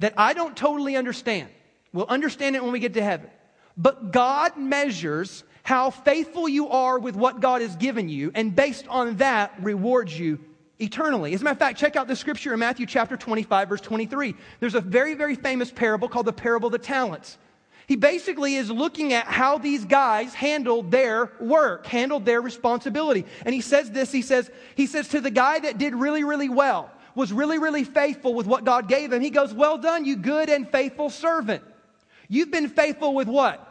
that 0.00 0.14
I 0.16 0.32
don't 0.32 0.56
totally 0.56 0.96
understand, 0.96 1.48
we'll 1.92 2.06
understand 2.06 2.56
it 2.56 2.62
when 2.62 2.72
we 2.72 2.80
get 2.80 2.94
to 2.94 3.02
heaven. 3.02 3.30
But 3.76 4.12
God 4.12 4.56
measures 4.56 5.44
how 5.62 5.90
faithful 5.90 6.48
you 6.48 6.70
are 6.70 6.98
with 6.98 7.14
what 7.14 7.40
God 7.40 7.60
has 7.60 7.76
given 7.76 8.08
you, 8.08 8.32
and 8.34 8.56
based 8.56 8.88
on 8.88 9.18
that, 9.18 9.54
rewards 9.62 10.18
you 10.18 10.40
eternally. 10.80 11.34
As 11.34 11.40
a 11.40 11.44
matter 11.44 11.52
of 11.52 11.58
fact, 11.58 11.78
check 11.78 11.96
out 11.96 12.08
the 12.08 12.16
scripture 12.16 12.52
in 12.52 12.60
Matthew 12.60 12.86
chapter 12.86 13.16
25, 13.16 13.68
verse 13.68 13.80
23. 13.80 14.34
There's 14.60 14.74
a 14.74 14.80
very, 14.80 15.14
very 15.14 15.34
famous 15.34 15.70
parable 15.70 16.08
called 16.08 16.26
the 16.26 16.32
parable 16.32 16.66
of 16.66 16.72
the 16.72 16.78
talents. 16.78 17.38
He 17.86 17.96
basically 17.96 18.54
is 18.54 18.70
looking 18.70 19.12
at 19.12 19.26
how 19.26 19.58
these 19.58 19.84
guys 19.84 20.32
handled 20.32 20.92
their 20.92 21.32
work, 21.40 21.86
handled 21.86 22.24
their 22.24 22.40
responsibility. 22.40 23.26
And 23.44 23.52
he 23.52 23.60
says 23.60 23.90
this, 23.90 24.12
he 24.12 24.22
says, 24.22 24.48
he 24.76 24.86
says 24.86 25.08
to 25.08 25.20
the 25.20 25.30
guy 25.30 25.58
that 25.58 25.76
did 25.76 25.94
really, 25.94 26.22
really 26.22 26.48
well, 26.48 26.90
was 27.16 27.32
really, 27.32 27.58
really 27.58 27.82
faithful 27.82 28.32
with 28.32 28.46
what 28.46 28.64
God 28.64 28.88
gave 28.88 29.12
him, 29.12 29.20
he 29.20 29.30
goes, 29.30 29.52
Well 29.52 29.76
done, 29.76 30.04
you 30.04 30.16
good 30.16 30.48
and 30.48 30.70
faithful 30.70 31.10
servant. 31.10 31.64
You've 32.28 32.52
been 32.52 32.68
faithful 32.68 33.12
with 33.12 33.26
what? 33.26 33.66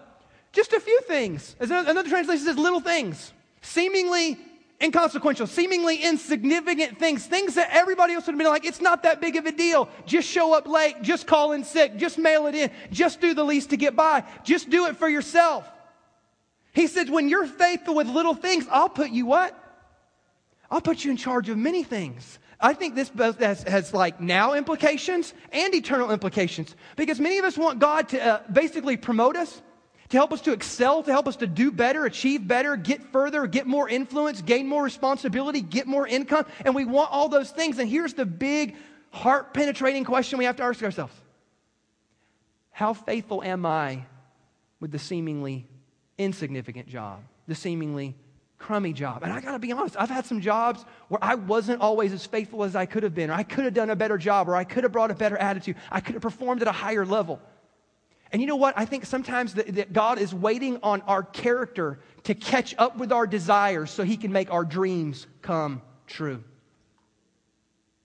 Just 0.52 0.74
a 0.74 0.80
few 0.82 1.00
things. 1.02 1.56
Another 1.60 2.10
translation 2.10 2.45
says 2.45 2.58
little 2.58 2.82
things, 2.82 3.32
seemingly 3.62 4.38
inconsequential, 4.82 5.48
seemingly 5.48 5.98
insignificant 5.98 6.98
things, 6.98 7.26
things 7.26 7.56
that 7.56 7.70
everybody 7.72 8.13
else 8.13 8.26
would 8.26 8.34
have 8.34 8.39
been 8.39 8.48
like, 8.48 8.65
it's 8.65 8.82
not 8.82 9.04
that 9.04 9.20
big 9.20 9.36
of 9.36 9.46
a 9.46 9.52
deal. 9.52 9.89
Just 10.06 10.28
show 10.30 10.54
up 10.54 10.68
late, 10.68 11.02
just 11.02 11.28
call 11.28 11.52
in 11.52 11.63
sick, 11.63 11.98
just 11.98 12.18
mail 12.18 12.48
it 12.48 12.56
in, 12.56 12.72
just 12.92 13.20
do 13.20 13.34
the 13.34 13.44
least 13.44 13.72
to 13.72 13.78
get 13.78 13.96
by, 13.96 14.24
just 14.44 14.70
do 14.70 14.88
it 14.88 14.96
for 14.96 15.10
yourself. 15.10 15.70
He 16.74 16.88
says, 16.88 17.10
when 17.10 17.28
you're 17.30 17.48
faithful 17.48 17.96
with 17.96 18.08
little 18.08 18.36
things, 18.36 18.65
I'll 18.72 18.89
put 18.89 19.10
you 19.10 19.26
what? 19.26 19.56
I'll 20.72 20.82
put 20.82 21.04
you 21.04 21.12
in 21.12 21.18
charge 21.18 21.50
of 21.50 21.58
many 21.58 21.84
things. 21.84 22.39
I 22.62 22.74
think 22.74 22.96
this 22.96 23.10
has, 23.39 23.63
has, 23.63 23.94
like 23.94 24.20
now 24.20 24.54
implications 24.54 25.34
and 25.52 25.74
eternal 25.74 26.12
implications 26.12 26.76
because 26.96 27.20
many 27.20 27.38
of 27.38 27.46
us 27.46 27.58
want 27.58 27.80
God 27.80 28.10
to 28.10 28.22
uh, 28.22 28.42
basically 28.52 28.98
promote 28.98 29.36
us 29.36 29.62
to 30.10 30.17
help 30.17 30.34
us 30.34 30.41
to 30.41 30.52
excel, 30.52 31.04
to 31.04 31.12
help 31.12 31.28
us 31.28 31.36
to 31.38 31.48
do 31.48 31.72
better, 31.72 32.06
achieve 32.06 32.48
better, 32.48 32.76
get 32.76 33.04
further, 33.12 33.45
get 33.45 33.67
more 33.67 33.88
influence, 33.88 34.41
gain 34.41 34.67
more 34.67 34.84
responsibility, 34.84 35.62
get 35.62 35.88
more 35.88 36.08
income. 36.08 36.45
And 36.65 36.74
we 36.74 36.86
want 36.86 37.12
all 37.12 37.30
those 37.30 37.52
things. 37.52 37.78
And 37.78 37.89
here's 37.89 38.13
the 38.13 38.26
big 38.26 38.76
heart 39.12 39.54
penetrating 39.54 40.04
question 40.04 40.39
we 40.39 40.45
have 40.45 40.56
to 40.58 40.63
ask 40.63 40.84
ourselves 40.84 41.13
How 42.72 42.93
faithful 42.93 43.43
am 43.43 43.65
I 43.65 44.06
with 44.80 44.91
the 44.91 45.00
seemingly 45.00 45.67
insignificant 46.17 46.88
job, 46.88 47.19
the 47.48 47.56
seemingly 47.56 48.15
crummy 48.58 48.93
job. 48.93 49.24
And 49.24 49.32
I 49.32 49.39
got 49.39 49.54
to 49.54 49.60
be 49.60 49.72
honest, 49.72 49.95
I've 49.98 50.10
had 50.10 50.26
some 50.26 50.41
jobs 50.41 50.84
where 51.08 51.24
I 51.24 51.36
wasn't 51.36 51.82
always 51.82 52.12
as 52.12 52.26
faithful 52.26 52.63
as 52.63 52.76
I 52.76 52.86
could 52.86 53.04
have 53.04 53.15
been, 53.15 53.30
or 53.30 53.34
I 53.34 53.43
could 53.43 53.63
have 53.63 53.74
done 53.74 53.89
a 53.89 53.95
better 53.95 54.17
job, 54.17 54.50
or 54.50 54.56
I 54.56 54.65
could 54.65 54.84
have 54.84 54.91
brought 54.91 55.12
a 55.12 55.15
better 55.15 55.38
attitude, 55.38 55.78
I 55.89 56.02
could 56.02 56.15
have 56.15 56.22
performed 56.22 56.62
at 56.62 56.67
a 56.67 56.74
higher 56.74 57.06
level. 57.06 57.39
And 58.32 58.42
you 58.42 58.48
know 58.48 58.56
what? 58.56 58.76
I 58.78 58.86
think 58.86 59.06
sometimes 59.06 59.56
that, 59.56 59.74
that 59.76 59.94
God 59.94 60.20
is 60.20 60.34
waiting 60.34 60.80
on 60.84 61.02
our 61.02 61.24
character 61.24 62.00
to 62.24 62.36
catch 62.36 62.76
up 62.78 62.98
with 62.98 63.12
our 63.12 63.26
desires 63.26 63.89
so 63.89 64.04
he 64.04 64.18
can 64.18 64.32
make 64.32 64.52
our 64.52 64.63
dreams 64.63 65.26
come 65.42 65.82
true. 66.06 66.44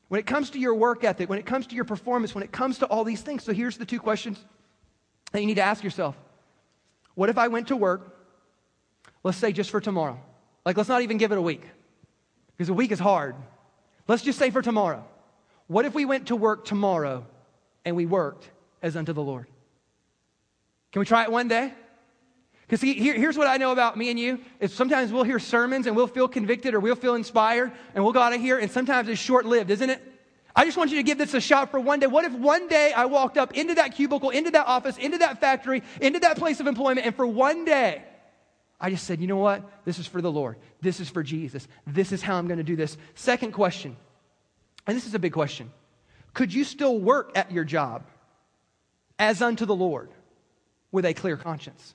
When 0.08 0.18
it 0.18 0.26
comes 0.26 0.50
to 0.50 0.58
your 0.58 0.74
work 0.74 1.04
ethic, 1.04 1.28
when 1.28 1.38
it 1.38 1.46
comes 1.46 1.66
to 1.66 1.74
your 1.74 1.84
performance, 1.84 2.34
when 2.34 2.44
it 2.44 2.52
comes 2.52 2.78
to 2.78 2.86
all 2.86 3.04
these 3.04 3.20
things, 3.20 3.42
so 3.42 3.52
here's 3.52 3.76
the 3.76 3.84
two 3.84 3.98
questions 3.98 4.38
that 5.32 5.40
you 5.40 5.46
need 5.46 5.56
to 5.56 5.62
ask 5.62 5.82
yourself. 5.82 6.16
What 7.14 7.28
if 7.28 7.36
I 7.36 7.48
went 7.48 7.68
to 7.68 7.76
work, 7.76 8.16
let's 9.22 9.38
say 9.38 9.52
just 9.52 9.70
for 9.70 9.80
tomorrow? 9.80 10.18
Like, 10.64 10.76
let's 10.76 10.88
not 10.88 11.02
even 11.02 11.18
give 11.18 11.32
it 11.32 11.38
a 11.38 11.42
week, 11.42 11.62
because 12.56 12.68
a 12.68 12.74
week 12.74 12.92
is 12.92 12.98
hard. 12.98 13.34
Let's 14.08 14.22
just 14.22 14.38
say 14.38 14.50
for 14.50 14.62
tomorrow. 14.62 15.04
What 15.66 15.84
if 15.84 15.94
we 15.94 16.04
went 16.04 16.28
to 16.28 16.36
work 16.36 16.64
tomorrow 16.64 17.26
and 17.84 17.96
we 17.96 18.06
worked 18.06 18.50
as 18.82 18.96
unto 18.96 19.12
the 19.12 19.22
Lord? 19.22 19.46
Can 20.94 21.00
we 21.00 21.06
try 21.06 21.24
it 21.24 21.32
one 21.32 21.48
day? 21.48 21.74
Because 22.62 22.80
here, 22.80 23.14
here's 23.14 23.36
what 23.36 23.48
I 23.48 23.56
know 23.56 23.72
about 23.72 23.98
me 23.98 24.10
and 24.10 24.18
you 24.18 24.38
is 24.60 24.72
sometimes 24.72 25.12
we'll 25.12 25.24
hear 25.24 25.40
sermons 25.40 25.88
and 25.88 25.96
we'll 25.96 26.06
feel 26.06 26.28
convicted 26.28 26.72
or 26.72 26.78
we'll 26.78 26.94
feel 26.94 27.16
inspired 27.16 27.72
and 27.96 28.04
we'll 28.04 28.12
go 28.12 28.20
out 28.20 28.32
of 28.32 28.40
here 28.40 28.60
and 28.60 28.70
sometimes 28.70 29.08
it's 29.08 29.20
short 29.20 29.44
lived, 29.44 29.72
isn't 29.72 29.90
it? 29.90 30.00
I 30.54 30.64
just 30.64 30.76
want 30.76 30.92
you 30.92 30.98
to 30.98 31.02
give 31.02 31.18
this 31.18 31.34
a 31.34 31.40
shot 31.40 31.72
for 31.72 31.80
one 31.80 31.98
day. 31.98 32.06
What 32.06 32.24
if 32.24 32.32
one 32.34 32.68
day 32.68 32.92
I 32.92 33.06
walked 33.06 33.38
up 33.38 33.54
into 33.54 33.74
that 33.74 33.96
cubicle, 33.96 34.30
into 34.30 34.52
that 34.52 34.68
office, 34.68 34.96
into 34.96 35.18
that 35.18 35.40
factory, 35.40 35.82
into 36.00 36.20
that 36.20 36.38
place 36.38 36.60
of 36.60 36.68
employment, 36.68 37.04
and 37.08 37.16
for 37.16 37.26
one 37.26 37.64
day 37.64 38.04
I 38.78 38.90
just 38.90 39.04
said, 39.04 39.20
you 39.20 39.26
know 39.26 39.38
what? 39.38 39.68
This 39.84 39.98
is 39.98 40.06
for 40.06 40.22
the 40.22 40.30
Lord. 40.30 40.58
This 40.80 41.00
is 41.00 41.10
for 41.10 41.24
Jesus. 41.24 41.66
This 41.88 42.12
is 42.12 42.22
how 42.22 42.36
I'm 42.36 42.46
going 42.46 42.58
to 42.58 42.62
do 42.62 42.76
this. 42.76 42.96
Second 43.16 43.50
question, 43.50 43.96
and 44.86 44.96
this 44.96 45.08
is 45.08 45.14
a 45.14 45.18
big 45.18 45.32
question 45.32 45.72
Could 46.34 46.54
you 46.54 46.62
still 46.62 47.00
work 47.00 47.32
at 47.34 47.50
your 47.50 47.64
job 47.64 48.04
as 49.18 49.42
unto 49.42 49.66
the 49.66 49.74
Lord? 49.74 50.10
With 50.94 51.04
a 51.04 51.12
clear 51.12 51.36
conscience. 51.36 51.92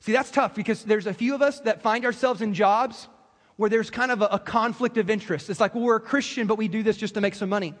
See, 0.00 0.10
that's 0.10 0.32
tough 0.32 0.52
because 0.56 0.82
there's 0.82 1.06
a 1.06 1.14
few 1.14 1.32
of 1.32 1.42
us 1.42 1.60
that 1.60 1.80
find 1.80 2.04
ourselves 2.04 2.42
in 2.42 2.52
jobs 2.52 3.06
where 3.54 3.70
there's 3.70 3.88
kind 3.88 4.10
of 4.10 4.20
a, 4.20 4.26
a, 4.32 4.38
conflict 4.40 4.98
of 4.98 5.08
interest. 5.08 5.48
It's 5.48 5.60
like, 5.60 5.76
well, 5.76 5.84
we're 5.84 5.96
a 5.96 6.00
Christian, 6.00 6.48
but 6.48 6.58
we 6.58 6.66
do 6.66 6.82
this 6.82 6.96
just 6.96 7.14
to 7.14 7.20
make 7.20 7.36
some 7.36 7.48
money. 7.48 7.72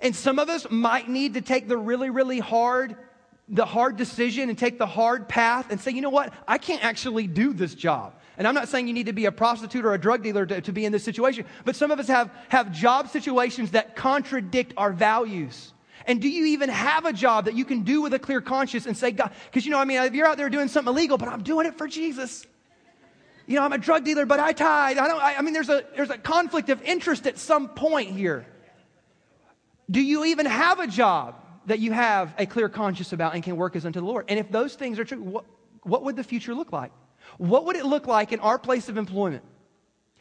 And 0.00 0.14
some 0.14 0.38
of 0.38 0.48
us 0.48 0.68
might 0.70 1.08
need 1.08 1.34
to 1.34 1.40
take 1.40 1.66
the 1.66 1.76
really, 1.76 2.10
really 2.10 2.38
hard, 2.38 2.94
the 3.48 3.64
hard 3.64 3.96
decision 3.96 4.48
and 4.50 4.56
take 4.56 4.78
the 4.78 4.86
hard 4.86 5.28
path 5.28 5.66
and 5.70 5.80
say, 5.80 5.90
you 5.90 6.00
know 6.00 6.10
what? 6.10 6.32
I 6.46 6.58
can't 6.58 6.84
actually 6.84 7.26
do 7.26 7.52
this 7.52 7.74
job. 7.74 8.14
And 8.38 8.46
I'm 8.46 8.54
not 8.54 8.68
saying 8.68 8.86
you 8.86 8.94
need 8.94 9.06
to 9.06 9.12
be 9.12 9.24
a 9.24 9.32
prostitute 9.32 9.84
or 9.84 9.94
a 9.94 9.98
drug 9.98 10.22
dealer 10.22 10.46
to, 10.46 10.60
to 10.60 10.72
be 10.72 10.84
in 10.84 10.92
this 10.92 11.02
situation, 11.02 11.44
but 11.64 11.74
some 11.74 11.90
of 11.90 11.98
us 11.98 12.06
have, 12.06 12.30
have 12.50 12.70
job 12.70 13.08
situations 13.08 13.72
that 13.72 13.96
contradict 13.96 14.74
our 14.76 14.92
values. 14.92 15.72
And 16.06 16.22
do 16.22 16.28
you 16.28 16.46
even 16.46 16.70
have 16.70 17.04
a 17.04 17.12
job 17.12 17.46
that 17.46 17.54
you 17.54 17.64
can 17.64 17.82
do 17.82 18.00
with 18.00 18.14
a 18.14 18.18
clear 18.18 18.40
conscience 18.40 18.86
and 18.86 18.96
say, 18.96 19.10
God, 19.10 19.32
because 19.46 19.66
you 19.66 19.72
know, 19.72 19.78
I 19.78 19.84
mean, 19.84 20.00
if 20.02 20.14
you're 20.14 20.26
out 20.26 20.36
there 20.36 20.48
doing 20.48 20.68
something 20.68 20.92
illegal, 20.92 21.18
but 21.18 21.28
I'm 21.28 21.42
doing 21.42 21.66
it 21.66 21.76
for 21.76 21.88
Jesus. 21.88 22.46
You 23.46 23.56
know, 23.56 23.62
I'm 23.62 23.72
a 23.72 23.78
drug 23.78 24.04
dealer, 24.04 24.24
but 24.24 24.40
I 24.40 24.52
tithe. 24.52 24.98
I 24.98 25.08
don't, 25.08 25.20
I, 25.20 25.36
I 25.36 25.42
mean, 25.42 25.52
there's 25.52 25.68
a, 25.68 25.84
there's 25.94 26.10
a 26.10 26.18
conflict 26.18 26.68
of 26.68 26.80
interest 26.82 27.26
at 27.26 27.38
some 27.38 27.68
point 27.68 28.10
here. 28.10 28.46
Do 29.90 30.00
you 30.00 30.24
even 30.24 30.46
have 30.46 30.80
a 30.80 30.86
job 30.86 31.34
that 31.66 31.80
you 31.80 31.92
have 31.92 32.34
a 32.38 32.46
clear 32.46 32.68
conscience 32.68 33.12
about 33.12 33.34
and 33.34 33.42
can 33.42 33.56
work 33.56 33.74
as 33.76 33.84
unto 33.84 34.00
the 34.00 34.06
Lord? 34.06 34.26
And 34.28 34.38
if 34.38 34.50
those 34.50 34.74
things 34.74 34.98
are 34.98 35.04
true, 35.04 35.20
what, 35.20 35.44
what 35.82 36.04
would 36.04 36.16
the 36.16 36.24
future 36.24 36.54
look 36.54 36.72
like? 36.72 36.92
What 37.38 37.66
would 37.66 37.76
it 37.76 37.84
look 37.84 38.06
like 38.06 38.32
in 38.32 38.40
our 38.40 38.58
place 38.58 38.88
of 38.88 38.96
employment? 38.96 39.44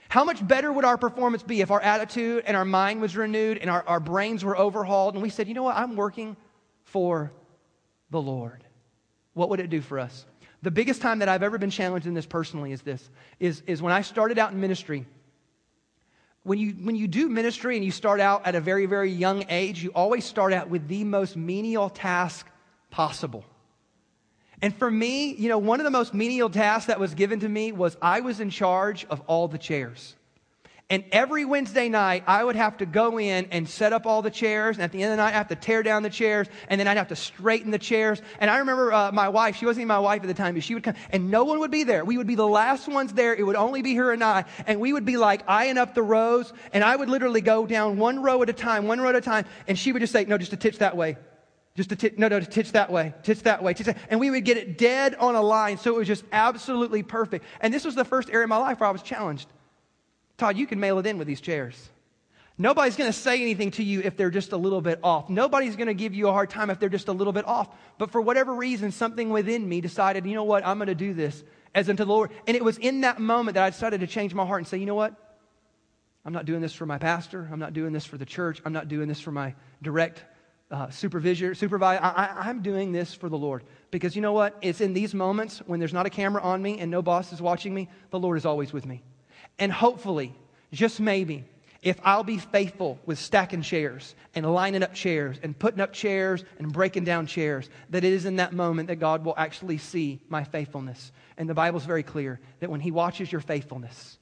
How 0.10 0.24
much 0.24 0.46
better 0.46 0.72
would 0.72 0.86
our 0.86 0.98
performance 0.98 1.44
be 1.44 1.62
if 1.62 1.72
our 1.72 1.82
attitude 1.82 2.44
and 2.46 2.56
our 2.56 2.66
mind 2.66 3.02
was 3.02 3.18
renewed 3.18 3.58
and 3.58 3.70
our, 3.70 3.84
our 3.88 4.00
brains 4.00 4.46
were 4.46 4.58
overhauled 4.58 5.16
and 5.16 5.24
we 5.24 5.30
said, 5.30 5.48
you 5.48 5.54
know 5.54 5.64
what, 5.64 5.76
I'm 5.76 5.96
working 5.96 6.38
for 6.84 7.32
the 8.12 8.22
Lord? 8.22 8.64
What 9.34 9.50
would 9.50 9.60
it 9.60 9.70
do 9.70 9.82
for 9.82 10.00
us? 10.00 10.26
The 10.62 10.72
biggest 10.72 11.02
time 11.02 11.20
that 11.20 11.30
I've 11.30 11.44
ever 11.44 11.58
been 11.58 11.70
challenged 11.70 12.08
in 12.08 12.14
this 12.14 12.26
personally 12.26 12.72
is 12.72 12.82
this 12.82 13.10
is, 13.40 13.62
is 13.68 13.82
when 13.82 13.94
I 13.94 14.02
started 14.02 14.40
out 14.40 14.52
in 14.52 14.60
ministry. 14.60 15.06
When 16.44 16.60
you, 16.60 16.72
when 16.74 16.96
you 16.96 17.08
do 17.08 17.28
ministry 17.28 17.76
and 17.76 17.84
you 17.84 17.92
start 17.92 18.20
out 18.20 18.46
at 18.46 18.56
a 18.56 18.62
very, 18.62 18.86
very 18.86 19.12
young 19.12 19.46
age, 19.50 19.84
you 19.84 19.92
always 19.96 20.26
start 20.26 20.54
out 20.54 20.70
with 20.70 20.88
the 20.88 21.04
most 21.04 21.36
menial 21.36 21.90
task 21.90 22.48
possible. 22.92 23.44
And 24.66 24.76
for 24.76 24.90
me, 24.90 25.32
you 25.36 25.48
know, 25.48 25.60
one 25.60 25.80
of 25.80 25.84
the 25.84 25.92
most 25.92 26.16
menial 26.16 26.50
tasks 26.50 26.88
that 26.88 27.00
was 27.00 27.14
given 27.14 27.42
to 27.42 27.48
me 27.48 27.72
was 27.72 27.96
I 28.02 28.22
was 28.22 28.40
in 28.40 28.50
charge 28.50 29.06
of 29.12 29.22
all 29.28 29.48
the 29.48 29.60
chairs. 29.60 30.16
And 30.90 31.04
every 31.12 31.46
Wednesday 31.46 31.88
night, 31.88 32.24
I 32.26 32.44
would 32.44 32.56
have 32.56 32.78
to 32.78 32.88
go 32.88 33.20
in 33.20 33.46
and 33.52 33.70
set 33.70 33.94
up 33.94 34.08
all 34.08 34.24
the 34.24 34.32
chairs. 34.32 34.78
And 34.78 34.84
at 34.84 34.92
the 34.92 35.04
end 35.04 35.12
of 35.12 35.18
the 35.18 35.24
night, 35.24 35.36
I 35.36 35.38
have 35.38 35.50
to 35.50 35.56
tear 35.56 35.84
down 35.84 36.02
the 36.02 36.10
chairs. 36.10 36.48
And 36.68 36.80
then 36.80 36.88
I'd 36.88 36.98
have 36.98 37.10
to 37.10 37.16
straighten 37.16 37.70
the 37.70 37.78
chairs. 37.78 38.24
And 38.40 38.50
I 38.50 38.58
remember 38.58 38.92
uh, 38.92 39.12
my 39.12 39.30
wife, 39.30 39.56
she 39.56 39.68
wasn't 39.68 39.82
even 39.82 39.90
my 39.90 40.00
wife 40.00 40.24
at 40.24 40.28
the 40.28 40.34
time, 40.34 40.56
but 40.56 40.64
she 40.64 40.74
would 40.74 40.82
come, 40.82 40.96
and 41.12 41.30
no 41.30 41.44
one 41.44 41.60
would 41.60 41.70
be 41.70 41.84
there. 41.84 42.04
We 42.04 42.18
would 42.18 42.26
be 42.26 42.34
the 42.34 42.48
last 42.48 42.88
ones 42.88 43.14
there. 43.14 43.36
It 43.36 43.44
would 43.44 43.56
only 43.56 43.84
be 43.84 43.94
her 43.94 44.14
and 44.14 44.24
I. 44.24 44.46
And 44.66 44.80
we 44.80 44.94
would 44.94 45.06
be 45.06 45.18
like 45.18 45.48
eyeing 45.48 45.78
up 45.78 45.94
the 45.94 46.02
rows. 46.02 46.52
And 46.74 46.84
I 46.84 46.96
would 46.96 47.12
literally 47.12 47.42
go 47.42 47.68
down 47.68 48.00
one 48.00 48.24
row 48.24 48.42
at 48.42 48.50
a 48.50 48.54
time, 48.54 48.88
one 48.88 49.00
row 49.00 49.10
at 49.10 49.16
a 49.16 49.22
time. 49.22 49.46
And 49.68 49.78
she 49.78 49.92
would 49.92 50.00
just 50.00 50.12
say, 50.12 50.26
No, 50.26 50.40
just 50.40 50.54
a 50.54 50.58
titch 50.58 50.80
that 50.80 50.98
way. 50.98 51.18
Just 51.76 51.90
to 51.90 51.96
t- 51.96 52.12
no, 52.18 52.30
no, 52.30 52.40
to 52.40 52.46
titch 52.46 52.72
that 52.72 52.90
way, 52.90 53.14
titch 53.24 53.44
that 53.44 53.62
way, 53.62 53.74
titch 53.74 53.88
that. 53.88 53.98
And 54.10 54.20
we 54.20 54.32
would 54.32 54.46
get 54.46 54.58
it 54.58 54.78
dead 54.78 55.16
on 55.16 55.36
a 55.36 55.42
line. 55.42 55.78
So 55.78 55.94
it 55.94 55.98
was 55.98 56.08
just 56.08 56.24
absolutely 56.32 57.04
perfect. 57.04 57.44
And 57.60 57.74
this 57.74 57.84
was 57.84 57.96
the 57.96 58.06
first 58.06 58.30
area 58.30 58.44
of 58.44 58.50
my 58.50 58.58
life 58.58 58.80
where 58.80 58.88
I 58.88 58.92
was 58.92 59.02
challenged. 59.02 59.48
Todd, 60.38 60.58
you 60.58 60.68
can 60.68 60.80
mail 60.80 61.00
it 61.00 61.06
in 61.06 61.18
with 61.18 61.28
these 61.28 61.42
chairs. 61.42 61.90
Nobody's 62.58 62.96
going 62.96 63.12
to 63.12 63.18
say 63.18 63.42
anything 63.42 63.72
to 63.72 63.84
you 63.84 64.00
if 64.02 64.16
they're 64.16 64.32
just 64.32 64.54
a 64.54 64.58
little 64.58 64.80
bit 64.80 65.02
off. 65.04 65.30
Nobody's 65.30 65.76
going 65.76 65.88
to 65.88 65.94
give 65.94 66.14
you 66.14 66.30
a 66.30 66.32
hard 66.32 66.50
time 66.50 66.70
if 66.70 66.80
they're 66.80 66.88
just 66.88 67.10
a 67.10 67.14
little 67.14 67.34
bit 67.34 67.46
off. 67.46 67.68
But 67.98 68.12
for 68.12 68.22
whatever 68.22 68.54
reason, 68.54 68.94
something 68.94 69.30
within 69.30 69.68
me 69.68 69.82
decided, 69.82 70.26
you 70.26 70.34
know 70.34 70.46
what, 70.46 70.66
I'm 70.66 70.78
going 70.78 70.88
to 70.88 70.96
do 70.96 71.14
this 71.14 71.44
as 71.74 71.90
unto 71.90 72.06
the 72.06 72.12
Lord. 72.12 72.32
And 72.48 72.56
it 72.56 72.64
was 72.64 72.78
in 72.78 73.02
that 73.02 73.20
moment 73.20 73.56
that 73.56 73.66
I 73.66 73.70
decided 73.70 74.00
to 74.00 74.08
change 74.08 74.34
my 74.34 74.46
heart 74.46 74.62
and 74.62 74.68
say, 74.68 74.78
you 74.78 74.86
know 74.86 74.96
what? 74.96 75.14
I'm 76.24 76.32
not 76.32 76.46
doing 76.46 76.62
this 76.62 76.74
for 76.74 76.86
my 76.86 76.98
pastor. 76.98 77.50
I'm 77.52 77.60
not 77.60 77.74
doing 77.74 77.92
this 77.92 78.06
for 78.06 78.18
the 78.18 78.26
church. 78.26 78.62
I'm 78.64 78.74
not 78.74 78.88
doing 78.88 79.10
this 79.10 79.20
for 79.20 79.32
my 79.32 79.54
direct 79.82 80.24
uh, 80.72 80.90
supervisor, 80.90 81.54
supervisor. 81.54 82.02
I, 82.04 82.50
am 82.50 82.62
doing 82.62 82.92
this 82.92 83.14
for 83.14 83.30
the 83.30 83.38
Lord. 83.38 83.64
Because 83.92 84.16
you 84.16 84.22
know 84.22 84.34
what? 84.34 84.58
It's 84.62 84.82
in 84.82 84.94
these 84.94 85.14
moments 85.14 85.60
when 85.66 85.80
there's 85.80 85.94
not 85.94 86.06
a 86.06 86.10
camera 86.10 86.42
on 86.42 86.62
me 86.62 86.80
and 86.80 86.90
no 86.90 87.02
boss 87.02 87.32
is 87.32 87.42
watching 87.42 87.74
me, 87.74 87.90
the 88.10 88.20
Lord 88.20 88.38
is 88.38 88.46
always 88.46 88.74
with 88.74 88.86
me. 88.86 89.04
And 89.60 89.72
hopefully, 89.72 90.34
just 90.74 91.00
maybe, 91.00 91.46
if 91.82 92.00
I'll 92.04 92.24
be 92.24 92.40
faithful 92.40 93.00
with 93.06 93.20
stacking 93.20 93.62
chairs 93.62 94.16
and 94.34 94.52
lining 94.52 94.82
up 94.82 94.94
chairs 94.94 95.38
and 95.44 95.58
putting 95.58 95.80
up 95.80 95.94
chairs 95.94 96.44
and 96.58 96.74
breaking 96.74 97.04
down 97.04 97.28
chairs, 97.28 97.70
that 97.92 98.04
it 98.04 98.12
is 98.12 98.26
in 98.26 98.38
that 98.38 98.54
moment 98.54 98.88
that 98.88 98.96
God 98.96 99.24
will 99.24 99.36
actually 99.38 99.78
see 99.78 100.20
my 100.28 100.44
faithfulness. 100.44 101.12
And 101.38 101.48
the 101.48 101.54
Bible's 101.54 101.86
very 101.86 102.04
clear 102.04 102.40
that 102.60 102.72
when 102.72 102.82
He 102.82 102.92
watches 102.92 103.32
your 103.32 103.42
faithfulness, 103.42 104.18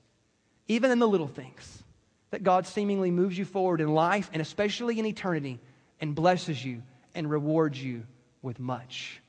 even 0.67 0.91
in 0.91 0.99
the 0.99 1.08
little 1.08 1.27
things, 1.27 1.84
that 2.32 2.43
God 2.43 2.67
seemingly 2.67 3.12
moves 3.12 3.38
you 3.38 3.45
forward 3.45 3.79
in 3.79 3.93
life 3.93 4.29
and 4.34 4.41
especially 4.41 4.99
in 4.99 5.06
eternity 5.06 5.60
and 6.04 6.13
blesses 6.16 6.63
you 6.66 6.84
and 7.16 7.32
rewards 7.32 7.82
you 7.82 8.04
with 8.42 8.60
much. 8.60 9.22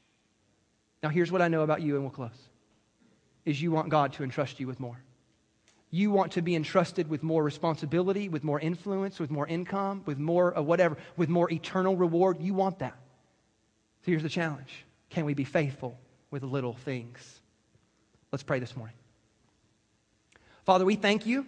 Now, 1.04 1.08
here's 1.08 1.30
what 1.30 1.40
I 1.40 1.46
know 1.46 1.62
about 1.62 1.82
you, 1.82 1.94
and 1.94 2.02
we'll 2.02 2.10
close 2.10 2.48
is 3.44 3.62
you 3.62 3.70
want 3.70 3.90
God 3.90 4.14
to 4.14 4.24
entrust 4.24 4.58
you 4.58 4.66
with 4.66 4.80
more. 4.80 4.98
You 5.92 6.10
want 6.10 6.32
to 6.32 6.42
be 6.42 6.56
entrusted 6.56 7.08
with 7.08 7.22
more 7.22 7.44
responsibility, 7.44 8.28
with 8.28 8.42
more 8.42 8.58
influence, 8.58 9.20
with 9.20 9.30
more 9.30 9.46
income, 9.46 10.02
with 10.04 10.18
more 10.18 10.52
of 10.52 10.66
whatever, 10.66 10.96
with 11.16 11.28
more 11.28 11.48
eternal 11.52 11.94
reward. 11.94 12.40
You 12.40 12.54
want 12.54 12.80
that. 12.80 12.96
So 14.04 14.10
here's 14.10 14.24
the 14.24 14.28
challenge 14.28 14.84
Can 15.10 15.26
we 15.26 15.34
be 15.34 15.44
faithful 15.44 15.96
with 16.32 16.42
little 16.42 16.72
things? 16.74 17.40
Let's 18.32 18.42
pray 18.42 18.58
this 18.58 18.76
morning. 18.76 18.96
Father, 20.64 20.84
we 20.84 20.96
thank 20.96 21.24
you 21.24 21.46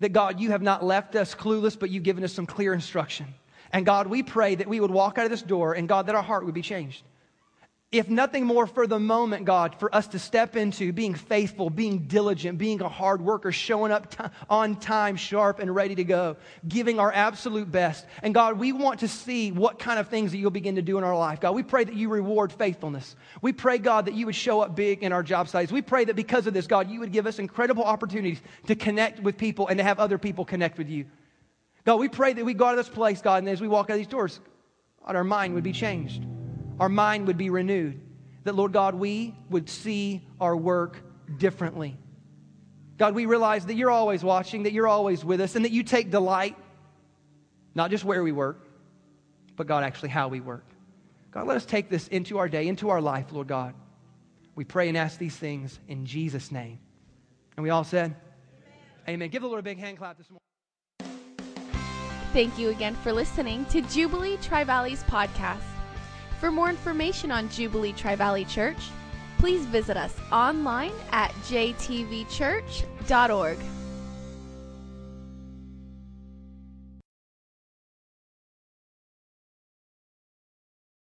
that 0.00 0.14
God, 0.14 0.40
you 0.40 0.52
have 0.52 0.62
not 0.62 0.82
left 0.82 1.14
us 1.14 1.34
clueless, 1.34 1.78
but 1.78 1.90
you've 1.90 2.04
given 2.04 2.24
us 2.24 2.32
some 2.32 2.46
clear 2.46 2.72
instruction. 2.72 3.34
And 3.72 3.84
God, 3.84 4.06
we 4.06 4.22
pray 4.22 4.54
that 4.54 4.68
we 4.68 4.80
would 4.80 4.90
walk 4.90 5.18
out 5.18 5.24
of 5.24 5.30
this 5.30 5.42
door 5.42 5.74
and 5.74 5.88
God, 5.88 6.06
that 6.06 6.14
our 6.14 6.22
heart 6.22 6.44
would 6.44 6.54
be 6.54 6.62
changed. 6.62 7.02
if 7.92 8.08
nothing 8.10 8.44
more 8.44 8.66
for 8.66 8.86
the 8.86 8.98
moment, 8.98 9.44
God, 9.44 9.76
for 9.78 9.94
us 9.94 10.08
to 10.08 10.18
step 10.18 10.56
into 10.56 10.92
being 10.92 11.14
faithful, 11.14 11.70
being 11.70 12.00
diligent, 12.08 12.58
being 12.58 12.80
a 12.80 12.88
hard 12.88 13.22
worker, 13.22 13.52
showing 13.52 13.92
up 13.92 14.10
t- 14.10 14.24
on 14.50 14.76
time, 14.76 15.14
sharp 15.16 15.60
and 15.60 15.72
ready 15.72 15.94
to 15.94 16.04
go, 16.04 16.36
giving 16.66 16.98
our 16.98 17.12
absolute 17.12 17.70
best. 17.70 18.04
And 18.22 18.34
God, 18.34 18.58
we 18.58 18.72
want 18.72 19.00
to 19.00 19.08
see 19.08 19.52
what 19.52 19.78
kind 19.78 20.00
of 20.00 20.08
things 20.08 20.32
that 20.32 20.38
you'll 20.38 20.50
begin 20.50 20.74
to 20.74 20.82
do 20.82 20.98
in 20.98 21.04
our 21.04 21.16
life. 21.16 21.40
God, 21.40 21.54
we 21.54 21.62
pray 21.62 21.84
that 21.84 21.94
you 21.94 22.08
reward 22.08 22.52
faithfulness. 22.52 23.14
We 23.40 23.52
pray, 23.52 23.78
God, 23.78 24.06
that 24.06 24.14
you 24.14 24.26
would 24.26 24.34
show 24.34 24.60
up 24.60 24.74
big 24.74 25.04
in 25.04 25.12
our 25.12 25.22
job 25.22 25.48
sites. 25.48 25.70
We 25.70 25.82
pray 25.82 26.04
that 26.06 26.16
because 26.16 26.48
of 26.48 26.54
this, 26.54 26.66
God, 26.66 26.90
you 26.90 27.00
would 27.00 27.12
give 27.12 27.26
us 27.26 27.38
incredible 27.38 27.84
opportunities 27.84 28.40
to 28.66 28.74
connect 28.74 29.20
with 29.20 29.38
people 29.38 29.68
and 29.68 29.78
to 29.78 29.84
have 29.84 30.00
other 30.00 30.18
people 30.18 30.44
connect 30.44 30.76
with 30.76 30.88
you. 30.88 31.06
God, 31.86 31.96
we 31.96 32.08
pray 32.08 32.34
that 32.34 32.44
we 32.44 32.52
go 32.52 32.66
out 32.66 32.78
of 32.78 32.84
this 32.84 32.94
place, 32.94 33.22
God, 33.22 33.38
and 33.38 33.48
as 33.48 33.62
we 33.62 33.68
walk 33.68 33.88
out 33.88 33.94
of 33.94 33.98
these 33.98 34.06
doors, 34.06 34.40
God, 35.06 35.16
our 35.16 35.24
mind 35.24 35.54
would 35.54 35.64
be 35.64 35.72
changed 35.72 36.22
our 36.78 36.88
mind 36.88 37.26
would 37.26 37.38
be 37.38 37.50
renewed. 37.50 38.00
That, 38.44 38.54
Lord 38.54 38.72
God, 38.72 38.94
we 38.94 39.34
would 39.50 39.68
see 39.68 40.22
our 40.40 40.56
work 40.56 41.02
differently. 41.38 41.96
God, 42.98 43.14
we 43.14 43.26
realize 43.26 43.66
that 43.66 43.74
you're 43.74 43.90
always 43.90 44.22
watching, 44.22 44.64
that 44.64 44.72
you're 44.72 44.86
always 44.86 45.24
with 45.24 45.40
us, 45.40 45.56
and 45.56 45.64
that 45.64 45.72
you 45.72 45.82
take 45.82 46.10
delight, 46.10 46.56
not 47.74 47.90
just 47.90 48.04
where 48.04 48.22
we 48.22 48.32
work, 48.32 48.66
but 49.56 49.66
God, 49.66 49.84
actually 49.84 50.10
how 50.10 50.28
we 50.28 50.40
work. 50.40 50.64
God, 51.32 51.46
let 51.46 51.56
us 51.56 51.66
take 51.66 51.90
this 51.90 52.08
into 52.08 52.38
our 52.38 52.48
day, 52.48 52.68
into 52.68 52.88
our 52.90 53.00
life, 53.00 53.26
Lord 53.32 53.48
God. 53.48 53.74
We 54.54 54.64
pray 54.64 54.88
and 54.88 54.96
ask 54.96 55.18
these 55.18 55.36
things 55.36 55.78
in 55.88 56.06
Jesus' 56.06 56.50
name. 56.50 56.78
And 57.56 57.64
we 57.64 57.70
all 57.70 57.84
said, 57.84 58.14
Amen. 59.04 59.14
Amen. 59.16 59.28
Give 59.28 59.42
the 59.42 59.48
Lord 59.48 59.60
a 59.60 59.62
big 59.62 59.78
hand 59.78 59.98
clap 59.98 60.16
this 60.16 60.30
morning. 60.30 60.45
Thank 62.36 62.58
you 62.58 62.68
again 62.68 62.94
for 62.96 63.14
listening 63.14 63.64
to 63.70 63.80
Jubilee 63.80 64.36
Tri 64.42 64.62
Valleys 64.62 65.02
podcast. 65.04 65.64
For 66.38 66.50
more 66.50 66.68
information 66.68 67.30
on 67.30 67.48
Jubilee 67.48 67.94
Tri 67.94 68.14
Valley 68.14 68.44
Church, 68.44 68.90
please 69.38 69.64
visit 69.64 69.96
us 69.96 70.14
online 70.30 70.92
at 71.12 71.30
jtvchurch.org. 71.48 73.58